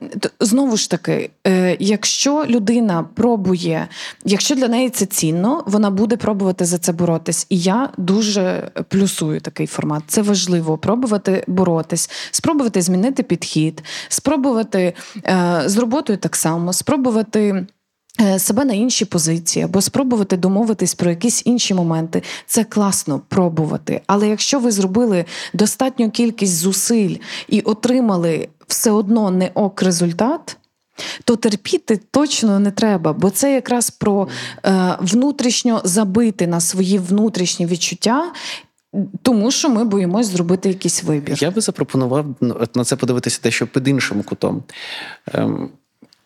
знову 0.40 0.76
ж 0.76 0.90
таки, 0.90 1.30
е, 1.46 1.76
якщо 1.80 2.44
людина 2.48 3.04
пробує, 3.14 3.88
якщо 4.24 4.54
для 4.54 4.68
неї 4.68 4.90
це 4.90 5.06
цінно, 5.06 5.64
вона 5.66 5.90
буде 5.90 6.16
пробувати 6.16 6.64
за 6.64 6.78
це 6.78 6.92
боротись. 6.92 7.46
І 7.48 7.58
я 7.58 7.88
дуже 7.96 8.70
плюсую 8.88 9.40
такий 9.40 9.66
формат. 9.66 10.02
Це 10.06 10.22
важливо 10.22 10.78
пробувати 10.78 11.44
боротись, 11.46 12.10
спробувати 12.30 12.82
змінити 12.82 13.22
підхід, 13.22 13.82
спробувати 14.08 14.94
е, 15.24 15.41
з 15.66 15.76
роботою 15.76 16.18
так 16.18 16.36
само, 16.36 16.72
спробувати. 16.72 17.66
е, 18.20 18.38
Себе 18.38 18.64
на 18.64 18.74
інші 18.74 19.04
позиції, 19.04 19.64
або 19.64 19.80
спробувати 19.80 20.36
домовитись 20.36 20.94
про 20.94 21.10
якісь 21.10 21.42
інші 21.46 21.74
моменти. 21.74 22.22
Це 22.46 22.64
класно 22.64 23.20
пробувати. 23.28 24.00
Але 24.06 24.28
якщо 24.28 24.58
ви 24.60 24.70
зробили 24.70 25.24
достатню 25.54 26.10
кількість 26.10 26.56
зусиль 26.56 27.16
і 27.48 27.60
отримали 27.60 28.48
все 28.68 28.90
одно 28.90 29.30
не 29.30 29.50
ок 29.54 29.82
результат, 29.82 30.56
то 31.24 31.36
терпіти 31.36 32.00
точно 32.10 32.58
не 32.58 32.70
треба, 32.70 33.12
бо 33.12 33.30
це 33.30 33.52
якраз 33.54 33.90
про 33.90 34.28
е, 34.64 34.96
внутрішньо 35.00 35.80
забити 35.84 36.46
на 36.46 36.60
свої 36.60 36.98
внутрішні 36.98 37.66
відчуття, 37.66 38.32
тому 39.22 39.50
що 39.50 39.68
ми 39.68 39.84
боїмось 39.84 40.26
зробити 40.26 40.68
якийсь 40.68 41.02
вибір. 41.02 41.36
Я 41.40 41.50
би 41.50 41.60
запропонував 41.60 42.26
ну, 42.40 42.66
на 42.74 42.84
це 42.84 42.96
подивитися 42.96 43.40
дещо 43.42 43.66
під 43.66 43.88
іншим 43.88 44.22
кутом. 44.22 44.62
Ем, 45.32 45.70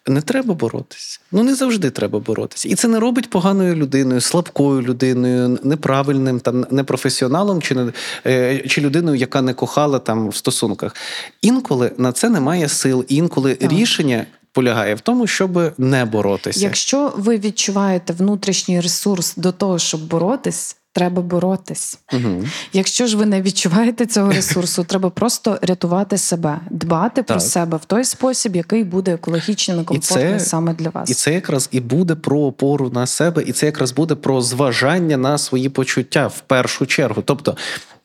не 0.09 0.21
треба 0.21 0.55
боротися. 0.55 1.21
Ну 1.33 1.43
не 1.43 1.55
завжди 1.55 1.91
треба 1.91 2.19
боротися. 2.19 2.69
І 2.69 2.75
це 2.75 2.89
не 2.89 3.01
робить 3.01 3.31
поганою 3.31 3.75
людиною, 3.75 4.21
слабкою 4.21 4.83
людиною, 4.83 5.59
неправильним 5.62 6.41
там 6.41 6.67
непрофесіоналом 6.71 7.62
чи 7.62 7.75
не 7.75 7.93
е, 8.27 8.59
чи 8.59 8.81
людиною, 8.81 9.17
яка 9.17 9.43
не 9.43 9.55
кохала 9.55 9.99
там 9.99 10.29
в 10.29 10.37
стосунках. 10.37 10.97
Інколи 11.43 11.93
на 11.99 12.12
це 12.12 12.31
немає 12.31 12.69
сил, 12.69 13.05
інколи 13.09 13.55
Так. 13.55 13.73
рішення 13.73 14.27
полягає 14.53 14.95
в 14.95 15.01
тому, 15.01 15.27
щоб 15.27 15.73
не 15.79 16.05
боротися. 16.05 16.61
Якщо 16.61 17.12
ви 17.17 17.39
відчуваєте 17.39 18.12
внутрішній 18.12 18.81
ресурс 18.81 19.37
до 19.37 19.53
того, 19.53 19.79
щоб 19.79 20.09
боротись, 20.09 20.77
треба 20.97 21.22
боротись. 21.22 21.99
Угу. 22.12 22.44
Якщо 22.72 23.07
ж 23.07 23.16
ви 23.16 23.26
не 23.26 23.42
відчуваєте 23.42 24.07
цього 24.07 24.32
ресурсу, 24.32 24.84
треба 24.84 25.11
просто 25.11 25.59
рятувати 25.62 26.18
себе, 26.18 26.61
дбати 26.70 27.22
про 27.22 27.40
себе 27.40 27.76
в 27.76 27.84
той 27.84 28.05
спосіб, 28.05 28.57
який 28.57 28.84
буде 28.84 29.12
екологічним 29.12 29.80
і 29.80 29.84
комфортним 29.84 30.38
це- 30.38 30.44
саме 30.44 30.74
для 30.74 30.90
вас. 30.90 31.11
І 31.11 31.14
це 31.14 31.34
якраз 31.34 31.68
і 31.72 31.80
буде 31.80 32.14
про 32.14 32.40
опору 32.40 32.90
на 32.90 33.07
себе, 33.07 33.42
і 33.42 33.53
це 33.53 33.66
якраз 33.66 33.92
буде 33.92 34.14
про 34.14 34.40
зважання 34.40 35.16
на 35.16 35.38
свої 35.38 35.68
почуття 35.68 36.26
в 36.26 36.40
першу 36.40 36.86
чергу. 36.86 37.22
Тобто 37.24 37.57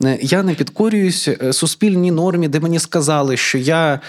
е, 0.04 0.18
я 0.22 0.42
не 0.42 0.54
підкорююсь 0.54 1.28
е, 1.28 1.52
суспільній 1.52 2.10
нормі, 2.10 2.48
де 2.48 2.60
мені 2.60 2.78
сказали, 2.78 3.36
що 3.36 3.58
я. 3.58 4.00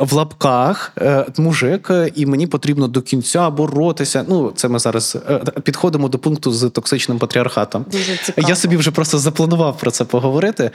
В 0.00 0.12
лапках 0.12 0.92
е, 0.98 1.26
мужик, 1.38 1.90
е, 1.90 2.12
і 2.14 2.26
мені 2.26 2.46
потрібно 2.46 2.88
до 2.88 3.02
кінця 3.02 3.50
боротися. 3.50 4.24
Ну, 4.28 4.52
це 4.56 4.68
ми 4.68 4.78
зараз 4.78 5.18
е, 5.30 5.38
підходимо 5.38 6.08
до 6.08 6.18
пункту 6.18 6.52
з 6.52 6.70
токсичним 6.70 7.18
патріархатом. 7.18 7.84
Дуже 7.92 8.16
цікаво. 8.16 8.48
Я 8.48 8.56
собі 8.56 8.76
вже 8.76 8.90
просто 8.90 9.18
запланував 9.18 9.78
про 9.78 9.90
це 9.90 10.04
поговорити. 10.04 10.70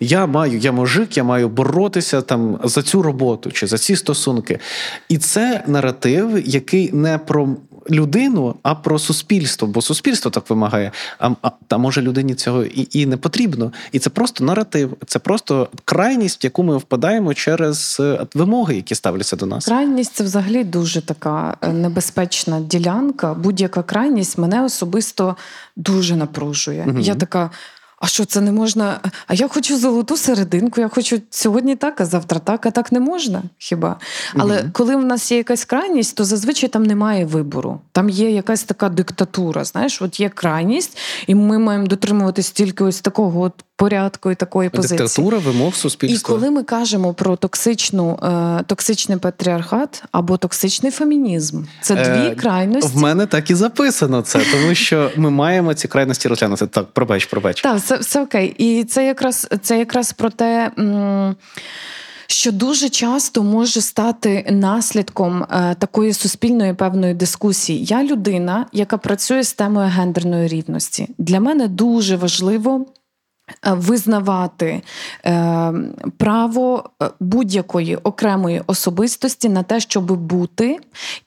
Я 0.00 0.26
маю, 0.26 0.58
я 0.58 0.72
мужик, 0.72 1.16
я 1.16 1.24
маю 1.24 1.48
боротися 1.48 2.20
там 2.20 2.60
за 2.64 2.82
цю 2.82 3.02
роботу 3.02 3.50
чи 3.50 3.66
за 3.66 3.78
ці 3.78 3.96
стосунки. 3.96 4.58
І 5.08 5.18
це 5.18 5.64
наратив, 5.66 6.48
який 6.48 6.92
не 6.92 7.18
про. 7.18 7.48
Людину, 7.90 8.54
а 8.62 8.74
про 8.74 8.98
суспільство, 8.98 9.68
бо 9.68 9.82
суспільство 9.82 10.30
так 10.30 10.50
вимагає. 10.50 10.92
А, 11.18 11.30
а 11.42 11.50
та 11.68 11.78
може 11.78 12.02
людині 12.02 12.34
цього 12.34 12.64
і, 12.64 12.88
і 12.90 13.06
не 13.06 13.16
потрібно. 13.16 13.72
І 13.92 13.98
це 13.98 14.10
просто 14.10 14.44
наратив, 14.44 14.96
це 15.06 15.18
просто 15.18 15.68
крайність, 15.84 16.42
в 16.42 16.44
яку 16.44 16.62
ми 16.62 16.76
впадаємо 16.76 17.34
через 17.34 17.96
е, 18.00 18.26
вимоги, 18.34 18.76
які 18.76 18.94
ставляться 18.94 19.36
до 19.36 19.46
нас. 19.46 19.64
Крайність 19.64 20.14
це 20.14 20.24
взагалі 20.24 20.64
дуже 20.64 21.00
така 21.00 21.56
е, 21.62 21.72
небезпечна 21.72 22.60
ділянка. 22.60 23.34
Будь-яка 23.34 23.82
крайність 23.82 24.38
мене 24.38 24.64
особисто 24.64 25.36
дуже 25.76 26.16
напружує. 26.16 26.86
Мгм. 26.86 27.00
Я 27.00 27.14
така. 27.14 27.50
А 28.02 28.06
що 28.06 28.24
це 28.24 28.40
не 28.40 28.52
можна? 28.52 29.00
А 29.26 29.34
я 29.34 29.48
хочу 29.48 29.78
золоту 29.78 30.16
серединку, 30.16 30.80
я 30.80 30.88
хочу 30.88 31.20
сьогодні 31.30 31.76
так, 31.76 32.00
а 32.00 32.04
завтра 32.04 32.38
так, 32.38 32.66
а 32.66 32.70
так 32.70 32.92
не 32.92 33.00
можна 33.00 33.42
хіба? 33.58 33.96
Але 34.34 34.58
Мгм. 34.58 34.70
коли 34.72 34.96
в 34.96 35.04
нас 35.04 35.32
є 35.32 35.38
якась 35.38 35.64
крайність, 35.64 36.16
то 36.16 36.24
зазвичай 36.24 36.68
там 36.68 36.82
немає 36.82 37.24
вибору. 37.24 37.80
Там 37.92 38.08
є 38.08 38.30
якась 38.30 38.62
така 38.62 38.88
диктатура. 38.88 39.64
Знаєш, 39.64 40.02
от 40.02 40.20
є 40.20 40.28
крайність, 40.28 40.98
і 41.26 41.34
ми 41.34 41.58
маємо 41.58 41.86
дотримуватись 41.86 42.50
тільки 42.50 42.84
ось 42.84 43.00
такого 43.00 43.40
от 43.40 43.52
порядку 43.82 44.30
і 44.30 44.34
такої 44.34 44.68
позиції. 44.68 44.98
Диктатура 44.98 45.38
вимог 45.38 45.72
І 46.02 46.18
коли 46.18 46.50
ми 46.50 46.62
кажемо 46.62 47.14
про 47.14 47.36
токсичну, 47.36 48.18
е, 48.22 48.64
токсичний 48.66 49.18
патріархат 49.18 50.04
або 50.12 50.36
токсичний 50.36 50.92
фемінізм, 50.92 51.62
це 51.80 51.94
дві 51.94 52.32
Е, 52.32 52.34
крайності. 52.34 52.98
В 52.98 53.02
мене 53.02 53.26
так 53.26 53.50
і 53.50 53.54
записано 53.54 54.22
це, 54.22 54.40
тому 54.52 54.74
що 54.74 55.10
ми 55.16 55.30
маємо 55.30 55.74
ці 55.74 55.88
крайності 55.88 56.28
розглянути. 56.28 56.66
Так, 56.66 56.86
пробач, 56.86 57.26
пробач. 57.26 57.62
Так, 57.62 57.80
все, 57.94 58.02
все 58.02 58.22
окей. 58.22 58.54
І 58.58 58.84
це 58.84 59.06
якраз 59.06 59.48
це 59.62 59.78
якраз 59.78 60.12
про 60.12 60.30
те. 60.30 60.70
м, 60.78 61.36
Що 62.26 62.52
дуже 62.52 62.88
часто 62.88 63.42
може 63.42 63.80
стати 63.80 64.46
наслідком 64.50 65.42
е, 65.42 65.74
такої 65.78 66.12
суспільної 66.12 66.74
певної 66.74 67.14
дискусії. 67.14 67.84
Я 67.84 68.04
людина, 68.04 68.66
яка 68.72 68.98
працює 68.98 69.42
з 69.44 69.52
темою 69.52 69.88
гендерної 69.96 70.48
рівності. 70.48 71.08
Для 71.18 71.40
мене 71.40 71.68
дуже 71.68 72.16
важливо 72.16 72.86
визнавати 73.66 74.82
е, 75.24 75.72
право 76.16 76.90
е, 77.02 77.10
будь-якої 77.20 77.96
окремої 77.96 78.62
особистості 78.66 79.48
на 79.48 79.62
те, 79.62 79.80
щоб 79.80 80.12
бути, 80.12 80.78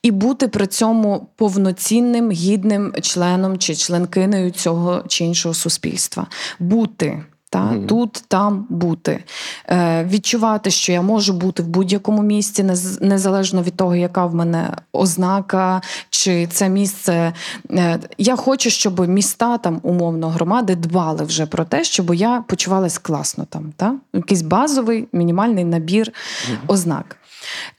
і 0.02 0.10
бути 0.10 0.48
при 0.48 0.66
цьому 0.66 1.28
повноцінним 1.36 2.30
гідним 2.30 2.92
членом 3.02 3.58
чи 3.58 3.74
членкинею 3.74 4.50
цього 4.50 5.04
чи 5.08 5.24
іншого 5.24 5.54
суспільства. 5.54 6.26
Бути. 6.58 7.24
Та 7.50 7.62
Мгм. 7.62 7.86
тут, 7.86 8.24
там 8.28 8.66
бути, 8.68 9.24
е, 9.68 10.04
відчувати, 10.04 10.70
що 10.70 10.92
я 10.92 11.02
можу 11.02 11.32
бути 11.32 11.62
в 11.62 11.66
будь-якому 11.66 12.22
місці, 12.22 12.62
нез- 12.62 13.04
незалежно 13.04 13.62
від 13.62 13.76
того, 13.76 13.96
яка 13.96 14.26
в 14.26 14.34
мене 14.34 14.76
ознака, 14.92 15.80
чи 16.10 16.46
це 16.46 16.68
місце. 16.68 17.32
Е, 17.70 17.98
я 18.18 18.36
хочу, 18.36 18.70
щоб 18.70 19.08
міста 19.08 19.58
там, 19.58 19.80
умовно, 19.82 20.28
громади 20.28 20.74
дбали 20.76 21.24
вже 21.24 21.46
про 21.46 21.64
те, 21.64 21.84
щоб 21.84 22.14
я 22.14 22.44
почувалась 22.48 22.98
класно 22.98 23.44
там. 23.48 23.72
Та? 23.76 23.94
Якийсь 24.12 24.42
базовий 24.42 25.08
мінімальний 25.12 25.64
набір 25.64 26.12
ознак. 26.66 27.16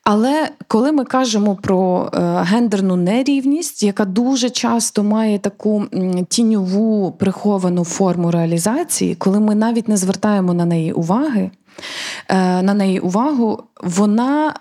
Але 0.03 0.49
коли 0.67 0.91
ми 0.91 1.05
кажемо 1.05 1.55
про 1.55 2.09
е, 2.13 2.19
гендерну 2.43 2.95
нерівність, 2.95 3.83
яка 3.83 4.05
дуже 4.05 4.49
часто 4.49 5.03
має 5.03 5.39
таку 5.39 5.85
тіньову 6.29 7.11
приховану 7.11 7.83
форму 7.83 8.31
реалізації, 8.31 9.15
коли 9.15 9.39
ми 9.39 9.55
навіть 9.55 9.87
не 9.87 9.97
звертаємо 9.97 10.53
на 10.53 10.65
неї 10.65 10.93
уваги, 10.93 11.51
е, 12.27 12.61
на 12.61 12.73
неї 12.73 12.99
увагу, 12.99 13.63
вона 13.83 14.53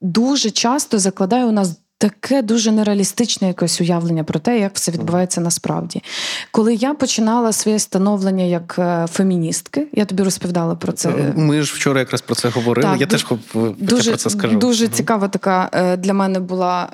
дуже 0.00 0.50
часто 0.50 0.98
закладає 0.98 1.44
у 1.44 1.52
нас. 1.52 1.78
Таке 2.02 2.42
дуже 2.42 2.72
нереалістичне 2.72 3.48
якесь 3.48 3.80
уявлення 3.80 4.24
про 4.24 4.40
те, 4.40 4.58
як 4.58 4.74
все 4.74 4.92
відбувається 4.92 5.40
насправді. 5.40 6.02
Коли 6.50 6.74
я 6.74 6.94
починала 6.94 7.52
своє 7.52 7.78
становлення 7.78 8.44
як 8.44 8.76
е, 8.78 9.06
феміністки, 9.12 9.86
я 9.92 10.04
тобі 10.04 10.22
розповідала 10.22 10.74
про 10.74 10.92
це. 10.92 11.32
Ми 11.36 11.62
ж 11.62 11.74
вчора 11.74 12.00
якраз 12.00 12.20
про 12.20 12.34
це 12.34 12.48
говорили. 12.48 12.88
Так, 12.90 13.00
я 13.00 13.06
теж 13.06 13.26
хоп- 13.26 13.74
дуже, 13.78 14.10
про 14.10 14.18
це 14.18 14.30
скажу. 14.30 14.58
Дуже 14.58 14.88
цікава 14.88 15.28
така 15.28 15.70
е, 15.72 15.96
для 15.96 16.14
мене 16.14 16.40
була 16.40 16.88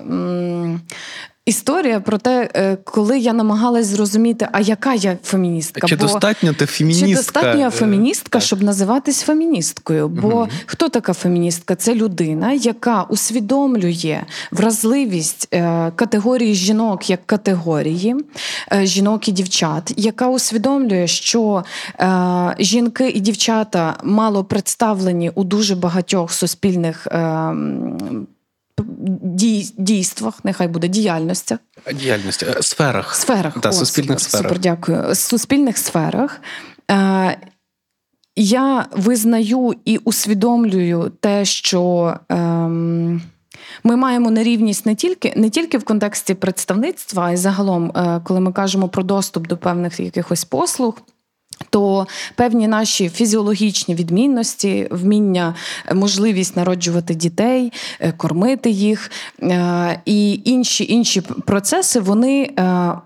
історія 1.48 2.00
про 2.00 2.18
те, 2.18 2.50
е, 2.54 2.76
коли 2.84 3.18
я 3.18 3.32
намагалась 3.32 3.86
зрозуміти, 3.86 4.48
а 4.52 4.60
яка 4.60 4.94
я 4.94 5.18
феміністка. 5.24 5.86
Чи 5.86 5.96
Бо- 5.96 6.02
достатньо 6.02 6.52
ти 6.52 6.66
феміністка? 6.66 7.08
чи 7.08 7.14
достатньо 7.14 7.60
я 7.60 7.68
Е, 7.68 7.70
феміністка, 7.70 8.40
щоб 8.40 8.62
називатись 8.62 9.22
феміністкою? 9.22 10.08
Бо 10.08 10.28
Мгм. 10.28 10.48
хто 10.66 10.88
така 10.88 11.12
феміністка? 11.12 11.74
Це 11.74 11.94
людина, 11.94 12.52
яка 12.52 13.02
усвідомлює 13.02 14.20
вразливість 14.50 15.48
е, 15.54 15.92
категорії 15.96 16.54
жінок 16.54 17.10
як 17.10 17.26
категорії, 17.26 18.16
жінок 18.82 19.28
і 19.28 19.32
дівчат, 19.32 19.92
яка 19.96 20.28
усвідомлює, 20.28 21.06
що 21.06 21.64
жінки 22.58 23.08
і 23.08 23.20
дівчата 23.20 23.96
мало 24.04 24.44
представлені 24.44 25.30
у 25.34 25.44
дуже 25.44 25.74
багатьох 25.76 26.32
суспільних. 26.32 27.06
Дій- 29.22 29.74
Дійствах, 29.78 30.44
нехай 30.44 30.68
буде 30.68 30.88
діяльностях, 30.88 31.58
Діяльність, 31.94 32.42
е, 32.42 32.62
сферах. 32.62 33.14
сферах. 33.14 33.60
Та, 33.60 33.68
О, 33.68 33.72
суспільних 33.72 34.20
супер, 34.20 34.30
сферах. 34.30 34.48
Супер, 34.48 34.58
дякую. 34.60 35.14
Суспільних 35.14 35.78
сферах. 35.78 36.40
Е, 36.90 37.38
я 38.36 38.86
визнаю 38.96 39.74
і 39.84 39.98
усвідомлюю 39.98 41.12
те, 41.20 41.44
що. 41.44 42.14
Ем, 42.28 43.22
ми 43.84 43.96
маємо 43.96 44.30
нерівність 44.30 44.86
не 44.86 44.94
тільки 44.94 45.32
не 45.36 45.50
тільки 45.50 45.78
в 45.78 45.84
контексті 45.84 46.34
представництва, 46.34 47.24
а 47.24 47.30
й 47.32 47.36
загалом, 47.36 47.92
е, 47.96 48.20
коли 48.24 48.40
ми 48.40 48.52
кажемо 48.52 48.88
про 48.88 49.02
доступ 49.02 49.46
до 49.46 49.56
певних 49.56 50.00
якихось 50.00 50.44
послуг. 50.44 50.94
То 51.70 52.06
певні 52.34 52.68
наші 52.68 53.08
фізіологічні 53.08 53.94
відмінності, 53.94 54.88
вміння, 54.90 55.54
е, 55.86 55.94
можливість 55.94 56.56
народжувати 56.56 57.14
дітей, 57.14 57.72
е, 58.00 58.12
кормити 58.12 58.70
їх 58.70 59.10
е, 59.42 60.00
і 60.04 60.40
інші 60.44 60.92
інші 60.92 61.20
процеси 61.20 62.00
вони 62.00 62.50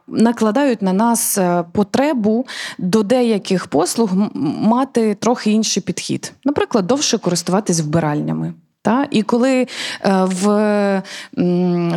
накладають 0.09 0.83
на 0.83 0.93
нас 0.93 1.39
потребу 1.73 2.47
до 2.79 3.03
деяких 3.03 3.67
послуг 3.67 4.11
мати 4.35 5.15
трохи 5.15 5.51
інший 5.51 5.83
підхід, 5.83 6.33
наприклад, 6.45 6.87
довше 6.87 7.19
користуватись 7.19 7.81
вбиральнями. 7.81 8.55
Та? 8.83 9.07
І 9.11 9.23
коли 9.23 9.67
в 10.05 11.03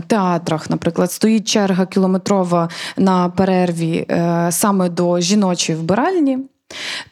театрах, 0.07 0.69
наприклад, 0.69 1.11
стоїть 1.11 1.47
черга 1.47 1.85
кілометрова 1.85 2.69
на 2.97 3.29
перерві 3.29 4.07
саме 4.49 4.89
до 4.89 5.19
жіночої 5.19 5.77
вбиральні, 5.77 6.39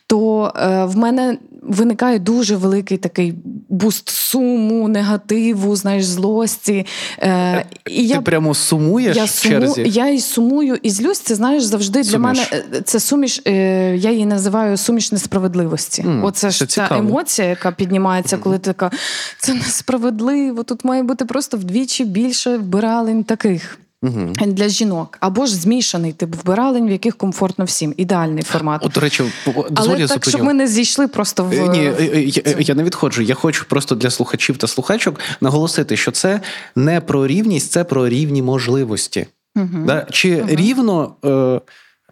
то 0.08 0.52
е, 0.56 0.86
в 0.86 0.98
мене 0.98 1.38
виникає 1.62 2.20
дуже 2.20 2.56
великий 2.56 2.98
такий 2.98 3.34
буст 3.70 4.10
суму, 4.10 4.88
негативу, 4.88 5.76
знаєш, 5.76 6.06
злості. 6.06 6.86
Е, 7.20 7.66
і 7.86 8.08
Ти 8.10 8.22
прямо 8.22 8.54
сумуєш 8.54 9.18
я, 9.18 9.24
в 9.24 9.30
суму, 9.30 9.76
я 9.88 10.08
і 10.10 10.20
сумую, 10.20 10.78
і 10.84 10.90
злюсь, 10.90 11.20
це 11.20 11.36
знаєш 11.36 11.64
завжди 11.64 12.02
для 12.04 12.18
мене 12.18 12.46
е, 12.54 12.82
це 12.82 13.00
суміш. 13.00 13.42
е, 13.48 13.96
Я 13.98 14.12
її 14.12 14.26
називаю 14.26 14.78
суміш 14.78 15.12
несправедливості. 15.12 16.02
М, 16.02 16.24
Оце 16.24 16.50
ж 16.50 16.66
ця 16.66 16.88
емоція, 16.92 17.48
яка 17.48 17.72
піднімається, 17.72 18.38
коли 18.38 18.58
ти 18.58 18.64
така 18.74 18.92
це 19.40 19.54
несправедливо. 19.54 20.64
Тут 20.64 20.86
має 20.86 21.04
бути 21.04 21.26
просто 21.26 21.58
вдвічі 21.58 22.06
більше 22.06 22.58
вбиралень 22.58 23.24
таких. 23.24 23.80
Мгм. 24.04 24.34
Для 24.48 24.68
жінок 24.70 25.18
або 25.20 25.46
ж 25.46 25.56
змішаний 25.56 26.14
тип 26.14 26.36
вбиралень, 26.36 26.88
в 26.88 26.92
яких 26.92 27.18
комфортно 27.18 27.66
всім. 27.66 27.94
Ідеальний 27.98 28.44
формат. 28.44 28.86
От, 28.86 28.92
до 28.92 29.02
речі, 29.02 29.24
Але 29.76 30.00
я 30.00 30.08
так, 30.08 30.26
щоб 30.30 30.44
ми 30.44 30.54
не 30.54 30.68
зійшли 30.68 31.08
просто 31.08 31.44
в 31.44 31.54
Е, 31.54 31.68
Ні, 31.68 31.86
е, 31.86 31.96
е, 32.00 32.24
я, 32.24 32.44
я 32.60 32.76
не 32.76 32.84
відходжу. 32.84 33.22
Я 33.22 33.36
хочу 33.36 33.66
просто 33.66 33.96
для 33.96 34.10
слухачів 34.10 34.58
та 34.58 34.68
слухачок 34.68 35.20
наголосити, 35.42 35.98
що 35.98 36.12
це 36.12 36.42
не 36.76 37.02
про 37.02 37.28
рівність, 37.28 37.72
це 37.72 37.84
про 37.84 38.10
рівні 38.10 38.42
можливості. 38.42 39.28
Угу. 39.56 39.68
Да? 39.86 40.08
Чи 40.12 40.46
рівно 40.48 41.16
е, 41.26 41.62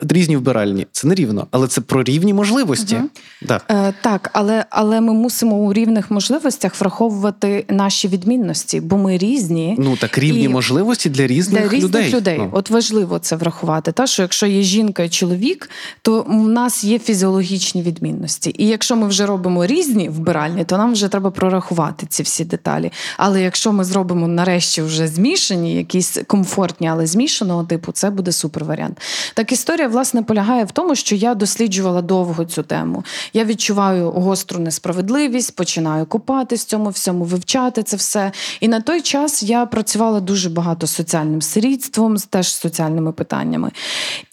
різні 0.09 0.37
вбиральні. 0.37 0.87
Це 0.91 1.07
не 1.07 1.15
рівно, 1.15 1.47
але 1.51 1.67
це 1.67 1.81
про 1.81 2.03
рівні 2.03 2.33
можливості. 2.33 2.95
Мгм. 2.95 3.09
Да. 3.41 3.61
Е, 3.69 3.93
так, 4.01 4.29
але, 4.33 4.65
але 4.69 5.01
ми 5.01 5.13
мусимо 5.13 5.55
у 5.55 5.73
рівних 5.73 6.11
можливостях 6.11 6.81
враховувати 6.81 7.65
наші 7.69 8.07
відмінності, 8.07 8.79
бо 8.81 8.97
ми 8.97 9.17
різні. 9.17 9.75
Ну 9.79 9.97
так 9.97 10.17
рівні 10.17 10.43
І- 10.43 10.49
можливості 10.49 11.09
для 11.09 11.27
різних 11.27 11.61
Для 11.61 11.69
різних 11.69 11.83
людей. 11.83 12.13
людей. 12.13 12.37
Ну. 12.37 12.49
От 12.51 12.69
важливо 12.69 13.19
це 13.19 13.35
врахувати. 13.35 13.91
Та 13.91 14.07
що 14.07 14.21
якщо 14.21 14.47
є 14.47 14.61
жінка 14.61 15.03
і 15.03 15.09
чоловік, 15.09 15.69
то 16.01 16.25
в 16.27 16.47
нас 16.47 16.83
є 16.83 16.99
фізіологічні 16.99 17.81
відмінності. 17.81 18.55
І 18.57 18.67
якщо 18.67 18.95
ми 18.95 19.07
вже 19.07 19.25
робимо 19.25 19.65
різні 19.65 20.09
вбиральні, 20.09 20.63
то 20.65 20.77
нам 20.77 20.93
вже 20.93 21.07
треба 21.07 21.31
прорахувати 21.31 22.05
ці 22.09 22.23
всі 22.23 22.45
деталі. 22.45 22.91
Але 23.17 23.41
якщо 23.41 23.71
ми 23.71 23.83
зробимо 23.83 24.27
нарешті 24.27 24.81
вже 24.81 25.07
змішані, 25.07 25.75
якісь 25.75 26.17
комфортні, 26.27 26.87
але 26.89 27.07
змішаного 27.07 27.63
типу, 27.63 27.91
це 27.91 28.09
буде 28.09 28.31
супер 28.31 28.65
варіант. 28.65 29.01
Так 29.33 29.51
історія 29.51 29.87
власне 29.91 30.23
полягає 30.23 30.65
в 30.65 30.71
тому, 30.71 30.95
що 30.95 31.15
я 31.15 31.35
досліджувала 31.35 32.01
довго 32.01 32.45
цю 32.45 32.63
тему. 32.63 33.03
Я 33.33 33.45
відчуваю 33.45 34.11
гостру 34.11 34.59
несправедливість, 34.59 35.55
починаю 35.55 36.05
купатись 36.05 36.61
в 36.61 36.65
цьому 36.65 36.89
всьому, 36.89 37.23
вивчати 37.23 37.83
це 37.83 37.97
все. 37.97 38.31
І 38.59 38.67
на 38.67 38.81
той 38.81 39.01
час 39.01 39.43
я 39.43 39.65
працювала 39.65 40.19
дуже 40.19 40.49
багато 40.49 40.87
з 40.87 40.91
соціальним 40.91 41.41
сирітством, 41.41 42.17
з 42.17 42.25
теж 42.25 42.53
з 42.53 42.59
соціальними 42.59 43.11
питаннями. 43.11 43.71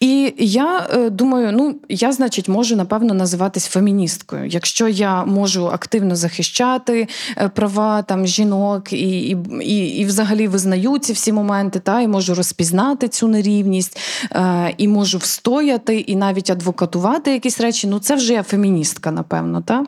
І 0.00 0.34
я 0.38 0.86
е, 0.92 1.10
думаю, 1.10 1.52
ну 1.52 1.74
я, 1.88 2.12
значить, 2.12 2.48
можу 2.48 2.76
напевно 2.76 3.14
називатись 3.14 3.66
феміністкою, 3.66 4.46
якщо 4.46 4.88
я 4.88 5.24
можу 5.24 5.66
активно 5.66 6.16
захищати 6.16 7.08
е, 7.36 7.48
права 7.48 8.02
там 8.02 8.26
жінок 8.26 8.92
і, 8.92 9.36
і, 9.60 9.98
і, 10.00 10.04
взагалі 10.04 10.48
визнаю 10.48 10.98
ці 10.98 11.12
всі 11.12 11.32
моменти, 11.32 11.80
та 11.80 12.00
і 12.00 12.08
можу 12.08 12.34
розпізнати 12.34 13.08
цю 13.08 13.28
нерівність, 13.28 13.98
е, 14.32 14.74
і 14.78 14.88
можу 14.88 15.18
встояти, 15.48 15.98
і 16.00 16.16
навіть 16.16 16.50
адвокатувати 16.50 17.32
якісь 17.32 17.60
речі. 17.60 17.86
Ну 17.86 17.98
це 17.98 18.14
вже 18.14 18.32
я 18.32 18.42
феміністка, 18.42 19.10
напевно, 19.10 19.60
та. 19.62 19.84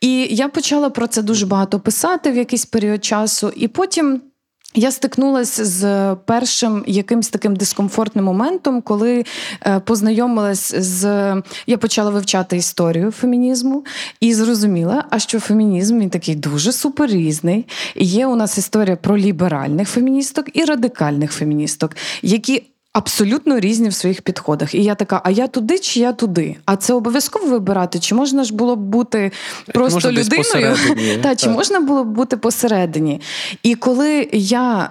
І 0.00 0.26
я 0.30 0.48
почала 0.48 0.90
про 0.90 1.06
це 1.06 1.22
дуже 1.22 1.46
багато 1.46 1.80
писати 1.80 2.30
в 2.30 2.36
якийсь 2.36 2.66
період 2.66 3.04
часу, 3.04 3.52
і 3.56 3.68
потім. 3.68 4.20
Я 4.76 4.90
стикнулася 4.90 5.64
з 5.64 6.14
першим 6.26 6.84
якимсь 6.86 7.28
таким 7.28 7.56
дискомфортним 7.56 8.24
моментом, 8.24 8.82
коли 8.82 9.24
е, 9.66 9.80
познайомилась 9.80 10.74
з 10.74 11.02
я 11.66 11.78
почала 11.78 12.10
вивчати 12.10 12.56
історію 12.56 13.10
фемінізму 13.10 13.84
і 14.20 14.34
зрозуміла, 14.34 15.04
а 15.10 15.18
що 15.18 15.40
фемінізм 15.40 16.00
він 16.00 16.10
такий 16.10 16.34
дуже 16.34 16.72
суперрізний. 16.72 17.66
І 17.94 18.04
є 18.04 18.26
у 18.26 18.36
нас 18.36 18.58
історія 18.58 18.96
про 18.96 19.18
ліберальних 19.18 19.88
феміністок 19.88 20.46
і 20.52 20.64
радикальних 20.64 21.32
феміністок, 21.32 21.96
які 22.22 22.62
абсолютно 22.94 23.60
різні 23.60 23.88
в 23.88 23.94
своїх 23.94 24.22
підходах. 24.22 24.74
І 24.74 24.82
я 24.82 24.94
така: 24.94 25.20
а 25.24 25.30
я 25.30 25.46
туди 25.46 25.78
чи 25.78 26.00
я 26.00 26.12
туди? 26.12 26.56
А 26.64 26.76
це 26.76 26.94
обов'язково 26.94 27.46
вибирати? 27.46 27.98
Чи 27.98 28.14
можна 28.14 28.44
ж 28.44 28.54
було 28.54 28.76
б 28.76 28.78
бути 28.78 29.32
просто 29.74 30.12
людиною? 30.12 30.76
Та 31.22 31.36
чи 31.36 31.48
можна 31.48 31.80
було 31.80 32.04
б 32.04 32.06
бути 32.06 32.36
посередині? 32.36 33.20
І 33.62 33.74
коли 33.74 34.28
я 34.32 34.90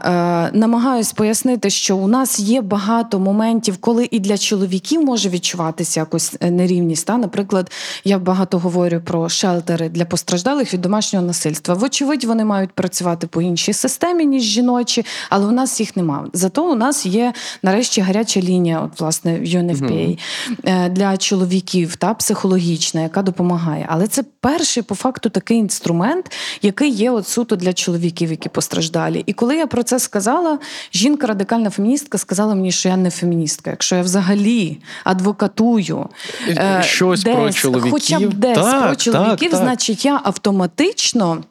е, 0.54 0.58
намагаюсь 0.58 1.12
пояснити, 1.12 1.70
що 1.70 1.98
у 1.98 2.08
нас 2.08 2.40
є 2.40 2.62
багато 2.62 3.20
моментів, 3.20 3.78
коли 3.80 4.08
і 4.12 4.20
для 4.20 4.38
чоловіків 4.38 5.04
може 5.04 5.30
відчуватися 5.30 6.00
якось 6.00 6.36
е, 6.42 6.52
нерівність. 6.52 7.08
Та? 7.08 7.18
Наприклад, 7.18 7.72
я 8.04 8.20
багато 8.20 8.60
говорю 8.60 9.02
про 9.06 9.30
шелтери 9.30 9.90
для 9.90 10.06
постраждалих 10.06 10.74
від 10.74 10.82
домашнього 10.82 11.26
насильства. 11.26 11.76
Вочевидь, 11.76 12.24
вони 12.24 12.46
мають 12.46 12.72
працювати 12.72 13.28
по 13.28 13.42
іншій 13.42 13.74
системі, 13.74 14.26
ніж 14.26 14.44
жіночі, 14.44 15.06
але 15.30 15.46
у 15.46 15.52
нас 15.52 15.80
їх 15.80 15.98
немає. 15.98 16.26
Зато 16.34 16.72
у 16.72 16.76
нас 16.76 17.06
є 17.06 17.34
нарешті 17.62 17.93
гаряча 18.02 18.40
лінія, 18.40 18.82
от 18.82 19.00
власне 19.00 19.40
в 19.40 19.44
UNFPA, 19.44 20.20
е, 20.66 20.90
для 20.90 21.18
чоловіків 21.18 21.96
та 21.96 22.14
психологічна, 22.14 23.02
яка 23.02 23.22
допомагає. 23.22 23.86
Але 23.90 24.08
це 24.08 24.24
перший 24.42 24.84
по 24.84 24.96
факту 24.96 25.30
такий 25.30 25.58
інструмент, 25.58 26.32
який 26.62 26.90
є 26.90 27.12
от 27.12 27.28
суто 27.28 27.56
для 27.56 27.74
чоловіків, 27.74 28.32
які 28.32 28.50
постраждалі. 28.50 29.24
І 29.26 29.34
коли 29.34 29.56
я 29.58 29.68
про 29.68 29.84
це 29.84 30.00
сказала, 30.00 30.60
жінка 30.94 31.28
радикальна 31.28 31.70
феміністка 31.70 32.18
сказала 32.18 32.56
мені, 32.56 32.72
що 32.72 32.90
я 32.90 32.98
не 32.98 33.10
феміністка, 33.10 33.70
якщо 33.70 33.96
я 33.96 34.02
взагалі 34.02 34.78
адвокатую 35.04 36.10
е, 36.48 36.82
Щось 36.86 37.24
про 37.24 37.52
чоловіків. 37.52 37.92
хоча 37.92 38.20
б 38.20 38.34
десь 38.34 38.58
Так, 38.58 38.84
про 38.86 38.96
чоловіків, 38.96 39.52
так, 39.52 39.60
так. 39.60 39.60
значить 39.60 40.06
я 40.06 40.22
автоматично. 40.24 41.44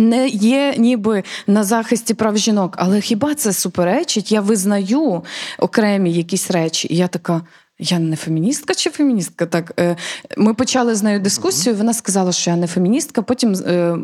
Не 0.00 0.28
є 0.28 0.74
ніби 0.78 1.22
на 1.46 1.64
захисті 1.64 2.14
прав 2.14 2.38
жінок, 2.38 2.74
але 2.78 3.00
хіба 3.00 3.34
це 3.34 3.52
суперечить? 3.52 4.32
Я 4.32 4.40
визнаю 4.40 5.22
окремі 5.58 6.12
якісь 6.12 6.50
речі, 6.50 6.88
і 6.90 6.96
я 6.96 7.08
така. 7.08 7.42
Я 7.82 7.98
не 7.98 8.16
феміністка 8.16 8.74
чи 8.74 8.90
феміністка? 8.90 9.46
Так 9.46 9.72
е, 9.80 9.96
ми 10.36 10.54
почали 10.54 10.94
з 10.94 11.02
нею 11.02 11.20
дискусію. 11.20 11.76
Вона 11.76 11.94
сказала, 11.94 12.32
що 12.32 12.50
я 12.50 12.56
не 12.56 12.66
феміністка. 12.66 13.22
Потім 13.22 13.54
е, 13.54 13.96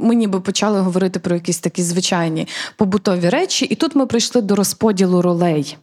ми 0.00 0.14
ніби 0.14 0.40
почали 0.40 0.80
говорити 0.80 1.18
про 1.18 1.34
якісь 1.34 1.58
такі 1.58 1.82
звичайні 1.82 2.48
побутові 2.76 3.28
речі, 3.28 3.64
і 3.64 3.74
тут 3.74 3.94
ми 3.94 4.06
прийшли 4.06 4.42
до 4.42 4.56
розподілу 4.56 5.22
ролей. 5.22 5.76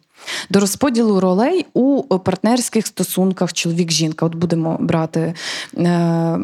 До 0.50 0.60
розподілу 0.60 1.20
ролей 1.20 1.66
у 1.74 2.18
партнерських 2.18 2.86
стосунках 2.86 3.52
чоловік-жінка. 3.52 4.26
От 4.26 4.34
будемо 4.34 4.76
брати. 4.80 5.34
Е, 5.76 6.38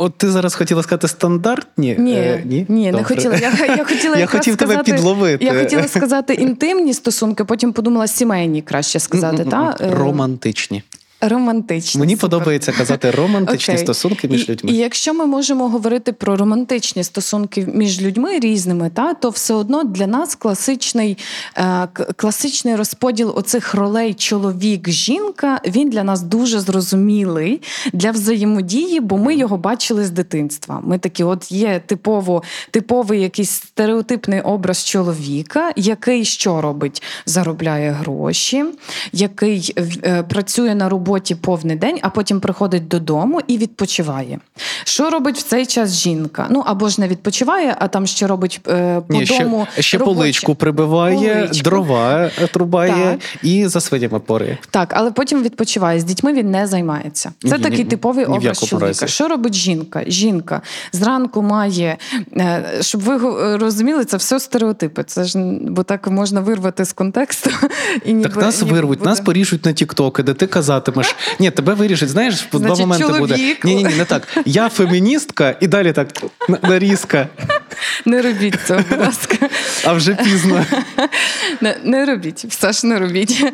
От 0.00 0.18
ти 0.18 0.30
зараз 0.30 0.54
хотіла 0.54 0.82
сказати 0.82 1.08
стандартні? 1.08 1.96
ні, 1.98 2.12
Е, 2.14 2.42
ні, 2.46 2.66
ні? 2.68 2.92
не 2.92 3.04
хотіла. 3.04 3.36
Я, 3.36 3.52
я 3.76 3.84
хотіла 3.84 4.16
Я 4.16 4.26
хотів 4.26 4.56
хотів 4.56 4.56
тебе 4.56 4.82
підловити. 4.82 5.44
Я 5.44 5.54
хотіла 5.54 5.88
сказати 5.88 6.34
інтимні 6.44 6.94
стосунки, 6.94 7.44
потім 7.44 7.72
подумала 7.72 8.06
сімейні, 8.06 8.62
краще 8.62 9.00
сказати. 9.00 9.44
та? 9.44 9.76
Е, 9.80 9.90
Романтичні. 9.94 10.82
Романтичні. 11.20 11.98
Мені 11.98 12.12
супер. 12.14 12.30
подобається 12.30 12.72
казати 12.72 13.10
романтичні 13.16 13.74
Окей. 13.74 13.84
стосунки 13.84 14.28
між 14.28 14.48
і, 14.48 14.52
людьми. 14.52 14.70
І 14.72 14.76
якщо 14.76 15.14
ми 15.14 15.26
можемо 15.26 15.68
говорити 15.68 16.12
про 16.12 16.36
романтичні 16.36 17.04
стосунки 17.04 17.68
між 17.74 18.02
людьми 18.02 18.38
різними, 18.38 18.90
та 18.94 19.14
то 19.14 19.30
все 19.30 19.54
одно 19.54 19.84
для 19.84 20.06
нас 20.06 20.34
класичний, 20.34 21.18
е, 21.56 21.88
класичний 22.16 22.76
розподіл 22.76 23.32
оцих 23.36 23.74
ролей 23.74 24.14
чоловік-жінка 24.14 25.60
він 25.66 25.90
для 25.90 26.04
нас 26.04 26.22
дуже 26.22 26.60
зрозумілий 26.60 27.62
для 27.92 28.10
взаємодії, 28.10 29.00
бо 29.00 29.18
ми 29.18 29.34
його 29.34 29.56
бачили 29.56 30.04
з 30.04 30.10
дитинства. 30.10 30.80
Ми 30.84 30.98
такі, 30.98 31.24
от 31.24 31.52
є 31.52 31.82
типово, 31.86 32.42
типовий 32.70 33.20
якийсь 33.22 33.50
стереотипний 33.50 34.40
образ 34.40 34.84
чоловіка, 34.84 35.72
який 35.76 36.24
що 36.24 36.60
робить? 36.60 37.02
Заробляє 37.26 37.90
гроші, 37.90 38.64
який 39.12 39.74
е, 39.78 40.22
працює 40.22 40.74
на 40.74 40.88
роботі 40.88 41.07
повний 41.40 41.76
день, 41.76 41.98
а 42.02 42.08
потім 42.08 42.40
приходить 42.40 42.88
додому 42.88 43.40
і 43.46 43.58
відпочиває. 43.58 44.38
Що 44.84 45.10
робить 45.10 45.38
в 45.38 45.42
цей 45.42 45.66
час 45.66 45.90
жінка? 45.94 46.46
Ну 46.50 46.62
або 46.66 46.88
ж 46.88 47.00
не 47.00 47.08
відпочиває, 47.08 47.76
а 47.78 47.88
там 47.88 48.06
ще 48.06 48.26
робить 48.26 48.60
е, 48.68 49.00
по 49.08 49.14
Ні, 49.14 49.26
ще, 49.26 49.44
дому 49.44 49.66
ще 49.78 49.98
робоче. 49.98 50.14
поличку 50.16 50.54
прибиває, 50.54 51.34
Поличку. 51.34 51.62
дрова 51.64 52.30
е, 52.42 52.46
трубає 52.46 52.92
Так. 53.32 53.44
і 53.44 53.66
за 53.66 53.80
свинями 53.80 54.18
порає. 54.20 54.58
Так, 54.70 54.92
але 54.96 55.10
потім 55.10 55.42
відпочиває. 55.42 56.00
З 56.00 56.04
дітьми 56.04 56.32
він 56.32 56.50
не 56.50 56.66
займається. 56.66 57.32
Це 57.42 57.56
Ні, 57.56 57.62
такий 57.62 57.78
ні, 57.78 57.84
типовий 57.84 58.26
ні 58.28 58.36
образ 58.36 58.58
чоловіка. 58.64 58.86
разі. 58.88 59.08
Що 59.08 59.28
робить 59.28 59.54
жінка? 59.54 60.02
Жінка 60.06 60.60
зранку 60.92 61.42
має, 61.42 61.96
е, 62.36 62.64
щоб 62.80 63.00
ви 63.00 63.18
розуміли, 63.56 64.04
це 64.04 64.16
все 64.16 64.40
стереотипи. 64.40 65.04
Це 65.04 65.24
ж 65.24 65.38
бо 65.62 65.82
так 65.82 66.08
можна 66.10 66.40
вирвати 66.40 66.84
з 66.84 66.92
контексту. 66.92 67.50
І 68.04 68.12
ніби, 68.12 68.28
Так 68.28 68.42
нас 68.42 68.62
ніби 68.62 68.74
вирвуть, 68.74 68.98
буде- 68.98 69.10
нас 69.10 69.20
поріжуть 69.20 69.64
на 69.64 69.72
тіктоки, 69.72 70.22
де 70.22 70.34
ти 70.34 70.46
казатимеш. 71.02 71.38
Ні, 71.40 71.50
тебе 71.50 71.74
виріжуть, 71.74 72.08
знаєш, 72.08 72.48
в 72.52 72.58
два 72.60 72.74
моменти 72.74 73.06
буде. 73.18 73.36
Ні, 73.36 73.56
ні, 73.64 73.74
ні, 73.74 73.84
не 73.84 74.04
так. 74.04 74.38
Я 74.44 74.68
феміністка, 74.68 75.56
і 75.60 75.66
далі 75.66 75.92
так 75.92 76.08
нарізка, 76.62 77.28
Не 78.04 78.22
робіть 78.22 78.54
цього, 78.66 78.80
будь 78.90 79.00
ласка. 79.00 79.48
а 79.84 79.92
вже 79.92 80.14
пізно. 80.14 80.64
Не, 81.60 81.76
не 81.84 82.06
робіть, 82.06 82.44
все 82.48 82.72
ж 82.72 82.86
не 82.86 82.98
робіть. 82.98 83.44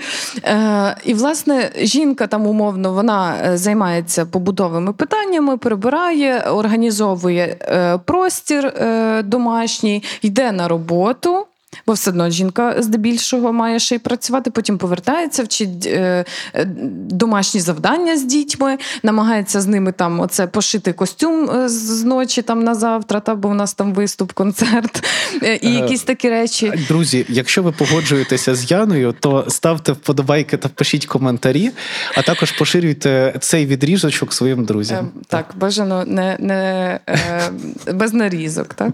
Е, 0.44 0.96
і, 1.04 1.14
власне, 1.14 1.70
жінка 1.78 2.26
там 2.26 2.46
умовно 2.46 2.92
вона 2.92 3.36
е, 3.44 3.56
займається 3.56 4.26
побутовими 4.26 4.92
питаннями, 4.92 5.56
прибирає, 5.56 6.40
організовує 6.40 7.56
е, 7.60 7.98
простір 8.04 8.66
е, 8.66 9.22
домашній, 9.22 10.02
йде 10.22 10.52
на 10.52 10.68
роботу. 10.68 11.46
Бо 11.86 11.92
все 11.92 12.10
одно 12.10 12.30
жінка 12.30 12.82
здебільшого 12.82 13.52
має 13.52 13.78
ще 13.78 13.94
й 13.94 13.98
працювати, 13.98 14.50
потім 14.50 14.78
повертається, 14.78 15.42
вчить 15.42 15.86
е, 15.86 16.24
е, 16.54 16.64
домашні 17.10 17.60
завдання 17.60 18.16
з 18.16 18.24
дітьми, 18.24 18.78
намагається 19.02 19.60
з 19.60 19.66
ними 19.66 19.92
там 19.92 20.20
оце 20.20 20.46
пошити 20.46 20.92
костюм 20.92 21.50
е, 21.50 21.68
з- 21.68 21.72
з 21.72 22.04
ночі 22.04 22.42
там 22.42 22.64
на 22.64 22.74
завтра, 22.74 23.20
та 23.20 23.34
бо 23.34 23.48
в 23.48 23.54
нас 23.54 23.74
там 23.74 23.92
виступ, 23.94 24.32
концерт 24.32 25.04
е, 25.42 25.54
і 25.54 25.66
Е, 25.68 25.70
якісь 25.70 26.02
такі 26.02 26.28
речі. 26.30 26.72
Друзі, 26.88 27.26
якщо 27.28 27.62
ви 27.62 27.72
погоджуєтеся 27.72 28.54
з 28.54 28.70
Яною, 28.70 29.14
то 29.20 29.44
ставте 29.48 29.92
вподобайки 29.92 30.56
та 30.56 30.68
пишіть 30.68 31.06
коментарі, 31.06 31.70
а 32.16 32.22
також 32.22 32.52
поширюйте 32.52 33.34
цей 33.40 33.66
відрізочок 33.66 34.32
своїм 34.32 34.60
Е, 34.60 34.64
друзям. 34.64 35.10
Так, 35.28 35.54
бажано 35.56 36.04
не, 36.06 36.36
не 36.40 37.00
е, 37.08 37.50
без 37.92 38.12
нарізок, 38.12 38.74
так? 38.74 38.90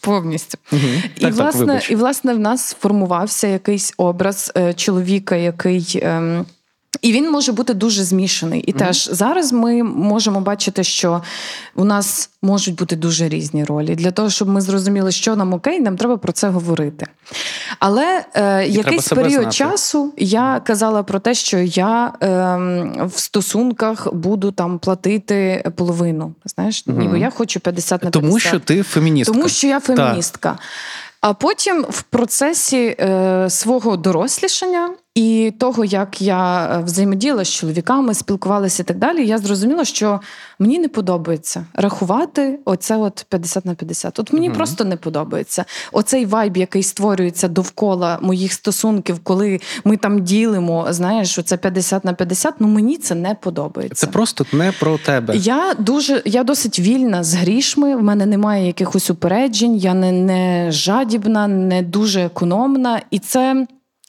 Повністю. 0.00 0.58
Мгм. 0.72 0.82
І, 1.16 1.20
Так, 1.20 1.30
так, 1.30 1.34
власне, 1.34 1.60
вибач. 1.60 1.90
і 1.90 1.94
власне 1.96 2.03
в 2.12 2.38
нас 2.38 2.64
сформувався 2.64 3.46
якийсь 3.46 3.94
образ 3.96 4.52
е, 4.56 4.74
чоловіка, 4.74 5.36
який. 5.36 6.00
ем, 6.02 6.46
І 7.02 7.12
він 7.12 7.30
може 7.30 7.52
бути 7.52 7.74
дуже 7.74 8.04
змішаний. 8.04 8.60
І 8.60 8.72
mm-hmm. 8.72 8.78
теж 8.78 9.08
зараз 9.12 9.52
ми 9.52 9.82
можемо 9.82 10.40
бачити, 10.40 10.84
що 10.84 11.22
у 11.74 11.84
нас 11.84 12.30
можуть 12.42 12.74
бути 12.74 12.96
дуже 12.96 13.28
різні 13.28 13.64
ролі. 13.64 13.94
Для 13.94 14.10
того, 14.10 14.30
щоб 14.30 14.48
ми 14.48 14.60
зрозуміли, 14.60 15.12
що 15.12 15.36
нам 15.36 15.52
окей, 15.52 15.80
нам 15.80 15.96
треба 15.96 16.16
про 16.16 16.32
це 16.32 16.48
говорити. 16.48 17.06
Але 17.78 18.24
е, 18.34 18.66
якийсь 18.66 19.08
період 19.08 19.32
знати. 19.32 19.56
часу 19.56 20.12
я 20.18 20.60
казала 20.64 21.02
про 21.02 21.18
те, 21.18 21.34
що 21.34 21.58
я 21.58 22.12
е, 22.22 22.26
в 23.06 23.18
стосунках 23.18 24.14
буду 24.14 24.52
там 24.52 24.78
платити 24.78 25.64
половину. 25.76 26.34
Знаєш, 26.44 26.86
mm-hmm. 26.86 26.98
ніби 26.98 27.18
я 27.18 27.30
хочу 27.30 27.60
50 27.60 28.04
на 28.04 28.10
50. 28.10 28.22
Тому 28.22 28.40
що 28.40 28.60
ти 28.60 28.82
феміністка. 28.82 29.34
Тому 29.34 29.48
що 29.48 29.66
я 29.66 29.80
феміністка. 29.80 30.50
Так. 30.50 30.60
А 31.26 31.34
потім 31.34 31.86
в 31.88 32.02
процесі 32.02 32.96
е, 33.00 33.46
свого 33.50 33.96
дорослішання 33.96 34.90
і 35.14 35.52
того, 35.58 35.84
як 35.84 36.22
я 36.22 36.66
е, 36.66 36.82
взаємодіяла 36.82 37.44
з 37.44 37.48
чоловіками, 37.48 38.14
спілкувалася 38.14 38.82
і 38.82 38.86
так 38.86 38.98
далі, 38.98 39.26
я 39.26 39.38
зрозуміла, 39.38 39.84
що 39.84 40.20
мені 40.58 40.78
не 40.78 40.88
подобається 40.88 41.66
рахувати 41.74 42.58
оце 42.64 42.96
от 42.96 43.26
50 43.28 43.64
на 43.64 43.74
50. 43.74 44.18
От 44.18 44.32
мені 44.32 44.50
mm 44.50 44.54
просто 44.54 44.84
не 44.84 44.96
подобається. 44.96 45.64
Оцей 45.92 46.26
вайб, 46.26 46.56
який 46.56 46.82
створюється 46.82 47.48
довкола 47.48 48.18
моїх 48.22 48.52
стосунків, 48.52 49.18
коли 49.22 49.60
ми 49.84 49.96
там 49.96 50.22
ділимо, 50.22 50.86
знаєш, 50.90 51.38
оце 51.38 51.56
50 51.56 52.04
на 52.04 52.12
50, 52.12 52.54
ну 52.58 52.68
мені 52.68 52.96
це 52.96 53.14
не 53.14 53.34
подобається. 53.34 54.06
Це 54.06 54.12
просто 54.12 54.46
не 54.52 54.72
про 54.80 54.98
тебе. 54.98 55.36
Я 55.36 55.74
дуже, 55.78 56.22
я 56.24 56.44
досить 56.44 56.80
вільна 56.80 57.24
з 57.24 57.34
грішми. 57.34 57.96
В 57.96 58.02
мене 58.02 58.26
немає 58.26 58.66
якихось 58.66 59.10
упереджень, 59.10 59.76
я 59.76 59.94
не, 59.94 60.12
не 60.12 60.72
жадібна, 60.72 61.48
не 61.48 61.82
дуже 61.82 62.20
економна, 62.20 63.00
і 63.10 63.18
це. 63.18 63.66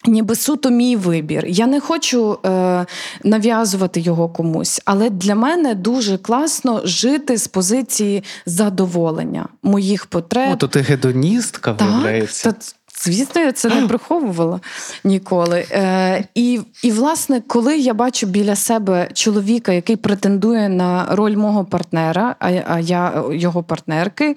Ніби 0.07 0.35
суто 0.35 0.69
мій 0.69 0.95
вибір. 0.95 1.45
Я 1.47 1.67
не 1.67 1.79
хочу 1.79 2.39
е, 2.45 2.85
нав'язувати 3.23 3.99
його 3.99 4.29
комусь, 4.29 4.81
але 4.85 5.09
для 5.09 5.35
мене 5.35 5.75
дуже 5.75 6.17
класно 6.17 6.81
жити 6.83 7.37
з 7.37 7.47
позиції 7.47 8.23
задоволення 8.45 9.47
моїх 9.63 10.05
потреб. 10.05 10.53
О, 10.53 10.55
то 10.55 10.67
ти 10.67 10.79
гедоністка 10.81 11.71
виявляється. 11.71 12.51
Так, 12.51 12.61
Звісно, 13.05 13.41
я 13.41 13.51
це 13.51 13.69
не 13.69 13.87
приховувала 13.87 14.59
ніколи. 15.03 15.65
Е, 15.71 16.23
І, 16.35 16.61
і, 16.83 16.91
власне, 16.91 17.41
коли 17.47 17.77
я 17.77 17.93
бачу 17.93 18.27
біля 18.27 18.55
себе 18.55 19.09
чоловіка, 19.13 19.71
який 19.71 19.95
претендує 19.95 20.69
на 20.69 21.07
роль 21.11 21.35
мого 21.35 21.65
партнера, 21.65 22.35
а, 22.39 22.51
а 22.67 22.79
я 22.79 23.23
його 23.31 23.63
партнерки, 23.63 24.35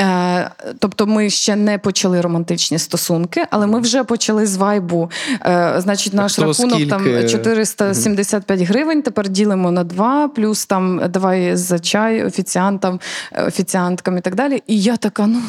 е, 0.00 0.50
тобто 0.78 1.06
ми 1.06 1.30
ще 1.30 1.56
не 1.56 1.78
почали 1.78 2.20
романтичні 2.20 2.78
стосунки, 2.78 3.44
але 3.50 3.66
ми 3.66 3.80
вже 3.80 4.04
почали 4.04 4.46
з 4.46 4.56
вайбу. 4.56 5.10
Е, 5.46 5.74
Значить, 5.78 6.14
наш 6.14 6.34
так, 6.34 6.46
рахунок 6.46 6.74
скільки? 6.74 6.90
там 6.90 7.28
475 7.28 8.60
гривень. 8.60 9.02
Тепер 9.02 9.28
ділимо 9.28 9.70
на 9.70 9.84
два, 9.84 10.28
плюс 10.28 10.66
там 10.66 11.02
давай 11.08 11.56
за 11.56 11.78
чай 11.78 12.24
офіціантам, 12.24 13.00
офіціанткам 13.46 14.18
і 14.18 14.20
так 14.20 14.34
далі. 14.34 14.62
І 14.66 14.80
я 14.80 14.96
така: 14.96 15.26
ну, 15.26 15.40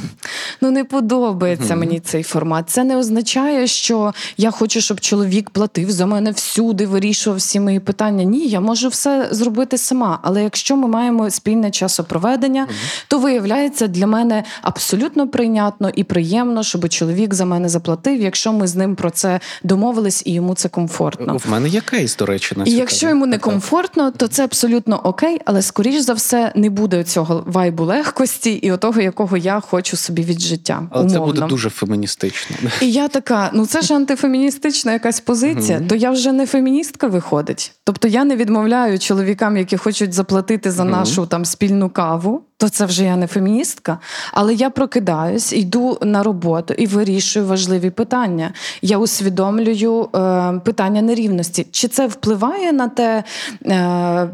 ну 0.61 0.72
не 0.72 0.84
подобається 0.84 1.76
мені 1.76 1.99
цей 1.99 2.24
формат 2.24 2.59
Це 2.68 2.84
не 2.84 2.97
означає, 2.97 3.68
що 3.68 4.14
я 4.38 4.51
хочу, 4.51 4.82
щоб 4.82 4.99
чоловік 4.99 5.49
платив 5.49 5.91
за 5.91 6.05
мене 6.05 6.32
всюди, 6.32 6.86
вирішував 6.86 7.38
всі 7.39 7.60
мої 7.60 7.80
питання. 7.80 8.24
Ні, 8.24 8.47
я 8.47 8.60
можу 8.60 8.89
все 8.89 9.28
зробити 9.32 9.78
сама. 9.78 10.20
Але 10.22 10.43
якщо 10.43 10.76
ми 10.76 10.88
маємо 10.88 11.30
спільне 11.30 11.72
часопроведення, 11.72 12.68
mm-hmm. 12.70 13.03
то 13.07 13.20
виявляється 13.20 13.88
для 13.88 14.07
мене 14.07 14.43
абсолютно 14.62 15.28
прийнятно 15.28 15.89
і 15.95 16.03
приємно, 16.03 16.64
щоб 16.64 16.89
чоловік 16.89 17.34
за 17.34 17.45
мене 17.45 17.70
заплатив, 17.70 18.22
якщо 18.22 18.53
ми 18.53 18.68
з 18.68 18.76
ним 18.76 18.95
про 18.95 19.12
це 19.12 19.39
домовились 19.64 20.24
і 20.26 20.34
йому 20.34 20.55
це 20.55 20.70
комфортно. 20.70 21.38
В 21.38 21.51
мене 21.51 21.70
є 21.70 21.82
кейс, 21.82 22.16
до 22.16 22.26
речі, 22.26 22.55
на 22.57 22.64
і 22.64 22.72
якщо 22.72 23.10
йому 23.10 23.26
не 23.26 23.38
комфортно, 23.38 24.12
то 24.12 24.28
це 24.28 24.43
абсолютно 24.43 24.99
окей, 25.03 25.41
але 25.45 25.62
скоріш 25.62 26.01
за 26.01 26.14
все 26.14 26.51
не 26.55 26.70
буде 26.70 27.03
цього 27.03 27.43
вайбу 27.47 27.84
легкості 27.84 28.51
і 28.51 28.72
отого, 28.72 29.01
якого 29.01 29.38
я 29.38 29.60
хочу 29.60 29.97
собі 29.97 30.22
від 30.22 30.41
життя. 30.41 30.88
Але 30.91 31.03
умовно. 31.03 31.20
це 31.20 31.34
буде 31.34 31.47
дуже 31.47 31.70
феміністично 31.70 32.38
феміністично. 32.47 32.87
І 32.87 32.91
я 32.91 33.07
така: 33.07 33.49
ну 33.53 33.65
це 33.65 33.81
ж 33.81 33.95
антифеміністична 33.95 34.93
якась 34.93 35.19
позиція, 35.19 35.81
то 35.89 35.95
я 35.95 36.11
вже 36.11 36.31
не 36.31 36.45
феміністка 36.45 37.07
виходить. 37.07 37.71
Тобто 37.83 38.07
я 38.07 38.23
не 38.23 38.35
відмовляю 38.35 38.99
чоловікам, 38.99 39.57
які 39.57 39.77
хочуть 39.77 40.13
заплатити 40.13 40.71
за 40.71 40.83
нашу 40.83 41.25
там 41.25 41.45
спільну 41.45 41.89
каву. 41.89 42.43
То 42.60 42.70
це 42.70 42.86
вже 42.86 43.03
я 43.03 43.16
не 43.16 43.28
феміністка, 43.28 43.99
але 44.34 44.53
я 44.53 44.70
прокидаюсь, 44.70 45.53
йду 45.53 45.97
на 46.01 46.24
роботу 46.24 46.74
і 46.74 46.88
вирішую 46.88 47.45
важливі 47.45 47.89
питання. 47.89 48.53
Я 48.82 48.97
усвідомлюю 48.97 50.10
е, 50.16 50.53
питання 50.66 51.01
нерівності. 51.01 51.68
Чи 51.72 51.88
це 51.88 52.07
впливає 52.07 52.74
на 52.74 52.88
те, 52.88 53.24
е, 53.66 54.30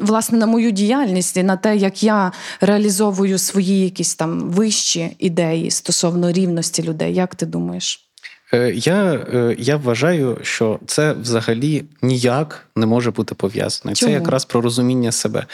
власне, 0.00 0.38
на 0.38 0.46
мою 0.46 0.70
діяльність 0.70 1.36
і 1.36 1.42
на 1.42 1.56
те, 1.56 1.76
як 1.76 2.02
я 2.02 2.32
реалізовую 2.60 3.38
свої 3.38 3.80
якісь 3.80 4.14
там 4.14 4.40
вищі 4.40 5.16
ідеї 5.18 5.70
стосовно 5.70 6.32
рівності 6.32 6.82
людей? 6.82 7.14
Як 7.14 7.34
ти 7.34 7.46
думаєш? 7.46 8.08
Е, 8.54 8.72
я 8.74 9.12
е, 9.34 9.56
я 9.58 9.76
вважаю, 9.76 10.38
що 10.42 10.78
це 10.86 11.12
взагалі 11.12 11.84
ніяк 12.02 12.66
не 12.76 12.86
може 12.86 13.10
бути 13.10 13.34
пов'язано. 13.34 13.94
Це 13.94 14.10
якраз 14.10 14.44
про 14.44 14.60
розуміння 14.60 15.12
себе. 15.12 15.46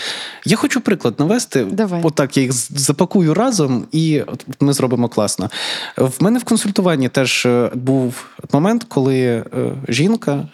Я 0.45 0.57
хочу 0.57 0.81
приклад 0.81 1.15
навести. 1.21 1.65
Давай. 1.65 2.01
Отак 2.05 2.37
я 2.37 2.43
їх 2.43 2.53
запакую 2.53 3.35
разом, 3.35 3.85
і 3.93 4.23
ми 4.61 4.73
зробимо 4.73 5.09
класно. 5.09 5.51
В 5.97 6.13
мене 6.21 6.39
в 6.39 6.45
консультуванні 6.45 7.09
теж 7.09 7.47
е, 7.47 7.71
був 7.75 8.27
момент, 8.53 8.85
коли 8.89 9.45
жінка 9.89 10.49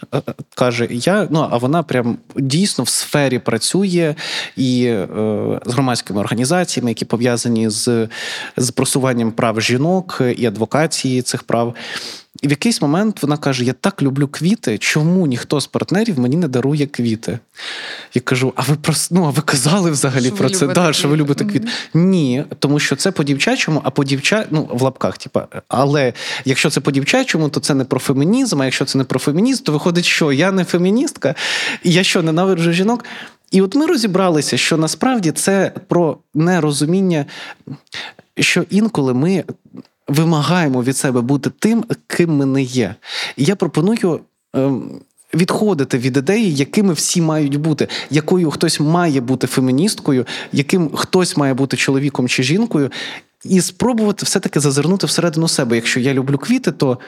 каже: 0.54 0.88
Я 0.90 1.28
ну 1.30 1.48
а 1.50 1.56
вона 1.56 1.82
прям 1.82 2.18
дійсно 2.36 2.84
в 2.84 2.88
сфері 2.88 3.38
працює 3.38 4.14
і 4.56 4.94
з 5.66 5.72
громадськими 5.72 6.20
організаціями, 6.20 6.90
які 6.90 7.04
пов'язані 7.04 7.70
з, 7.70 8.08
з 8.56 8.70
просуванням 8.70 9.32
прав 9.32 9.60
жінок 9.60 10.22
і 10.36 10.46
адвокації 10.46 11.22
цих 11.22 11.42
прав. 11.42 11.74
І 12.42 12.46
в 12.46 12.50
якийсь 12.50 12.82
момент 12.82 13.22
вона 13.22 13.36
каже: 13.36 13.64
Я 13.64 13.72
так 13.72 14.02
люблю 14.02 14.28
квіти, 14.28 14.78
чому 14.78 15.26
ніхто 15.26 15.60
з 15.60 15.66
партнерів 15.66 16.18
мені 16.18 16.36
не 16.36 16.48
дарує 16.48 16.86
квіти? 16.86 17.38
Я 18.14 18.22
кажу: 18.22 18.52
а 18.56 18.62
ви 18.62 18.76
про 18.76 18.94
ну, 19.10 19.24
а 19.24 19.30
ви 19.30 19.42
казали 19.42 19.90
взагалі 19.90 20.26
що 20.26 20.36
про 20.36 20.50
це? 20.50 20.66
Да, 20.66 20.92
Що 20.92 21.08
ви 21.08 21.16
любите 21.16 21.44
квіти? 21.44 21.66
Mm-hmm. 21.66 21.98
Ні, 21.98 22.44
тому 22.58 22.78
що 22.78 22.96
це 22.96 23.10
по 23.10 23.24
дівчачому, 23.24 23.80
а 23.84 23.90
по 23.90 24.04
дівча... 24.04 24.46
ну, 24.50 24.68
в 24.72 24.82
лапках, 24.82 25.18
типа, 25.18 25.46
але 25.68 26.12
якщо 26.44 26.70
це 26.70 26.80
по 26.80 26.90
дівчачому, 26.90 27.48
то 27.48 27.60
це 27.60 27.74
не 27.74 27.84
про 27.84 28.00
фемінізм. 28.00 28.62
А 28.62 28.64
якщо 28.64 28.84
це 28.84 28.98
не 28.98 29.04
про 29.04 29.18
фемінізм, 29.18 29.62
то 29.64 29.72
виходить, 29.72 30.04
що 30.04 30.32
я 30.32 30.52
не 30.52 30.64
феміністка, 30.64 31.34
і 31.82 31.92
я 31.92 32.02
що 32.02 32.22
ненавиджу 32.22 32.72
жінок. 32.72 33.04
І 33.50 33.62
от 33.62 33.74
ми 33.74 33.86
розібралися, 33.86 34.56
що 34.56 34.76
насправді 34.76 35.32
це 35.32 35.72
про 35.88 36.18
нерозуміння, 36.34 37.26
що 38.38 38.64
інколи 38.70 39.14
ми 39.14 39.44
вимагаємо 40.08 40.82
від 40.82 40.96
себе 40.96 41.20
бути 41.20 41.50
тим, 41.58 41.84
ким 42.06 42.36
ми 42.36 42.46
не 42.46 42.62
є. 42.62 42.94
І 43.36 43.44
я 43.44 43.56
пропоную. 43.56 44.20
Ем, 44.54 45.00
відходити 45.34 45.98
від 45.98 46.16
ідеї, 46.16 46.54
якими 46.54 46.92
всі 46.92 47.20
мають 47.20 47.56
бути, 47.56 47.88
якою 48.10 48.50
хтось 48.50 48.80
має 48.80 49.20
бути 49.20 49.46
феміністкою, 49.46 50.26
яким 50.52 50.90
хтось 50.96 51.36
має 51.36 51.54
бути 51.54 51.76
чоловіком 51.76 52.28
чи 52.28 52.42
жінкою, 52.42 52.90
і 53.44 53.60
спробувати 53.60 54.26
все-таки 54.26 54.60
зазирнути 54.60 55.06
всередину 55.06 55.48
себе. 55.48 55.76
Якщо 55.76 56.00
я 56.00 56.14
люблю 56.14 56.38
квіти, 56.38 56.72
то 56.72 56.98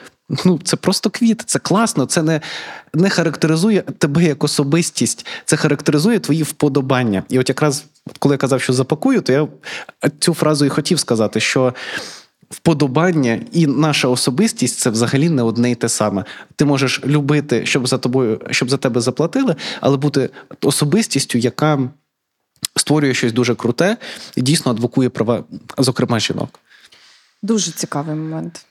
ну 0.45 0.59
це 0.63 0.75
просто 0.75 1.09
квіти, 1.09 1.43
це 1.47 1.59
класно, 1.59 2.05
це 2.05 2.21
не 2.21 2.41
не 2.93 3.09
характеризує 3.09 3.81
тебе 3.81 4.23
як 4.23 4.43
особистість, 4.43 5.25
це 5.45 5.57
характеризує 5.57 6.19
твої 6.19 6.43
вподобання. 6.43 7.23
І 7.29 7.39
от 7.39 7.49
якраз 7.49 7.85
коли 8.19 8.33
я 8.33 8.37
казав, 8.37 8.61
що 8.61 8.73
запакую, 8.73 9.21
то 9.21 9.33
я 9.33 9.47
цю 10.19 10.33
фразу 10.33 10.65
і 10.65 10.69
хотів 10.69 10.99
сказати, 10.99 11.39
що 11.39 11.73
вподобання 12.49 13.41
і 13.51 13.67
наша 13.67 14.07
особистість 14.07 14.79
це 14.79 14.89
взагалі 14.89 15.29
не 15.29 15.43
одне 15.43 15.71
й 15.71 15.75
те 15.75 15.89
саме. 15.89 16.25
Ти 16.55 16.65
можеш 16.65 17.01
любити, 17.05 17.65
щоб 17.65 17.87
за 17.87 17.97
тобою, 17.97 18.41
щоб 18.51 18.69
за 18.69 18.77
тебе 18.77 19.01
заплатили, 19.01 19.55
але 19.81 19.97
бути 19.97 20.29
особистістю, 20.61 21.37
яка 21.37 21.89
створює 22.75 23.13
щось 23.13 23.33
дуже 23.33 23.55
круте 23.55 23.97
і 24.35 24.41
дійсно 24.41 24.71
адвокує 24.71 25.09
права, 25.09 25.43
зокрема 25.77 26.19
жінок. 26.19 26.59
Дуже 27.41 27.71
цікавий 27.71 28.15
момент. 28.15 28.65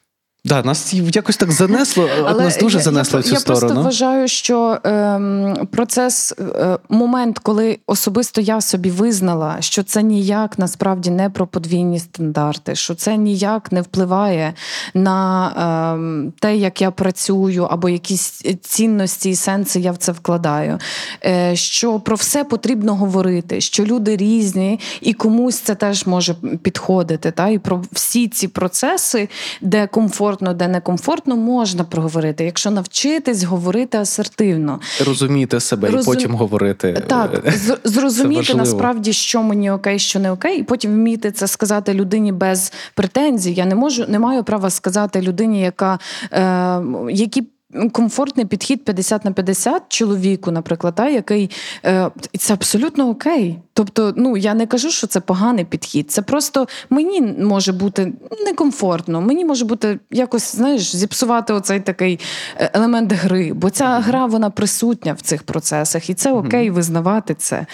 Да, 0.49 0.63
нас 0.63 0.95
якось 0.95 1.37
так 1.37 1.53
занесло, 1.53 2.09
Але 2.25 2.45
нас 2.45 2.59
дуже 2.59 2.79
занесло 2.79 3.19
я, 3.19 3.21
в 3.21 3.25
цю 3.25 3.33
я 3.35 3.41
сторону. 3.41 3.67
Я 3.67 3.69
просто 3.69 3.83
вважаю, 3.83 4.29
що 4.29 4.79
ем, 4.85 5.69
процес, 5.71 6.35
е, 6.39 6.79
момент, 6.89 7.39
коли 7.39 7.79
особисто 7.87 8.41
я 8.41 8.61
собі 8.61 8.91
визнала, 8.91 9.57
що 9.61 9.83
це 9.83 10.03
ніяк 10.03 10.59
насправді 10.59 11.11
не 11.11 11.31
про 11.31 11.47
подвійні 11.47 11.99
стандарти, 11.99 12.75
що 12.75 12.95
це 12.95 13.17
ніяк 13.17 13.73
не 13.73 13.83
впливає 13.83 14.55
на 14.95 15.93
ем, 15.95 16.33
те, 16.41 16.57
як 16.57 16.83
я 16.83 16.91
працюю, 16.91 17.65
або 17.65 17.89
якісь 17.89 18.43
цінності 18.63 19.31
і 19.31 19.37
сенси 19.37 19.81
я 19.81 19.93
в 19.93 19.97
це 19.97 20.13
вкладаю. 20.13 20.79
Е, 21.25 21.57
Що 21.57 22.01
про 22.01 22.17
все 22.17 22.45
потрібно 22.45 22.95
говорити, 22.95 23.61
що 23.61 23.85
люди 23.85 24.17
різні, 24.17 24.81
і 25.01 25.13
комусь 25.13 25.59
це 25.59 25.75
теж 25.75 26.07
може 26.07 26.35
підходити. 26.63 27.31
Та? 27.31 27.49
І 27.49 27.59
про 27.59 27.85
всі 27.93 28.29
ці 28.29 28.49
процеси, 28.49 29.29
де 29.61 29.87
комфорт 29.87 30.38
комфортно, 30.39 30.55
де 30.55 30.69
некомфортно, 30.69 31.37
можна 31.37 31.85
проговорити, 31.85 32.45
якщо 32.45 32.71
навчитись 32.71 33.43
говорити 33.43 33.99
асертивно. 33.99 34.81
Розуміти 35.07 35.61
себе 35.61 35.89
Розум- 35.89 36.03
і 36.03 36.05
потім 36.05 36.35
говорити. 36.35 37.05
Так, 37.07 37.43
зрозуміти 37.85 38.55
насправді, 38.55 39.13
що 39.13 39.43
мені 39.43 39.71
окей, 39.71 39.99
що 39.99 40.19
не 40.19 40.31
окей, 40.31 40.61
і 40.61 40.63
потім 40.63 40.93
вміти 40.95 41.31
це 41.31 41.47
сказати 41.47 41.95
людині 41.95 42.33
без 42.33 42.73
претензій. 42.95 43.55
Я 43.55 43.65
не 43.65 43.75
можу, 43.75 44.05
не 44.09 44.19
маю 44.19 44.45
права 44.45 44.71
сказати 44.71 45.21
людині, 45.21 45.61
яка 45.61 45.99
е, 46.33 46.81
які. 47.11 47.49
Комфортний 47.93 48.47
підхід 48.47 48.85
50 48.85 49.25
на 49.25 49.33
50 49.33 49.83
чоловіку, 49.89 50.51
наприклад, 50.51 50.95
та, 50.95 51.09
який 51.09 51.51
е, 51.85 52.11
це 52.39 52.53
абсолютно 52.53 53.09
окей. 53.09 53.59
Тобто, 53.73 54.13
ну 54.17 54.37
я 54.37 54.55
не 54.55 54.67
кажу, 54.67 54.91
що 54.91 55.07
це 55.07 55.21
поганий 55.21 55.65
підхід. 55.65 56.11
Це 56.11 56.23
просто 56.23 56.69
мені 56.91 57.21
може 57.23 57.73
бути 57.73 58.13
некомфортно. 58.45 59.21
Мені 59.21 59.45
може 59.45 59.65
бути 59.65 59.99
якось, 60.11 60.57
знаєш, 60.57 60.97
зіпсувати 60.97 61.53
оцей 61.53 61.81
такий 61.81 62.21
е, 62.57 62.71
елемент 62.75 63.13
гри, 63.13 63.53
бо 63.55 63.71
ця 63.71 63.87
гра 63.87 64.27
вона 64.27 64.51
присутня 64.51 65.13
в 65.13 65.21
цих 65.21 65.43
процесах, 65.43 66.11
і 66.11 66.15
це 66.15 66.33
окей 66.33 66.71
визнавати 66.71 67.35
це. 67.35 67.67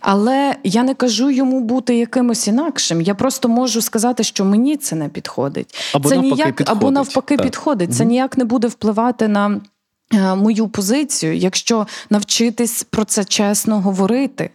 Але 0.00 0.56
я 0.64 0.82
не 0.82 0.94
кажу 0.94 1.30
йому 1.30 1.60
бути 1.60 1.96
якимось 1.96 2.48
інакшим. 2.48 3.00
Я 3.00 3.14
просто 3.14 3.48
можу 3.48 3.80
сказати, 3.80 4.22
що 4.22 4.44
мені 4.44 4.76
це 4.76 4.96
не 4.96 5.08
підходить. 5.08 5.92
Або 5.94 6.08
це 6.08 6.14
навпаки 6.16 6.34
ніяк 6.34 6.62
або 6.66 6.90
навпаки 6.90 7.36
Так. 7.36 7.46
підходить. 7.46 7.94
Це 7.94 8.04
ніяк 8.04 8.38
не 8.38 8.44
буде 8.44 8.68
впливати 8.68 9.28
на. 9.28 9.35
Е, 9.36 10.34
Мою 10.34 10.68
позицію, 10.68 11.36
якщо 11.36 11.86
навчитись 12.10 12.82
про 12.82 13.04
це 13.04 13.24
чесно 13.24 13.80
говорити. 13.80 14.50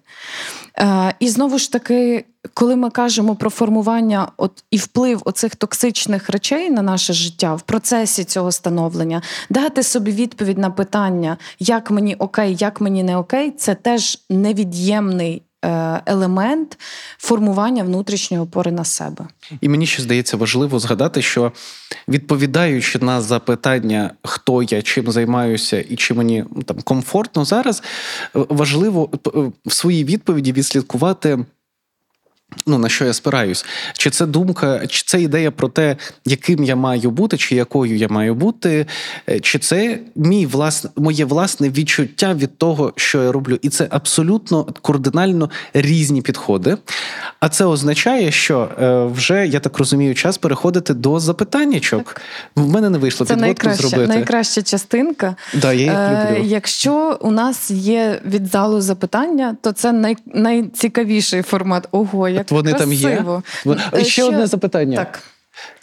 Е, 0.78 1.14
І 1.20 1.30
знову 1.30 1.58
ж 1.58 1.72
таки, 1.72 2.26
коли 2.54 2.76
ми 2.76 2.90
кажемо 2.90 3.36
про 3.36 3.50
формування 3.50 4.32
от, 4.38 4.64
і 4.72 4.78
вплив 4.78 5.22
оцих 5.26 5.56
токсичних 5.56 6.30
речей 6.30 6.70
на 6.70 6.82
наше 6.82 7.14
життя 7.14 7.56
в 7.56 7.62
процесі 7.62 8.24
цього 8.24 8.52
становлення, 8.52 9.22
дати 9.50 9.84
собі 9.84 10.12
відповідь 10.12 10.58
на 10.58 10.70
питання, 10.70 11.38
як 11.60 11.92
мені 11.92 12.16
окей, 12.16 12.56
як 12.60 12.82
мені 12.82 13.04
не 13.04 13.18
окей, 13.18 13.52
це 13.52 13.76
теж 13.76 14.20
невід'ємний 14.30 15.44
елемент 16.06 16.78
формування 17.18 17.84
внутрішньої 17.84 18.44
опори 18.44 18.72
на 18.72 18.86
себе. 18.86 19.28
І 19.62 19.70
мені 19.70 19.86
ще 19.86 20.02
здається 20.02 20.38
важливо 20.38 20.80
згадати, 20.80 21.22
що 21.22 21.52
відповідаючи 22.08 23.00
на 23.00 23.22
запитання, 23.22 24.12
хто 24.24 24.64
я, 24.64 24.82
чим 24.82 25.12
займаюся 25.12 25.82
і 25.82 25.96
чи 25.96 26.14
мені 26.14 26.46
там 26.66 26.78
комфортно 26.84 27.46
зараз, 27.46 27.84
е, 28.36 28.46
важливо 28.50 29.10
е, 29.14 29.30
в 29.66 29.74
своїй 29.74 30.04
відповіді 30.04 30.52
відслідкувати. 30.52 31.46
Ну, 32.68 32.78
на 32.78 32.90
що 32.90 33.06
я 33.06 33.14
спираюсь? 33.14 33.66
Чи 33.94 34.10
це 34.10 34.26
думка, 34.26 34.88
чи 34.88 35.04
це 35.06 35.22
ідея 35.22 35.52
про 35.52 35.68
те, 35.68 35.96
яким 36.26 36.64
я 36.64 36.76
маю 36.76 37.12
бути, 37.12 37.38
чи 37.38 37.56
якою 37.56 37.98
я 37.98 38.08
маю 38.08 38.36
бути, 38.36 38.86
е, 39.30 39.40
чи 39.40 39.60
це 39.60 40.00
мій 40.16 40.46
власне, 40.46 40.90
моє 40.96 41.26
власне 41.26 41.70
відчуття 41.70 42.34
від 42.34 42.58
того, 42.58 42.94
що 42.96 43.24
я 43.24 43.32
роблю? 43.32 43.60
І 43.62 43.70
це 43.70 43.88
абсолютно 43.90 44.64
кардинально 44.82 45.50
різні 45.74 46.22
підходи. 46.22 46.78
А 47.40 47.50
це 47.50 47.66
означає, 47.66 48.32
що 48.32 48.70
е, 48.82 49.06
вже, 49.06 49.48
я 49.48 49.60
так 49.60 49.78
розумію, 49.78 50.16
час 50.16 50.38
переходити 50.38 50.94
до 50.94 51.20
запитаннячок. 51.20 52.22
В 52.56 52.70
мене 52.70 52.90
не 52.90 52.98
вийшло 52.98 53.26
Це 53.26 53.34
підводку 53.34 53.66
найкраща, 53.68 53.88
зробити. 53.88 54.14
найкраща 54.14 54.62
частинка. 54.62 55.36
Да, 55.54 55.74
я 55.74 55.82
їх 55.82 55.92
Е, 55.94 56.32
люблю. 56.32 56.44
Якщо 56.50 57.18
у 57.22 57.32
нас 57.32 57.72
є 57.72 58.22
від 58.26 58.48
залу 58.48 58.82
запитання, 58.82 59.56
то 59.62 59.72
це 59.72 59.92
най, 59.92 60.18
найцікавіший 60.26 61.42
формат. 61.42 61.88
Ого, 61.92 62.30
як 62.42 62.52
вони 62.52 62.72
вони 62.72 62.84
там 62.84 62.94
є? 62.94 63.10
красиво. 63.10 63.44
Е, 63.94 64.04
ще 64.04 64.24
одне 64.24 64.48
запитання. 64.48 64.98
Так. 64.98 65.24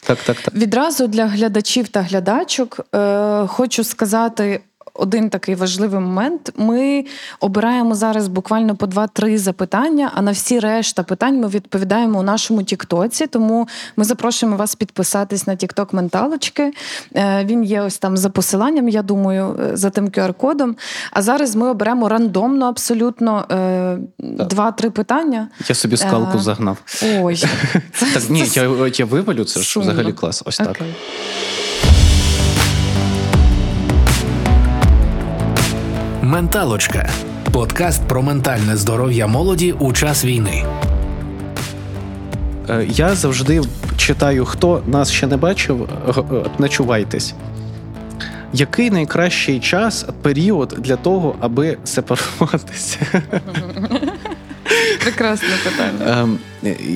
Так, 0.06 0.18
так, 0.18 0.36
так. 0.36 0.54
Відразу 0.54 1.06
для 1.06 1.26
глядачів 1.26 1.88
та 1.88 2.02
глядачок 2.02 2.80
е, 2.94 3.46
хочу 3.46 3.84
сказати. 3.84 4.60
Один 4.98 5.30
такий 5.30 5.54
важливий 5.54 6.00
момент. 6.00 6.52
Ми 6.56 7.04
обираємо 7.40 7.94
зараз 7.94 8.28
буквально 8.28 8.76
по 8.76 8.86
два-три 8.86 9.38
запитання, 9.38 10.12
а 10.14 10.22
на 10.22 10.30
всі 10.30 10.58
решта 10.60 11.02
питань 11.02 11.40
ми 11.40 11.48
відповідаємо 11.48 12.18
у 12.18 12.22
нашому 12.22 12.62
Тіктоці. 12.62 13.26
Тому 13.26 13.68
ми 13.96 14.04
запрошуємо 14.04 14.56
вас 14.56 14.74
підписатись 14.74 15.46
на 15.46 15.56
Тікток 15.56 15.92
Менталочки. 15.92 16.72
Е, 17.16 17.44
Він 17.44 17.64
є 17.64 17.80
ось 17.80 17.98
там 17.98 18.16
за 18.16 18.30
посиланням, 18.30 18.88
я 18.88 19.02
думаю, 19.02 19.56
е, 19.60 19.76
за 19.76 19.90
тим 19.90 20.08
QR-кодом. 20.08 20.74
А 21.10 21.22
зараз 21.22 21.56
ми 21.56 21.68
оберемо 21.70 22.08
рандомно 22.08 22.66
абсолютно 22.66 23.44
е, 23.50 23.98
два-три 24.18 24.90
питання. 24.90 25.48
Я 25.68 25.74
собі 25.74 25.96
скалку 25.96 26.38
загнав. 26.38 26.76
Ой, 27.20 27.36
це, 27.36 27.48
Так, 28.14 28.30
ні, 28.30 28.46
це 28.46 28.60
я, 28.60 28.90
я 28.94 29.04
вивалю, 29.04 29.44
це 29.44 29.60
ж 29.60 29.68
сумно. 29.68 29.92
взагалі 29.92 30.12
клас. 30.12 30.42
Ось 30.46 30.56
так. 30.56 30.70
Окей. 30.70 30.94
Менталочка 36.28 37.08
подкаст 37.52 38.02
про 38.08 38.22
ментальне 38.22 38.76
здоров'я 38.76 39.26
молоді 39.26 39.72
у 39.72 39.92
час 39.92 40.24
війни. 40.24 40.64
Е, 42.68 42.86
Я 42.88 43.14
завжди 43.14 43.62
читаю, 43.96 44.44
хто 44.44 44.82
нас 44.86 45.10
ще 45.10 45.26
не 45.26 45.36
бачив, 45.36 45.88
е, 46.32 46.44
начувайтесь. 46.58 47.34
Який 48.52 48.90
найкращий 48.90 49.60
час, 49.60 50.06
період 50.22 50.74
для 50.78 50.96
того, 50.96 51.34
аби 51.40 51.78
сепаруватися? 51.84 52.98
Прекрасне 55.08 55.48
питання. 55.64 56.22
Ем, 56.22 56.38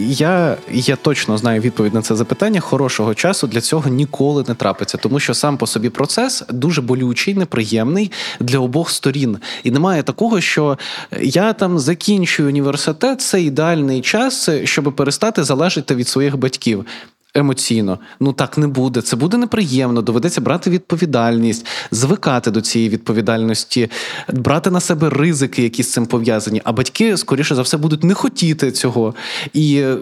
Я, 0.09 0.57
я 0.71 0.97
точно 0.97 1.39
знаю 1.39 1.61
відповідь 1.61 1.95
на 1.95 2.03
це 2.03 2.17
запитання. 2.17 2.61
Хорошого 2.61 3.15
часу 3.15 3.47
для 3.47 3.61
цього 3.61 3.91
ніколи 3.91 4.45
не 4.49 4.55
трапиться, 4.55 4.99
тому 4.99 5.21
що 5.21 5.35
сам 5.35 5.57
по 5.57 5.67
собі 5.67 5.89
процес 5.89 6.45
дуже 6.51 6.81
болючий, 6.81 7.35
неприємний 7.35 8.13
для 8.41 8.59
обох 8.59 8.91
сторін. 8.91 9.39
І 9.65 9.71
немає 9.71 10.03
такого, 10.03 10.41
що 10.41 10.79
я 11.21 11.53
там 11.53 11.79
закінчую 11.79 12.49
університет, 12.49 13.21
це 13.21 13.43
ідеальний 13.43 14.01
час, 14.01 14.49
щоб 14.65 14.97
перестати 14.97 15.45
залежати 15.45 15.95
від 15.95 16.09
своїх 16.09 16.37
батьків. 16.37 16.87
Емоційно, 17.35 17.99
ну 18.21 18.33
так 18.33 18.59
не 18.59 18.67
буде. 18.67 19.03
Це 19.03 19.17
буде 19.17 19.37
неприємно. 19.37 20.03
Доведеться 20.03 20.41
брати 20.41 20.71
відповідальність, 20.71 21.67
звикати 21.91 22.51
до 22.51 22.61
цієї 22.61 22.91
відповідальності, 22.91 23.91
брати 24.29 24.71
на 24.71 24.81
себе 24.81 25.11
ризики, 25.11 25.63
які 25.63 25.83
з 25.83 25.93
цим 25.93 26.07
пов'язані. 26.07 26.63
А 26.65 26.73
батьки, 26.73 27.17
скоріше 27.17 27.55
за 27.55 27.63
все, 27.63 27.77
будуть 27.77 28.05
не 28.05 28.15
хотіти 28.15 28.73
цього. 28.73 29.15
І 29.53 29.77
е, 29.77 29.99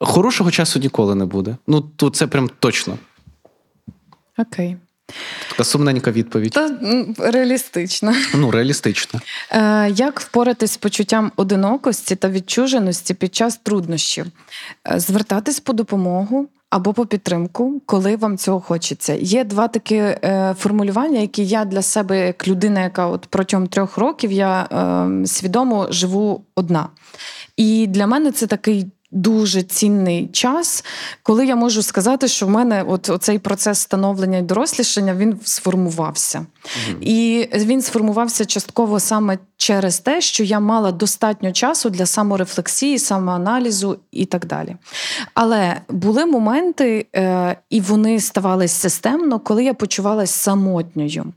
хорошого 0.00 0.50
часу 0.50 0.78
ніколи 0.78 1.14
не 1.14 1.24
буде. 1.24 1.56
Ну 1.66 1.80
то 1.80 2.10
це 2.10 2.26
прям 2.26 2.50
точно. 2.58 2.98
Окей. 4.38 4.76
Така 5.50 5.64
сумненька 5.64 6.10
відповідь. 6.10 6.52
Та 6.52 6.66
м, 6.66 7.14
реалістично. 7.18 8.14
Ну, 8.34 8.50
реалістична. 8.50 9.20
Е, 9.50 9.90
як 9.90 10.20
впоратись 10.20 10.72
з 10.72 10.76
почуттям 10.76 11.32
одинокості 11.36 12.16
та 12.16 12.28
відчуженості 12.28 13.14
під 13.14 13.34
час 13.34 13.56
труднощів? 13.62 14.26
Е, 14.92 15.00
звертатись 15.00 15.60
по 15.60 15.72
допомогу. 15.72 16.48
Або 16.70 16.92
по 16.92 17.06
підтримку, 17.06 17.82
коли 17.86 18.16
вам 18.16 18.38
цього 18.38 18.60
хочеться. 18.60 19.14
Є 19.14 19.44
два 19.44 19.68
такі 19.68 19.94
е, 19.96 20.54
формулювання, 20.58 21.20
які 21.20 21.46
я 21.46 21.64
для 21.64 21.82
себе, 21.82 22.26
як 22.26 22.48
людина, 22.48 22.80
яка 22.80 23.06
от 23.06 23.26
протягом 23.26 23.66
трьох 23.66 23.98
років 23.98 24.32
я 24.32 24.62
е, 24.62 25.26
свідомо 25.26 25.86
живу 25.90 26.44
одна. 26.54 26.88
І 27.56 27.86
для 27.86 28.06
мене 28.06 28.32
це 28.32 28.46
такий 28.46 28.86
дуже 29.10 29.62
цінний 29.62 30.26
час, 30.26 30.84
коли 31.22 31.46
я 31.46 31.56
можу 31.56 31.82
сказати, 31.82 32.28
що 32.28 32.46
в 32.46 32.50
мене 32.50 32.84
от 32.88 33.08
оцей 33.08 33.38
процес 33.38 33.78
становлення 33.78 34.38
і 34.38 34.42
дорослішання 34.42 35.14
він 35.14 35.38
сформувався. 35.44 36.46
І 37.00 37.48
він 37.54 37.82
сформувався 37.82 38.44
частково 38.44 39.00
саме 39.00 39.38
через 39.56 39.98
те, 39.98 40.20
що 40.20 40.44
я 40.44 40.60
мала 40.60 40.92
достатньо 40.92 41.52
часу 41.52 41.90
для 41.90 42.06
саморефлексії, 42.06 42.98
самоаналізу 42.98 43.98
і 44.12 44.24
так 44.24 44.46
далі. 44.46 44.76
Але 45.34 45.80
були 45.88 46.26
моменти, 46.26 47.06
е, 47.16 47.56
і 47.70 47.80
вони 47.80 48.20
ставались 48.20 48.72
системно, 48.72 49.38
коли 49.38 49.64
я 49.64 49.74
почувалась 49.74 50.30
самотньою. 50.30 51.32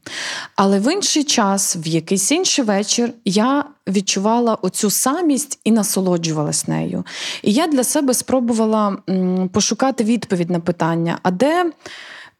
Але 0.56 0.80
в 0.80 0.94
інший 0.94 1.24
час, 1.24 1.78
в 1.80 1.88
якийсь 1.88 2.32
інший 2.32 2.66
вечір, 2.66 3.14
я 3.26 3.66
відчувала 3.88 4.56
оцю 4.56 4.90
самість 4.90 5.60
і 5.64 5.72
насолоджувалась 5.72 6.68
нею. 6.68 7.06
І 7.44 7.54
я 7.54 7.61
для 7.68 7.84
себе 7.84 8.14
спробувала 8.14 8.98
пошукати 9.54 10.04
відповідь 10.04 10.50
на 10.50 10.60
питання: 10.60 11.20
а 11.24 11.32
де. 11.32 11.72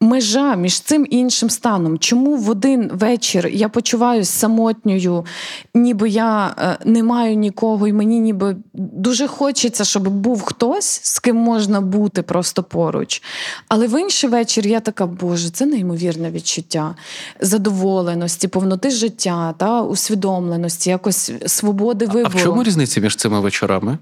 Межа 0.04 0.56
між 0.56 0.80
цим 0.80 1.08
і 1.10 1.18
іншим 1.18 1.50
станом. 1.50 2.00
Чому 2.00 2.38
в 2.38 2.50
один 2.50 2.92
вечір 2.94 3.48
я 3.48 3.70
почуваюся 3.70 4.32
самотньою, 4.32 5.26
ніби 5.74 6.10
я 6.10 6.56
е, 6.58 6.78
не 6.86 7.04
маю 7.04 7.36
нікого, 7.36 7.88
і 7.88 7.94
мені 7.94 8.20
ніби 8.20 8.56
дуже 8.74 9.28
хочеться, 9.28 9.84
щоб 9.84 10.08
був 10.08 10.42
хтось, 10.42 11.00
з 11.04 11.20
ким 11.20 11.36
можна 11.36 11.82
бути 11.82 12.22
просто 12.22 12.64
поруч. 12.64 13.22
Але 13.68 13.88
в 13.88 14.02
інший 14.02 14.30
вечір 14.30 14.68
я 14.68 14.80
така, 14.80 15.06
Боже, 15.06 15.50
це 15.50 15.66
неймовірне 15.66 16.32
відчуття 16.32 16.96
задоволеності, 17.40 18.48
повноти 18.48 18.90
життя, 18.90 19.54
та 19.58 19.82
усвідомленості, 19.82 20.90
якось 20.90 21.32
свободи 21.46 22.06
А 22.10 22.14
вибору. 22.14 22.38
в 22.38 22.44
чому 22.44 22.64
різниця 22.64 23.02
між 23.02 23.16
цими 23.16 23.40
вечорами? 23.40 23.98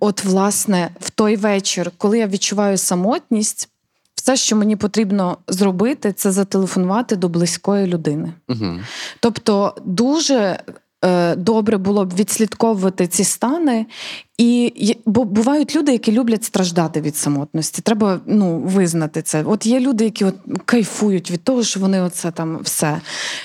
От, 0.00 0.24
власне, 0.24 0.90
в 1.00 1.10
той 1.10 1.36
вечір, 1.36 1.90
коли 1.98 2.18
я 2.18 2.26
відчуваю 2.26 2.78
самотність, 2.78 3.68
все, 4.14 4.36
що 4.36 4.56
мені 4.56 4.76
потрібно 4.76 5.38
зробити, 5.48 6.12
це 6.12 6.32
зателефонувати 6.32 7.16
до 7.16 7.28
близької 7.28 7.86
людини. 7.86 8.32
Угу. 8.48 8.78
Тобто, 9.20 9.74
дуже 9.84 10.60
е, 11.04 11.36
добре 11.36 11.78
було 11.78 12.04
б 12.04 12.14
відслідковувати 12.14 13.06
ці 13.06 13.24
стани. 13.24 13.86
І 14.40 14.96
бо 15.06 15.24
бувають 15.24 15.76
люди, 15.76 15.92
які 15.92 16.12
люблять 16.12 16.44
страждати 16.44 17.00
від 17.00 17.16
самотності. 17.16 17.82
Треба 17.82 18.20
ну, 18.26 18.58
визнати 18.58 19.22
це. 19.22 19.42
От 19.44 19.66
є 19.66 19.80
люди, 19.80 20.04
які 20.04 20.24
от 20.24 20.34
кайфують 20.64 21.30
від 21.30 21.44
того, 21.44 21.62
що 21.62 21.80
вони 21.80 22.00
оце 22.00 22.30
там 22.30 22.58
все. 22.62 23.00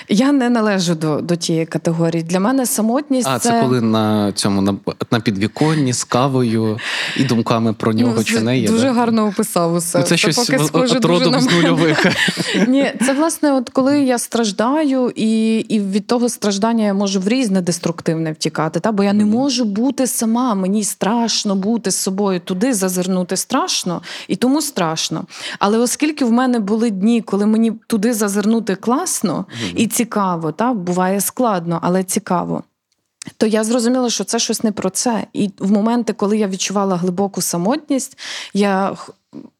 Я 0.08 0.32
не 0.32 0.50
належу 0.50 0.94
до 0.94 1.20
до 1.20 1.36
тієї 1.36 1.66
категорії. 1.66 2.22
Для 2.22 2.40
мене 2.40 2.66
самотність. 2.66 3.28
А 3.28 3.38
це, 3.38 3.50
це 3.50 3.60
коли 3.60 3.80
на 3.80 4.32
цьому 4.32 4.62
на, 4.62 4.76
на 5.10 5.20
підвіконні 5.20 5.92
з 5.92 6.04
кавою 6.04 6.78
і 7.16 7.24
думками 7.24 7.72
про 7.72 7.92
нього 7.92 8.14
ну, 8.16 8.24
чи 8.24 8.40
не 8.40 8.58
є. 8.58 8.68
Дуже 8.68 8.86
да? 8.86 8.92
гарно 8.92 9.26
описав 9.26 9.74
усе. 9.74 9.98
Ну, 9.98 10.04
це, 10.04 10.08
це 10.08 10.16
щось 10.16 10.36
поки 10.36 10.64
схоже 10.64 11.00
дуже 11.00 11.40
з 11.40 11.50
нульових. 11.52 12.06
Ні, 12.68 12.92
це 13.06 13.12
власне, 13.12 13.52
от 13.52 13.70
коли 13.70 14.00
я 14.00 14.18
страждаю, 14.18 15.12
і 15.16 15.58
і 15.58 15.80
від 15.80 16.06
того 16.06 16.28
страждання 16.28 16.84
я 16.84 16.94
можу 16.94 17.20
в 17.20 17.28
різне 17.28 17.60
деструктивне 17.60 18.32
втікати. 18.32 18.80
Та? 18.80 18.92
Бо 18.92 19.04
я 19.04 19.12
не 19.12 19.24
можу 19.24 19.64
бути 19.64 20.06
сама. 20.06 20.54
Мені 20.54 20.85
страшно 20.86 21.54
бути 21.54 21.90
з 21.90 21.96
собою 21.96 22.40
туди, 22.40 22.74
зазирнути 22.74 23.36
страшно 23.36 24.02
і 24.28 24.36
тому 24.36 24.62
страшно. 24.62 25.24
Але 25.58 25.78
оскільки 25.78 26.24
в 26.24 26.32
мене 26.32 26.58
були 26.58 26.90
дні, 26.90 27.22
коли 27.22 27.46
мені 27.46 27.72
туди 27.86 28.14
зазирнути 28.14 28.74
класно 28.74 29.46
і 29.74 29.86
цікаво, 29.86 30.52
та? 30.52 30.72
буває 30.72 31.20
складно, 31.20 31.78
але 31.82 32.04
цікаво. 32.04 32.62
То 33.36 33.46
я 33.46 33.64
зрозуміла, 33.64 34.10
що 34.10 34.24
це 34.24 34.38
щось 34.38 34.64
не 34.64 34.72
про 34.72 34.90
це. 34.90 35.26
І 35.32 35.50
в 35.58 35.72
моменти, 35.72 36.12
коли 36.12 36.38
я 36.38 36.48
відчувала 36.48 36.96
глибоку 36.96 37.40
самотність, 37.40 38.18
я 38.54 38.96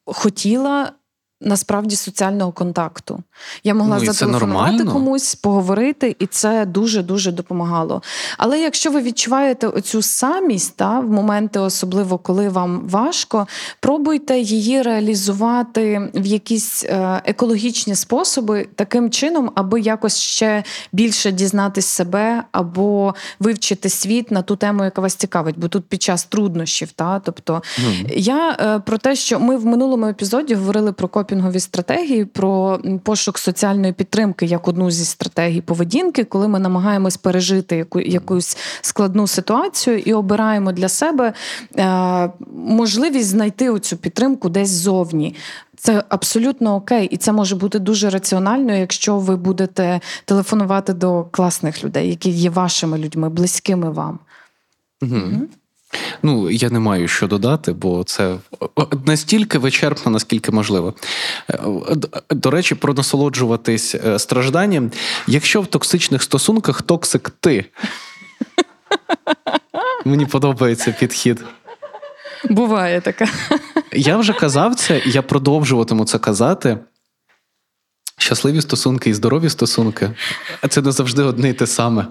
хотіла 0.04 0.92
насправді 1.40 1.96
соціального 1.96 2.52
контакту. 2.52 3.22
Я 3.64 3.74
могла 3.74 3.98
ну, 3.98 4.04
зателефонувати 4.04 4.84
комусь, 4.84 5.34
поговорити, 5.34 6.16
і 6.18 6.26
це 6.26 6.66
дуже 6.66 7.02
дуже 7.02 7.32
допомагало. 7.32 8.02
Але 8.38 8.60
якщо 8.60 8.90
ви 8.90 9.02
відчуваєте 9.02 9.66
оцю 9.66 10.02
самість 10.02 10.76
та, 10.76 11.00
в 11.00 11.10
моменти, 11.10 11.58
особливо 11.58 12.18
коли 12.18 12.48
вам 12.48 12.88
важко, 12.88 13.46
пробуйте 13.80 14.38
її 14.38 14.82
реалізувати 14.82 16.10
в 16.14 16.26
якісь 16.26 16.84
е, 16.84 17.22
екологічні 17.24 17.94
способи 17.94 18.68
таким 18.74 19.10
чином, 19.10 19.50
аби 19.54 19.80
якось 19.80 20.18
ще 20.18 20.64
більше 20.92 21.32
дізнатись 21.32 21.86
себе 21.86 22.44
або 22.52 23.14
вивчити 23.40 23.88
світ 23.88 24.30
на 24.30 24.42
ту 24.42 24.56
тему, 24.56 24.84
яка 24.84 25.00
вас 25.00 25.14
цікавить, 25.14 25.58
бо 25.58 25.68
тут 25.68 25.84
під 25.84 26.02
час 26.02 26.24
труднощів. 26.24 26.92
Та, 26.92 27.20
тобто 27.20 27.54
mm. 27.54 28.12
я 28.16 28.56
е, 28.60 28.78
про 28.78 28.98
те, 28.98 29.16
що 29.16 29.40
ми 29.40 29.56
в 29.56 29.66
минулому 29.66 30.06
епізоді 30.06 30.54
говорили 30.54 30.92
про 30.92 31.08
копінгові 31.26 31.60
стратегії, 31.60 32.24
про 32.24 32.80
пошук 33.02 33.38
соціальної 33.38 33.92
підтримки 33.92 34.46
як 34.46 34.68
одну 34.68 34.90
зі 34.90 35.04
стратегій 35.04 35.60
поведінки, 35.60 36.24
коли 36.24 36.48
ми 36.48 36.58
намагаємось 36.58 37.16
пережити 37.16 37.76
яку, 37.76 38.00
якусь 38.00 38.56
складну 38.80 39.26
ситуацію 39.26 39.98
і 39.98 40.12
обираємо 40.12 40.72
для 40.72 40.88
себе 40.88 41.32
е, 41.78 42.30
можливість 42.52 43.28
знайти 43.28 43.70
оцю 43.70 43.96
підтримку 43.96 44.48
десь 44.48 44.70
зовні. 44.70 45.34
Це 45.76 46.04
абсолютно 46.08 46.74
окей, 46.74 47.06
і 47.06 47.16
це 47.16 47.32
може 47.32 47.56
бути 47.56 47.78
дуже 47.78 48.10
раціонально, 48.10 48.74
якщо 48.74 49.18
ви 49.18 49.36
будете 49.36 50.00
телефонувати 50.24 50.92
до 50.92 51.24
класних 51.30 51.84
людей, 51.84 52.08
які 52.08 52.30
є 52.30 52.50
вашими 52.50 52.98
людьми, 52.98 53.28
близькими 53.28 53.90
вам. 53.90 54.18
Угу. 55.02 55.48
Ну, 56.22 56.50
я 56.50 56.70
не 56.70 56.78
маю 56.78 57.08
що 57.08 57.26
додати, 57.26 57.72
бо 57.72 58.04
це 58.04 58.36
настільки 59.06 59.58
вичерпно, 59.58 60.12
наскільки 60.12 60.52
можливо. 60.52 60.94
Е, 61.50 61.58
до 62.30 62.50
речі, 62.50 62.74
про 62.74 62.94
насолоджуватись 62.94 63.94
е, 63.94 64.18
стражданням. 64.18 64.90
Якщо 65.26 65.60
в 65.60 65.66
токсичних 65.66 66.22
стосунках 66.22 66.82
токсик 66.82 67.30
ти. 67.40 67.64
Мені 70.04 70.26
подобається 70.26 70.92
підхід. 70.92 71.44
Буває 72.50 73.00
таке. 73.00 73.28
Я 73.92 74.16
вже 74.16 74.32
казав 74.32 74.74
це, 74.74 75.02
і 75.06 75.10
я 75.10 75.22
продовжуватиму 75.22 76.04
це 76.04 76.18
казати. 76.18 76.78
Щасливі 78.18 78.60
стосунки 78.60 79.10
і 79.10 79.14
здорові 79.14 79.50
стосунки 79.50 80.10
це 80.68 80.82
не 80.82 80.92
завжди 80.92 81.22
одне 81.22 81.48
і 81.48 81.52
те 81.52 81.66
саме. 81.66 82.06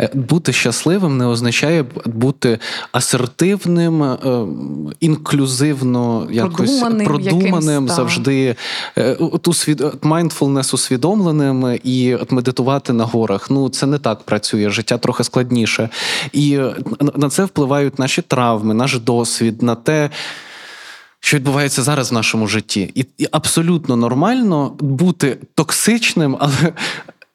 Е, 0.00 0.10
бути 0.14 0.52
щасливим 0.52 1.16
не 1.16 1.26
означає 1.26 1.84
бути 2.04 2.58
асертивним, 2.92 4.02
е, 4.02 4.16
інклюзивно, 5.00 6.28
якось 6.30 6.78
продуманим, 6.78 7.06
продуманим 7.06 7.88
завжди 7.88 8.56
е, 8.98 9.14
mindfulness 10.02 10.74
усвідомленим 10.74 11.78
і 11.84 12.16
медитувати 12.30 12.92
на 12.92 13.04
горах. 13.04 13.50
Ну 13.50 13.68
це 13.68 13.86
не 13.86 13.98
так 13.98 14.22
працює. 14.22 14.70
Життя 14.70 14.98
трохи 14.98 15.24
складніше. 15.24 15.88
І 16.32 16.58
на 17.14 17.28
це 17.28 17.44
впливають 17.44 17.98
наші 17.98 18.22
травми, 18.22 18.74
наш 18.74 18.98
досвід, 18.98 19.62
на 19.62 19.74
те 19.74 20.10
що 21.20 21.36
відбувається 21.36 21.82
зараз 21.82 22.10
в 22.10 22.14
нашому 22.14 22.46
житті, 22.46 22.92
і, 22.94 23.06
і 23.18 23.26
абсолютно 23.30 23.96
нормально 23.96 24.76
бути 24.80 25.38
токсичним, 25.54 26.36
але 26.40 26.72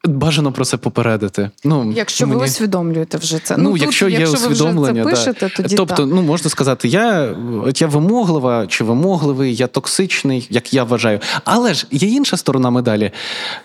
Бажано 0.08 0.52
про 0.52 0.66
це 0.66 0.78
попередити. 0.78 1.50
Ну 1.64 1.94
якщо 1.96 2.28
мені... 2.28 2.40
ви 2.40 2.46
усвідомлюєте 2.46 3.18
вже 3.18 3.40
це. 3.40 3.58
Ну, 3.58 3.70
ну 3.70 3.78
якщо 3.78 4.06
тут, 4.06 4.14
є 4.14 4.20
якщо 4.20 4.38
усвідомлення, 4.38 5.04
ви 5.04 5.14
вже 5.14 5.24
це 5.24 5.34
пишете, 5.34 5.62
тоді 5.64 5.76
тобто, 5.76 5.96
так. 5.96 6.06
ну 6.06 6.22
можна 6.22 6.50
сказати, 6.50 6.88
я 6.88 7.36
я 7.76 7.88
вимоглива 7.88 8.68
чи 8.68 8.84
вимогливий, 8.84 9.56
я 9.56 9.68
токсичний, 9.68 10.48
як 10.50 10.74
я 10.74 10.84
вважаю. 10.84 11.20
Але 11.44 11.74
ж 11.74 11.88
є 11.92 12.08
інша 12.08 12.38
сторона 12.38 12.70
медалі. 12.70 13.12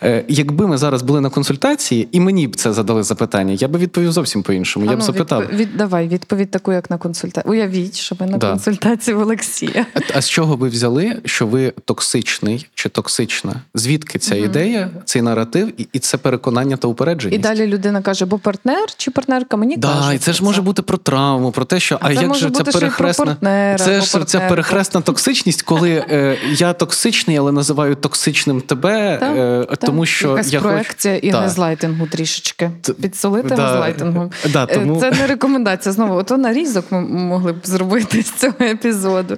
Е, 0.03 0.25
Якби 0.29 0.67
ми 0.67 0.79
зараз 0.79 1.03
були 1.03 1.21
на 1.21 1.31
консультації, 1.31 2.09
і 2.13 2.21
мені 2.21 2.49
б 2.49 2.57
це 2.57 2.73
задали 2.73 3.03
запитання, 3.03 3.53
я 3.53 3.69
би 3.69 3.79
відповів 3.79 4.13
зовсім 4.13 4.43
по-іншому. 4.43 4.87
А 4.89 4.91
я 4.91 4.97
б 4.97 4.99
ну, 5.01 5.05
запитав. 5.05 5.43
Відп... 5.43 5.53
Від... 5.53 5.77
Давай, 5.77 6.09
відповідь 6.09 6.51
таку, 6.51 6.73
як 6.73 6.91
на 6.91 6.99
консультації. 6.99 7.53
Уявіть, 7.53 7.97
що 7.97 8.15
ви 8.15 8.27
на 8.27 8.39
да. 8.39 8.51
консультації 8.51 9.15
в 9.15 9.21
Олексія. 9.21 9.87
А, 9.95 9.99
а 10.15 10.21
з 10.21 10.29
чого 10.29 10.57
ви 10.57 10.69
взяли, 10.69 11.17
що 11.25 11.47
ви 11.47 11.73
токсичний 11.85 12.67
чи 12.75 12.89
токсична? 12.89 13.55
Звідки 13.75 14.19
ця 14.19 14.35
угу. 14.35 14.45
ідея, 14.45 14.91
цей 15.05 15.23
наратив 15.23 15.81
і, 15.81 15.89
і 15.93 15.99
це 15.99 16.19
переконання 16.29 16.77
та 16.77 16.89
упередження? 16.89 17.37
І 17.37 17.39
далі 17.39 17.67
людина 17.67 18.03
каже, 18.03 18.27
бо 18.27 18.39
партнер 18.39 18.87
чи 18.97 19.11
партнерка 19.11 19.57
мені 19.57 19.77
да, 19.77 19.89
каже. 19.89 20.15
І 20.15 20.19
це 20.19 20.33
ж 20.33 20.45
може 20.45 20.63
бути 20.63 20.83
про 20.83 20.99
травму, 20.99 21.51
про 21.51 21.65
те, 21.65 21.81
що 21.81 21.99
а, 22.01 22.09
а 22.09 22.13
як 22.13 22.35
же 22.35 22.51
ця 22.51 22.65
перехресна 22.65 23.25
партнера, 23.25 23.79
це 23.79 24.01
ж 24.01 24.25
ця 24.25 24.41
перехресна 24.41 25.01
токсичність, 25.01 25.63
коли 25.63 25.91
е, 26.11 26.37
я 26.53 26.73
токсичний, 26.73 27.37
але 27.37 27.53
називаю 27.53 27.95
токсичним 27.95 28.61
тебе, 28.61 29.17
так, 29.21 29.37
е, 29.37 29.77
тому 29.87 30.07
що 30.07 30.29
Якась 30.29 30.53
я 30.53 30.61
проекція 30.61 31.15
хоч... 31.15 31.25
і 31.25 31.31
да. 31.31 31.41
газлайтингу 31.41 32.07
трішечки. 32.07 32.71
Підсолити 33.01 33.49
да, 33.49 33.63
газлайтингу. 33.63 34.33
Да, 34.53 34.67
тому... 34.67 35.01
Це 35.01 35.11
не 35.11 35.27
рекомендація. 35.27 35.93
Знову 35.93 36.15
ото 36.15 36.37
нарізок 36.37 36.85
ми 36.91 37.01
могли 37.01 37.53
б 37.53 37.61
зробити 37.65 38.23
з 38.23 38.33
цього 38.33 38.55
епізоду. 38.61 39.37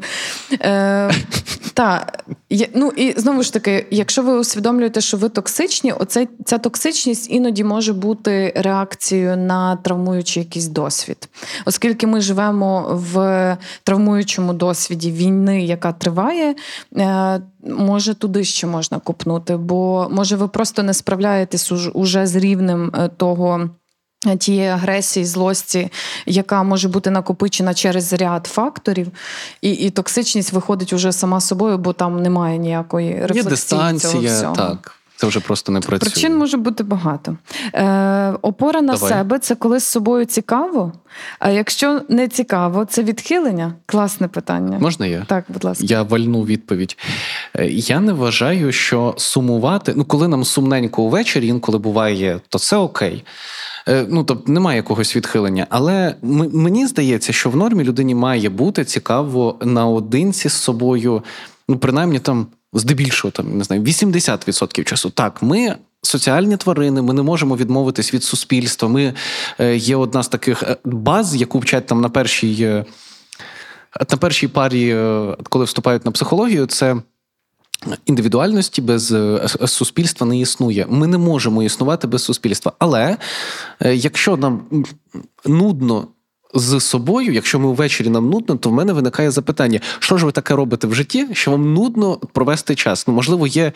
Е, 0.52 1.10
Так, 1.74 2.24
ну 2.74 2.92
і 2.96 3.14
знову 3.16 3.42
ж 3.42 3.52
таки, 3.52 3.86
якщо 3.90 4.22
ви 4.22 4.38
усвідомлюєте, 4.38 5.00
що 5.00 5.16
ви 5.16 5.28
токсичні, 5.28 5.92
оцей 5.92 6.28
ця 6.44 6.58
токсичність 6.58 6.79
іноді 7.28 7.64
може 7.64 7.92
бути 7.92 8.52
реакцією 8.56 9.36
на 9.36 9.76
травмуючий 9.76 10.42
якийсь 10.42 10.66
досвід, 10.66 11.28
оскільки 11.64 12.06
ми 12.06 12.20
живемо 12.20 12.86
в 12.90 13.56
травмуючому 13.84 14.52
досвіді 14.52 15.10
війни, 15.10 15.64
яка 15.64 15.92
триває. 15.92 16.54
Е, 16.96 17.40
може, 17.64 18.14
туди 18.14 18.44
ще 18.44 18.66
можна 18.66 18.98
купнути, 18.98 19.56
бо 19.56 20.08
може 20.10 20.36
ви 20.36 20.48
просто 20.48 20.82
не 20.82 20.94
справляєтесь 20.94 21.72
уже 21.94 22.26
з 22.26 22.36
рівнем 22.36 22.92
е, 22.94 23.08
того. 23.16 23.70
Тієї 24.38 24.68
агресії, 24.68 25.26
злості, 25.26 25.90
яка 26.26 26.62
може 26.62 26.88
бути 26.88 27.10
накопичена 27.10 27.74
через 27.74 28.12
ряд 28.12 28.46
факторів, 28.46 29.08
і 29.62 29.72
і 29.72 29.90
токсичність 29.90 30.52
виходить 30.52 30.92
уже 30.92 31.12
сама 31.12 31.40
собою, 31.40 31.78
бо 31.78 31.92
там 31.92 32.22
немає 32.22 32.58
ніякої 32.58 33.12
рефлексії. 33.12 33.42
Є 33.42 33.50
дистанція, 33.50 34.40
цього 34.40 34.56
так. 34.56 34.99
Це 35.20 35.26
вже 35.26 35.40
просто 35.40 35.72
не 35.72 35.80
працює. 35.80 36.10
Причин 36.10 36.36
може 36.36 36.56
бути 36.56 36.84
багато. 36.84 37.36
Е, 37.74 38.34
Опора 38.42 38.80
на 38.80 38.92
Давай. 38.92 39.08
себе 39.08 39.38
це 39.38 39.54
коли 39.54 39.80
з 39.80 39.84
собою 39.84 40.24
цікаво. 40.24 40.92
А 41.38 41.50
якщо 41.50 42.00
не 42.08 42.28
цікаво, 42.28 42.84
це 42.84 43.02
відхилення? 43.02 43.74
Класне 43.86 44.28
питання. 44.28 44.78
Можна 44.78 45.06
я? 45.06 45.24
Так, 45.28 45.44
будь 45.48 45.64
ласка. 45.64 45.84
Я 45.88 46.02
вальну 46.02 46.42
відповідь. 46.42 46.96
Е, 47.54 47.66
я 47.68 48.00
не 48.00 48.12
вважаю, 48.12 48.72
що 48.72 49.14
сумувати, 49.16 49.92
ну 49.96 50.04
коли 50.04 50.28
нам 50.28 50.44
сумненько 50.44 51.02
увечері, 51.02 51.46
інколи 51.46 51.78
буває, 51.78 52.40
то 52.48 52.58
це 52.58 52.76
окей. 52.76 53.24
Е, 53.88 54.06
ну, 54.08 54.24
тобто 54.24 54.52
немає 54.52 54.76
якогось 54.76 55.16
відхилення. 55.16 55.66
Але 55.70 56.14
мені 56.52 56.86
здається, 56.86 57.32
що 57.32 57.50
в 57.50 57.56
нормі 57.56 57.84
людині 57.84 58.14
має 58.14 58.48
бути 58.48 58.84
цікаво 58.84 59.58
наодинці 59.62 60.48
з 60.48 60.52
собою, 60.52 61.22
ну, 61.68 61.78
принаймні 61.78 62.18
там 62.18 62.46
здебільшого 62.72 63.32
там 63.32 63.58
не 63.58 63.64
знаю 63.64 63.82
80% 63.82 64.84
часу. 64.84 65.10
Так, 65.10 65.42
ми. 65.42 65.76
Соціальні 66.02 66.56
тварини, 66.56 67.02
ми 67.02 67.12
не 67.12 67.22
можемо 67.22 67.56
відмовитись 67.56 68.14
від 68.14 68.24
суспільства. 68.24 68.88
Ми 68.88 69.14
е, 69.58 69.76
є 69.76 69.96
одна 69.96 70.22
з 70.22 70.28
таких 70.28 70.62
е, 70.62 70.76
баз, 70.84 71.36
яку 71.36 71.58
вчать 71.58 71.86
там 71.86 72.00
на 72.00 72.08
першій 72.08 72.56
е, 72.60 72.84
на 74.10 74.16
першій 74.16 74.48
парі, 74.48 74.96
коли 75.48 75.64
вступають 75.64 76.04
на 76.04 76.10
психологію, 76.10 76.66
це 76.66 76.96
Індивідуальності 78.06 78.82
без 78.82 79.12
е, 79.12 79.48
суспільства 79.66 80.26
не 80.26 80.38
існує. 80.38 80.86
Ми 80.88 81.06
не 81.06 81.18
можемо 81.18 81.62
існувати 81.62 82.06
без 82.06 82.24
суспільства. 82.24 82.72
Але 82.78 83.16
е, 83.80 83.94
якщо 83.94 84.36
нам 84.36 84.84
нудно 85.46 86.08
з 86.54 86.80
собою, 86.80 87.32
якщо 87.32 87.58
ми 87.58 87.72
ввечері 87.72 88.08
нам 88.08 88.30
нудно, 88.30 88.56
то 88.56 88.70
в 88.70 88.72
мене 88.72 88.92
виникає 88.92 89.30
запитання: 89.30 89.80
що 89.98 90.18
ж 90.18 90.26
ви 90.26 90.32
таке 90.32 90.54
робите 90.54 90.86
в 90.86 90.94
житті, 90.94 91.26
що 91.32 91.50
вам 91.50 91.74
нудно 91.74 92.16
провести 92.16 92.74
час? 92.74 93.06
Ну, 93.08 93.14
можливо, 93.14 93.46
є 93.46 93.64
е, 93.64 93.72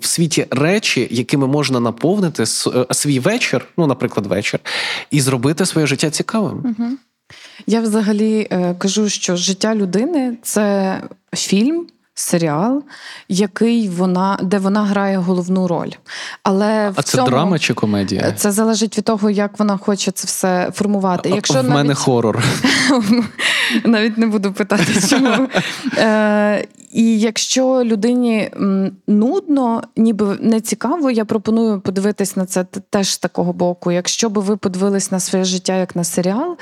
в 0.00 0.04
світі 0.04 0.46
речі, 0.50 1.08
якими 1.10 1.46
можна 1.46 1.80
наповнити 1.80 2.46
свій 2.90 3.18
вечір, 3.18 3.66
ну, 3.76 3.86
наприклад, 3.86 4.26
вечір, 4.26 4.60
і 5.10 5.20
зробити 5.20 5.66
своє 5.66 5.86
життя 5.86 6.10
цікавим. 6.10 6.76
Я 7.66 7.80
взагалі 7.80 8.48
е, 8.50 8.74
кажу, 8.78 9.08
що 9.08 9.36
життя 9.36 9.74
людини 9.74 10.36
це 10.42 11.00
фільм 11.34 11.86
серіал, 12.14 12.82
який 13.28 13.88
вона, 13.88 14.38
де 14.42 14.58
вона 14.58 14.84
грає 14.84 15.16
головну 15.16 15.68
роль. 15.68 15.90
Але 16.42 16.90
в 16.90 16.94
А 16.96 17.02
це 17.02 17.16
цьому, 17.16 17.28
драма 17.28 17.58
чи 17.58 17.74
комедія? 17.74 18.32
Це 18.32 18.52
залежить 18.52 18.98
від 18.98 19.04
того, 19.04 19.30
як 19.30 19.58
вона 19.58 19.76
хоче 19.76 20.10
це 20.10 20.26
все 20.26 20.72
формувати. 20.74 21.28
Якщо 21.28 21.54
В 21.54 21.56
навіть... 21.56 21.74
мене 21.74 21.94
хорор. 21.94 22.44
Навіть 23.84 24.18
не 24.18 24.26
буду 24.26 24.52
питати, 24.52 24.86
чому. 25.08 25.48
Е, 25.98 26.66
і 26.92 27.20
якщо 27.20 27.84
людині 27.84 28.50
нудно, 29.06 29.82
ніби 29.96 30.38
не 30.40 30.60
цікаво, 30.60 31.10
я 31.10 31.24
пропоную 31.24 31.80
подивитись 31.80 32.36
на 32.36 32.46
це 32.46 32.64
теж 32.90 33.08
з 33.08 33.18
такого 33.18 33.52
боку. 33.52 33.92
Якщо 33.92 34.28
би 34.28 34.40
ви 34.40 34.56
подивились 34.56 35.10
на 35.10 35.20
своє 35.20 35.44
життя 35.44 35.76
як 35.76 35.96
на 35.96 36.04
серіал, 36.04 36.56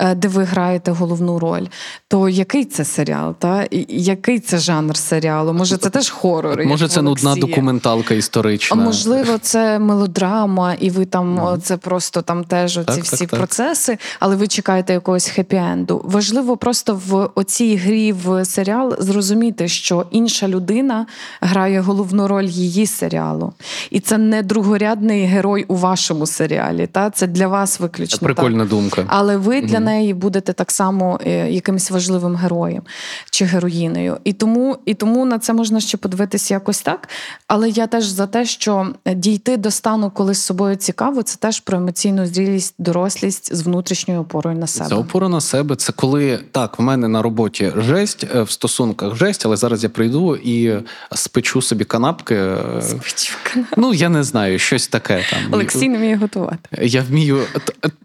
е, 0.00 0.14
де 0.14 0.28
ви 0.28 0.44
граєте 0.44 0.90
головну 0.90 1.38
роль, 1.38 1.66
то 2.08 2.28
який 2.28 2.64
це 2.64 2.84
серіал? 2.84 3.34
Та? 3.38 3.66
Який 3.88 4.40
це 4.40 4.58
жанр 4.58 4.89
серіалу? 4.96 5.52
Може, 5.52 5.76
це 5.76 5.90
теж 5.90 6.10
хорор? 6.10 6.64
Може, 6.66 6.88
це 6.88 7.02
нудна 7.02 7.34
документалка 7.36 8.14
історична. 8.14 8.76
А 8.80 8.84
можливо, 8.84 9.38
це 9.38 9.78
мелодрама, 9.78 10.74
і 10.74 10.90
ви 10.90 11.04
там 11.04 11.38
mm. 11.38 11.60
це 11.60 11.76
просто 11.76 12.22
там 12.22 12.44
теж 12.44 12.78
оці 12.78 12.86
так, 12.86 13.04
всі 13.04 13.26
так, 13.26 13.38
процеси, 13.38 13.98
але 14.20 14.36
ви 14.36 14.48
чекаєте 14.48 14.92
якогось 14.92 15.38
хеппі-енду. 15.38 16.00
Важливо 16.04 16.56
просто 16.56 17.00
в 17.06 17.30
оцій 17.34 17.76
грі 17.76 18.12
в 18.12 18.44
серіал 18.44 18.96
зрозуміти 18.98 19.68
що 19.68 20.06
інша 20.10 20.48
людина 20.48 21.06
грає 21.40 21.80
головну 21.80 22.28
роль 22.28 22.44
її 22.44 22.86
серіалу. 22.86 23.52
І 23.90 24.00
це 24.00 24.18
не 24.18 24.42
другорядний 24.42 25.24
герой 25.24 25.64
у 25.68 25.76
вашому 25.76 26.26
серіалі. 26.26 26.86
Та? 26.86 27.10
Це 27.10 27.26
для 27.26 27.48
вас 27.48 27.80
виключно. 27.80 28.18
Прикольна 28.26 28.58
так. 28.58 28.68
думка. 28.68 29.04
Але 29.06 29.36
ви 29.36 29.60
для 29.60 29.80
неї 29.80 30.14
будете 30.14 30.52
так 30.52 30.70
само 30.70 31.20
е, 31.26 31.50
якимось 31.50 31.90
важливим 31.90 32.36
героєм 32.36 32.82
чи 33.30 33.44
героїнею. 33.44 34.16
І 34.24 34.32
тому, 34.32 34.76
І 34.86 34.94
тому 34.94 35.24
на 35.24 35.38
це 35.38 35.52
можна 35.52 35.80
ще 35.80 35.96
подивитися 35.96 36.54
якось 36.54 36.82
так. 36.82 37.08
Але 37.46 37.68
я 37.68 37.86
теж 37.86 38.04
за 38.04 38.26
те, 38.26 38.44
що 38.44 38.94
дійти 39.14 39.56
до 39.56 39.70
стану, 39.70 40.10
коли 40.10 40.34
з 40.34 40.42
собою 40.42 40.76
цікаво, 40.76 41.22
це 41.22 41.36
теж 41.36 41.60
про 41.60 41.78
емоційну 41.78 42.26
зрілість, 42.26 42.74
дорослість 42.78 43.54
з 43.54 43.62
внутрішньою 43.62 44.20
опорою 44.20 44.56
на 44.58 44.66
себе. 44.66 44.88
Це 44.88 44.94
опора 44.94 45.28
на 45.28 45.40
себе. 45.40 45.76
Це 45.76 45.92
коли 45.92 46.40
так, 46.52 46.78
в 46.78 46.82
мене 46.82 47.08
на 47.08 47.22
роботі 47.22 47.72
жесть, 47.76 48.26
е, 48.34 48.42
в 48.42 48.50
стосунках 48.50 49.14
жесть, 49.14 49.46
але 49.46 49.56
зараз 49.56 49.82
я 49.82 49.88
прийду 49.88 50.36
і 50.36 50.74
спечу 51.14 51.62
собі 51.62 51.84
канапки. 51.84 52.56
Спечу 52.82 53.34
канапки. 53.42 53.74
Ну, 53.76 53.94
я 53.94 54.08
не 54.08 54.22
знаю, 54.24 54.58
щось 54.58 54.88
таке 54.88 55.24
там. 55.30 55.38
Олексій 55.52 55.88
не 55.88 55.98
вміє 55.98 56.16
готувати. 56.16 56.58
Я 56.82 57.02
вмію 57.02 57.38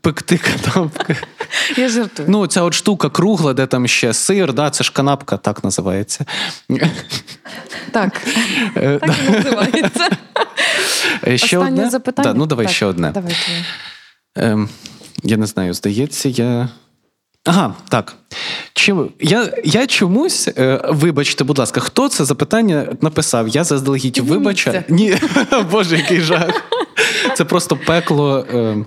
пекти 0.01 0.37
канапки. 0.37 1.15
Я 1.77 1.89
жартую. 1.89 2.27
Ну, 2.31 2.47
ця 2.47 2.61
от 2.61 2.73
штука 2.73 3.09
кругла, 3.09 3.53
де 3.53 3.65
там 3.65 3.87
ще 3.87 4.13
сир, 4.13 4.53
да, 4.53 4.69
це 4.69 4.83
ж 4.83 4.91
канапка, 4.93 5.37
так 5.37 5.63
називається. 5.63 6.25
Так, 7.91 8.21
е, 8.77 8.99
так 8.99 9.15
і 9.27 9.31
називається. 9.31 10.09
Е, 11.27 11.37
ще 11.37 11.57
Останнє 11.57 11.77
одне? 11.77 11.89
запитання. 11.89 12.33
Да, 12.33 12.39
ну, 12.39 12.45
давай 12.45 12.65
так, 12.65 12.75
ще 12.75 12.85
одне. 12.85 13.11
Давайте. 13.11 13.37
Ем, 14.35 14.69
Я 15.23 15.37
не 15.37 15.45
знаю, 15.45 15.73
здається, 15.73 16.29
я. 16.29 16.69
Ага, 17.45 17.73
так. 17.89 18.15
Чи 18.73 18.95
я 19.19 19.53
я 19.63 19.87
чомусь, 19.87 20.47
е, 20.57 20.81
вибачте, 20.89 21.43
будь 21.43 21.57
ласка, 21.57 21.79
хто 21.79 22.09
це 22.09 22.25
запитання 22.25 22.87
написав? 23.01 23.47
Я 23.47 23.63
заздалегідь 23.63 24.17
вибача. 24.17 24.83
Ні, 24.89 25.15
Боже, 25.71 25.97
який 25.97 26.21
жах. 26.21 26.61
Це 27.35 27.45
просто 27.45 27.77
пекло. 27.77 28.45
Е, 28.53 28.85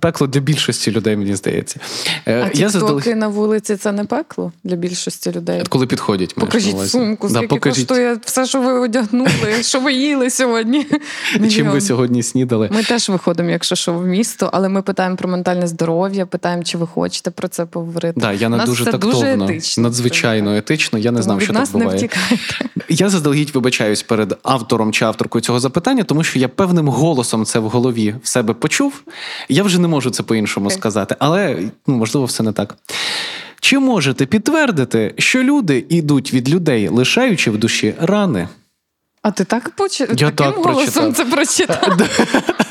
пекло 0.00 0.26
для 0.26 0.40
більшості 0.40 0.90
людей, 0.90 1.16
мені 1.16 1.34
здається. 1.34 1.80
Е, 2.26 2.50
а 2.54 2.58
я 2.58 2.68
заздалегідь... 2.68 3.16
на 3.16 3.28
вулиці 3.28 3.76
це 3.76 3.92
не 3.92 4.04
пекло 4.04 4.52
для 4.64 4.76
більшості 4.76 5.32
людей. 5.32 5.62
Коли 5.68 5.86
підходять, 5.86 6.34
покажіть 6.34 6.88
сумку, 6.88 7.28
скільки 7.28 7.46
да, 7.46 7.54
покажіть. 7.54 7.88
коштує 7.88 8.18
все, 8.24 8.46
що 8.46 8.60
ви 8.60 8.72
одягнули, 8.72 9.30
що 9.62 9.80
ви 9.80 9.92
їли 9.92 10.30
сьогодні. 10.30 10.86
Чим 11.50 11.70
ви 11.70 11.80
сьогодні 11.80 12.22
снідали? 12.22 12.68
Ми 12.72 12.82
теж 12.82 13.08
виходимо, 13.08 13.50
якщо 13.50 13.74
що 13.74 13.94
в 13.94 14.06
місто, 14.06 14.50
але 14.52 14.68
ми 14.68 14.82
питаємо 14.82 15.16
про 15.16 15.28
ментальне 15.28 15.66
здоров'я, 15.66 16.26
питаємо, 16.26 16.62
чи 16.62 16.78
ви 16.78 16.86
хочете 16.86 17.30
про 17.30 17.48
це 17.48 17.66
поговорити. 17.66 18.20
Да, 18.20 18.32
я 18.32 18.48
не 18.48 18.64
дуже 18.64 18.84
тактовно, 18.84 19.14
дуже 19.14 19.34
етично, 19.34 19.82
надзвичайно 19.82 20.56
етично. 20.56 20.98
Я 20.98 21.10
не 21.10 21.22
знав, 21.22 21.42
що 21.42 21.52
так 21.52 21.68
буває. 21.72 22.08
Не. 22.76 22.81
Я 22.94 23.08
заздалегідь 23.08 23.50
вибачаюсь 23.50 24.02
перед 24.02 24.38
автором 24.42 24.92
чи 24.92 25.04
авторкою 25.04 25.42
цього 25.42 25.60
запитання, 25.60 26.04
тому 26.04 26.24
що 26.24 26.38
я 26.38 26.48
певним 26.48 26.88
голосом 26.88 27.44
це 27.44 27.58
в 27.58 27.68
голові 27.68 28.14
в 28.22 28.28
себе 28.28 28.54
почув. 28.54 29.02
Я 29.48 29.62
вже 29.62 29.78
не 29.78 29.88
можу 29.88 30.10
це 30.10 30.22
по-іншому 30.22 30.68
okay. 30.68 30.72
сказати, 30.72 31.16
але 31.18 31.58
ну, 31.86 31.96
можливо, 31.96 32.26
все 32.26 32.42
не 32.42 32.52
так. 32.52 32.76
Чи 33.60 33.78
можете 33.78 34.26
підтвердити, 34.26 35.14
що 35.18 35.42
люди 35.42 35.84
йдуть 35.88 36.34
від 36.34 36.50
людей, 36.50 36.88
лишаючи 36.88 37.50
в 37.50 37.58
душі 37.58 37.94
рани? 38.00 38.48
А 39.22 39.30
ти 39.30 39.44
так 39.44 39.70
поч... 39.70 40.00
Я 40.00 40.06
Таким 40.06 40.30
так 40.32 40.54
голосом 40.54 41.14
це 41.14 41.24
прочитав? 41.24 41.98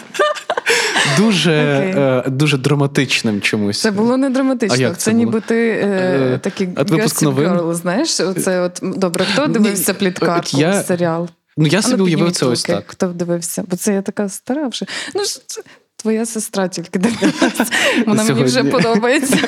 Дуже 1.18 1.52
okay. 1.52 2.24
е, 2.28 2.30
дуже 2.30 2.58
драматичним 2.58 3.42
чомусь. 3.42 3.82
Це 3.82 3.92
було 3.92 4.18
не 4.18 4.30
драматично. 4.30 4.78
А 4.78 4.80
як 4.80 4.98
це, 4.98 5.02
це 5.02 5.14
ніби 5.14 5.42
ти 5.42 5.70
е, 5.70 5.88
е 6.34 6.38
такий 6.38 6.68
Girl, 6.68 7.74
знаєш, 7.74 8.20
оце 8.20 8.62
от 8.62 8.80
добре, 8.82 9.26
хто 9.34 9.48
дивився 9.48 9.94
пліткарку 9.94 10.58
я... 10.58 10.84
серіал? 10.84 11.30
Ну 11.58 11.68
я 11.68 11.82
собі 11.82 12.02
уявив 12.02 12.32
це 12.32 12.46
ось 12.46 12.64
так. 12.64 12.84
Хто 12.88 13.08
дивився? 13.08 13.64
Бо 13.68 13.76
це 13.76 13.94
я 13.94 14.02
така 14.02 14.30
стара 14.30 14.68
вже. 14.68 14.86
Ну 15.16 15.22
Твоя 15.96 16.26
сестра 16.26 16.68
тільки 16.68 17.00
дивилася. 17.00 17.66
Вона 18.08 18.24
мені 18.24 18.44
вже 18.44 18.64
подобається. 18.64 19.38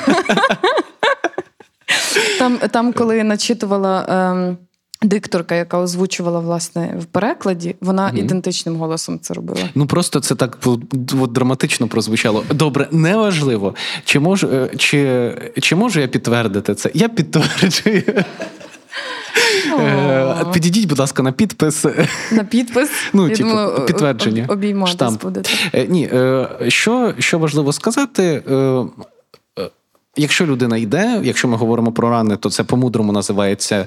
Там, 2.38 2.58
там 2.58 2.92
коли 2.92 3.24
начитувала. 3.24 4.06
Ем... 4.08 4.56
Дикторка, 5.04 5.54
яка 5.54 5.78
озвучувала 5.78 6.40
власне 6.40 6.94
в 7.00 7.04
перекладі, 7.04 7.76
вона 7.80 8.10
mm 8.10 8.18
ідентичним 8.18 8.76
голосом 8.76 9.18
це 9.20 9.34
робила. 9.34 9.60
Ну 9.74 9.86
просто 9.86 10.20
це 10.20 10.34
так 10.34 10.58
от, 10.64 11.32
драматично 11.32 11.88
прозвучало. 11.88 12.44
Добре, 12.50 12.88
неважливо. 12.90 13.74
Чи 14.04 14.18
можу 14.18 14.48
е, 14.48 14.70
чи, 14.76 15.32
чи 15.60 15.76
можу 15.76 16.00
я 16.00 16.08
підтвердити 16.08 16.74
це? 16.74 16.90
Я 16.94 17.08
підтверджую. 17.08 18.02
Е, 19.80 20.44
підійдіть, 20.52 20.88
будь 20.88 20.98
ласка, 20.98 21.22
на 21.22 21.32
підпис. 21.32 21.86
На 22.32 22.44
підпис? 22.44 22.90
Ну, 23.12 23.30
типу, 23.30 23.86
підтвердження. 23.86 24.46
Обійматись 24.48 25.16
будете. 25.22 25.50
Е, 25.72 25.86
ні, 25.86 26.10
що, 26.68 27.14
що 27.18 27.38
важливо 27.38 27.72
сказати. 27.72 28.42
Якщо 30.16 30.46
людина 30.46 30.76
йде, 30.76 31.20
якщо 31.24 31.48
ми 31.48 31.56
говоримо 31.56 31.92
про 31.92 32.10
рани, 32.10 32.36
то 32.36 32.50
це 32.50 32.64
по-мудрому 32.64 33.12
називається 33.12 33.86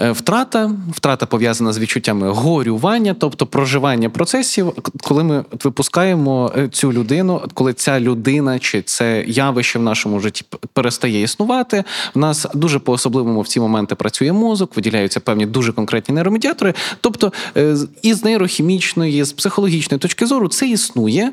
втрата, 0.00 0.72
втрата 0.92 1.26
пов'язана 1.26 1.72
з 1.72 1.78
відчуттями 1.78 2.30
горювання, 2.30 3.14
тобто 3.18 3.46
проживання 3.46 4.10
процесів, 4.10 4.72
коли 5.02 5.24
ми 5.24 5.44
випускаємо 5.64 6.52
е, 6.56 6.68
цю 6.68 6.92
людину, 6.92 7.42
коли 7.54 7.72
ця 7.72 8.00
людина 8.00 8.58
чи 8.58 8.82
це 8.82 9.24
явище 9.26 9.78
в 9.78 9.82
нашому 9.82 10.20
житті 10.20 10.44
перестає 10.72 11.22
існувати. 11.22 11.84
В 12.14 12.18
нас 12.18 12.46
дуже 12.54 12.78
по 12.78 12.92
особливому 12.92 13.40
в 13.40 13.48
ці 13.48 13.60
моменти 13.60 13.94
працює 13.94 14.32
мозок, 14.32 14.76
виділяються 14.76 15.20
певні 15.20 15.46
дуже 15.46 15.72
конкретні 15.72 16.14
нейромедіатори. 16.14 16.74
Тобто, 17.00 17.32
е, 17.56 17.76
із 18.02 18.24
нейрохімічної, 18.24 19.24
з 19.24 19.32
психологічної 19.32 19.98
точки 19.98 20.26
зору, 20.26 20.48
це 20.48 20.68
існує. 20.68 21.32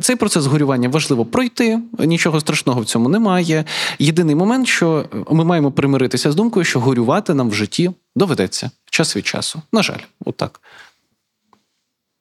Цей 0.00 0.16
процес 0.16 0.46
горювання 0.46 0.88
важливо 0.88 1.24
пройти, 1.24 1.78
нічого 1.98 2.40
страшного 2.40 2.80
в 2.80 2.84
цьому 2.84 3.08
немає. 3.08 3.64
Єдиний 3.98 4.34
момент, 4.34 4.68
що 4.68 5.04
ми 5.30 5.44
маємо 5.44 5.72
примиритися 5.72 6.32
з 6.32 6.34
думкою, 6.34 6.64
що 6.64 6.80
горювати 6.80 7.34
нам 7.34 7.50
в 7.50 7.54
житті 7.54 7.90
доведеться 8.16 8.70
час 8.90 9.16
від 9.16 9.26
часу. 9.26 9.62
На 9.72 9.82
жаль, 9.82 10.00
отак. 10.24 10.60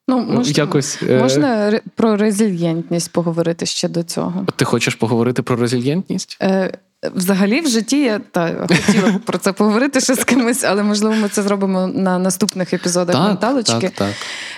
Ну, 0.08 0.20
можна, 0.20 0.54
Якось, 0.56 1.04
е, 1.04 1.82
про 1.96 2.18
резильєнтність 2.18 3.12
поговорити 3.12 3.66
ще 3.66 3.90
до 3.90 4.04
цього. 4.04 4.46
Ти 4.56 4.66
хочеш 4.66 4.96
поговорити 4.96 5.42
про 5.42 5.56
резильєнтність? 5.56 6.38
Е, 6.42 6.78
Взагалі, 7.16 7.62
в 7.62 7.68
житті 7.68 8.02
я 8.02 8.20
та 8.32 8.68
хотіла 8.86 9.12
б 9.12 9.20
про 9.20 9.38
це 9.38 9.52
поговорити 9.54 10.00
ще 10.02 10.16
з 10.16 10.24
кимось, 10.24 10.64
але 10.64 10.84
можливо 10.84 11.16
ми 11.16 11.30
це 11.30 11.44
зробимо 11.44 11.88
на 11.88 12.20
наступних 12.20 12.74
епізодах 12.74 13.16
Так, 13.16 13.28
менталочки. 13.28 13.74
так, 13.80 13.92
так. 13.92 14.10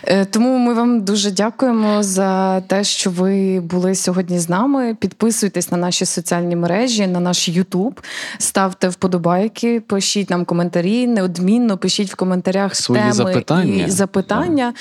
Е, 0.03 0.25
Тому 0.25 0.57
ми 0.57 0.73
вам 0.73 1.01
дуже 1.01 1.31
дякуємо 1.31 2.03
за 2.03 2.61
те, 2.61 2.83
що 2.83 3.09
ви 3.09 3.59
були 3.59 3.95
сьогодні 3.95 4.39
з 4.39 4.49
нами. 4.49 4.95
Підписуйтесь 4.99 5.71
на 5.71 5.77
наші 5.77 6.05
соціальні 6.05 6.55
мережі, 6.55 7.07
на 7.07 7.19
наш 7.19 7.49
Ютуб, 7.49 8.01
ставте 8.37 8.89
вподобайки, 8.89 9.79
пишіть 9.79 10.29
нам 10.29 10.45
коментарі, 10.45 11.07
неодмінно 11.07 11.77
пишіть 11.77 12.11
в 12.11 12.15
коментарях 12.15 12.75
Свої 12.75 13.01
теми 13.01 13.13
запитання. 13.13 13.85
і 13.87 13.91
запитання. 13.91 14.73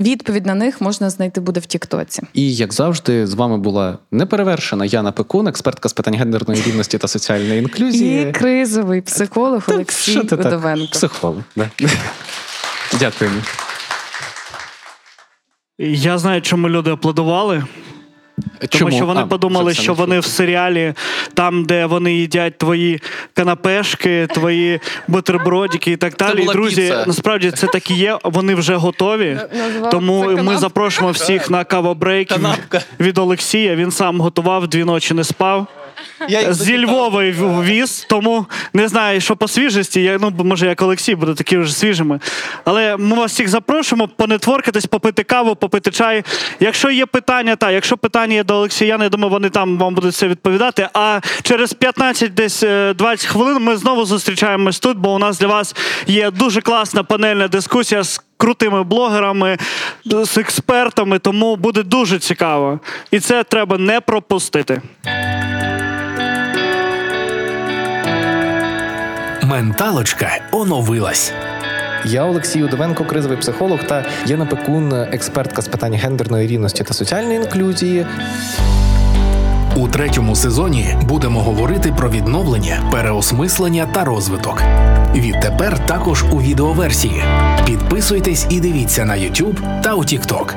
Відповідь 0.00 0.46
на 0.46 0.54
них 0.54 0.80
можна 0.80 1.10
знайти 1.10 1.40
буде 1.40 1.60
в 1.60 1.66
Тіктоці. 1.66 2.22
І 2.34 2.54
як 2.54 2.72
завжди, 2.72 3.26
з 3.26 3.34
вами 3.34 3.58
була 3.58 3.98
неперевершена 4.10 4.84
Яна 4.84 5.12
Пекун, 5.12 5.48
експертка 5.48 5.88
з 5.88 5.92
питань 5.92 6.14
гендерної 6.14 6.62
рівності 6.62 6.98
та 7.04 7.08
соціальної 7.08 7.58
інклюзії. 7.58 8.28
І 8.28 8.32
кризовий 8.32 9.00
психолог 9.00 9.66
Та 9.66 9.74
Олексій? 9.74 10.18
Видовенко. 10.18 10.92
Психолог. 10.92 11.42
Да. 11.56 11.70
Дякуємо. 12.98 13.36
Я 15.78 16.18
знаю, 16.18 16.42
чому 16.42 16.68
люди 16.68 16.90
аплодували. 16.90 17.64
Тому 18.58 18.68
Чому? 18.70 18.90
що 18.90 19.06
вони 19.06 19.20
А, 19.20 19.26
подумали, 19.26 19.74
що 19.74 19.94
вони 19.94 20.20
в 20.20 20.24
серіалі, 20.24 20.94
там, 21.34 21.64
де 21.64 21.86
вони 21.86 22.14
їдять 22.14 22.58
твої 22.58 23.00
канапешки, 23.34 24.26
твої 24.26 24.80
бутербродики 25.08 25.92
і 25.92 25.96
так 25.96 26.14
далі. 26.16 26.42
І, 26.42 26.46
Друзі, 26.46 26.82
піца. 26.82 27.04
насправді 27.06 27.50
це 27.50 27.66
так 27.66 27.90
і 27.90 27.94
є. 27.94 28.18
Вони 28.24 28.54
вже 28.54 28.76
готові. 28.76 29.38
Називав 29.54 29.90
Тому 29.90 30.20
ми 30.24 30.36
канапка. 30.36 30.58
запрошуємо 30.58 31.12
всіх 31.12 31.50
на 31.50 31.64
кавобрейк 31.64 32.32
від 33.00 33.18
Олексія. 33.18 33.76
Він 33.76 33.90
сам 33.90 34.20
готував, 34.20 34.68
дві 34.68 34.84
ночі 34.84 35.14
не 35.14 35.24
спав. 35.24 35.66
Зі 36.50 36.84
Львова 36.84 37.22
віз, 37.62 38.06
тому 38.08 38.46
не 38.72 38.88
знаю, 38.88 39.20
що 39.20 39.36
по 39.36 39.48
свіжості. 39.48 40.02
Я, 40.02 40.18
ну, 40.20 40.32
може, 40.44 40.66
як 40.66 40.82
Олексій 40.82 41.14
буде 41.14 41.34
такі 41.34 41.56
вже 41.56 41.74
свіжими. 41.74 42.20
Але 42.64 42.96
ми 42.96 43.16
вас 43.16 43.32
всіх 43.32 43.48
запрошуємо 43.48 44.08
понетворкатись, 44.08 44.86
попити 44.86 45.22
каву, 45.22 45.56
попити 45.56 45.90
чай. 45.90 46.24
Якщо 46.60 46.90
є 46.90 47.06
питання, 47.06 47.56
та 47.56 47.70
якщо 47.70 47.96
питання 47.96 48.34
є 48.34 48.44
до 48.44 48.54
Олексіяна, 48.54 49.04
я 49.04 49.10
думаю, 49.10 49.30
вони 49.30 49.50
там 49.50 49.78
вам 49.78 49.94
будуть 49.94 50.12
все 50.12 50.28
відповідати. 50.28 50.88
А 50.94 51.20
через 51.42 51.72
15 51.72 52.34
десь 52.34 52.62
е, 52.62 52.94
20 52.94 53.26
хвилин 53.26 53.62
ми 53.62 53.76
знову 53.76 54.04
зустрічаємось 54.04 54.78
тут, 54.78 54.98
бо 54.98 55.14
у 55.14 55.18
нас 55.18 55.38
для 55.38 55.46
вас 55.46 55.76
є 56.06 56.30
дуже 56.30 56.60
класна 56.60 57.02
панельна 57.02 57.48
дискусія 57.48 58.02
з 58.02 58.20
крутими 58.36 58.82
блогерами, 58.82 59.58
з 60.04 60.38
експертами, 60.38 61.18
тому 61.18 61.56
буде 61.56 61.82
дуже 61.82 62.18
цікаво. 62.18 62.80
І 63.10 63.20
це 63.20 63.44
треба 63.44 63.78
не 63.78 64.00
пропустити. 64.00 64.82
Менталочка 69.44 70.28
оновилась. 70.52 71.32
Я 72.04 72.24
Олексій 72.24 72.62
Удовенко, 72.62 73.04
кризовий 73.04 73.38
психолог 73.38 73.78
та 73.86 74.04
Яна 74.26 74.46
Пекун, 74.46 74.92
експертка 74.92 75.62
з 75.62 75.68
питань 75.68 75.94
гендерної 75.94 76.46
рівності 76.48 76.84
та 76.84 76.94
соціальної 76.94 77.36
інклюзії. 77.36 78.06
У 79.76 79.88
третьому 79.88 80.36
сезоні 80.36 80.96
будемо 81.02 81.42
говорити 81.42 81.94
про 81.96 82.10
відновлення, 82.10 82.82
переосмислення 82.92 83.88
та 83.94 84.04
розвиток. 84.04 84.62
Відтепер 85.14 85.86
також 85.86 86.24
у 86.32 86.42
відеоверсії. 86.42 87.22
Підписуйтесь 87.66 88.46
і 88.50 88.60
дивіться 88.60 89.04
на 89.04 89.14
YouTube 89.14 89.82
та 89.82 89.94
у 89.94 90.00
TikTok. 90.00 90.54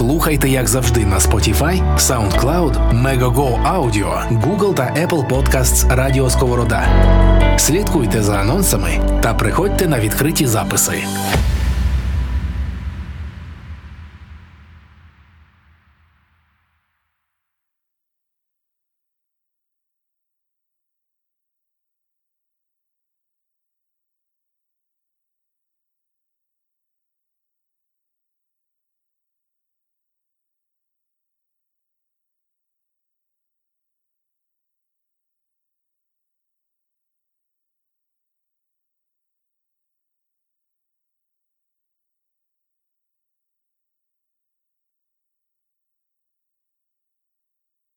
Слухайте, 0.00 0.48
як 0.48 0.68
завжди, 0.68 1.06
на 1.06 1.18
Spotify, 1.18 1.96
SoundCloud, 1.98 3.02
Megogo 3.02 3.62
Audio, 3.76 4.40
Google 4.40 4.74
та 4.74 4.82
Apple 4.82 5.28
Podcasts 5.28 5.94
Радіо 5.94 6.30
Сковорода. 6.30 6.88
Слідкуйте 7.58 8.22
за 8.22 8.34
анонсами 8.36 9.20
та 9.22 9.34
приходьте 9.34 9.88
на 9.88 10.00
відкриті 10.00 10.46
записи. 10.46 10.92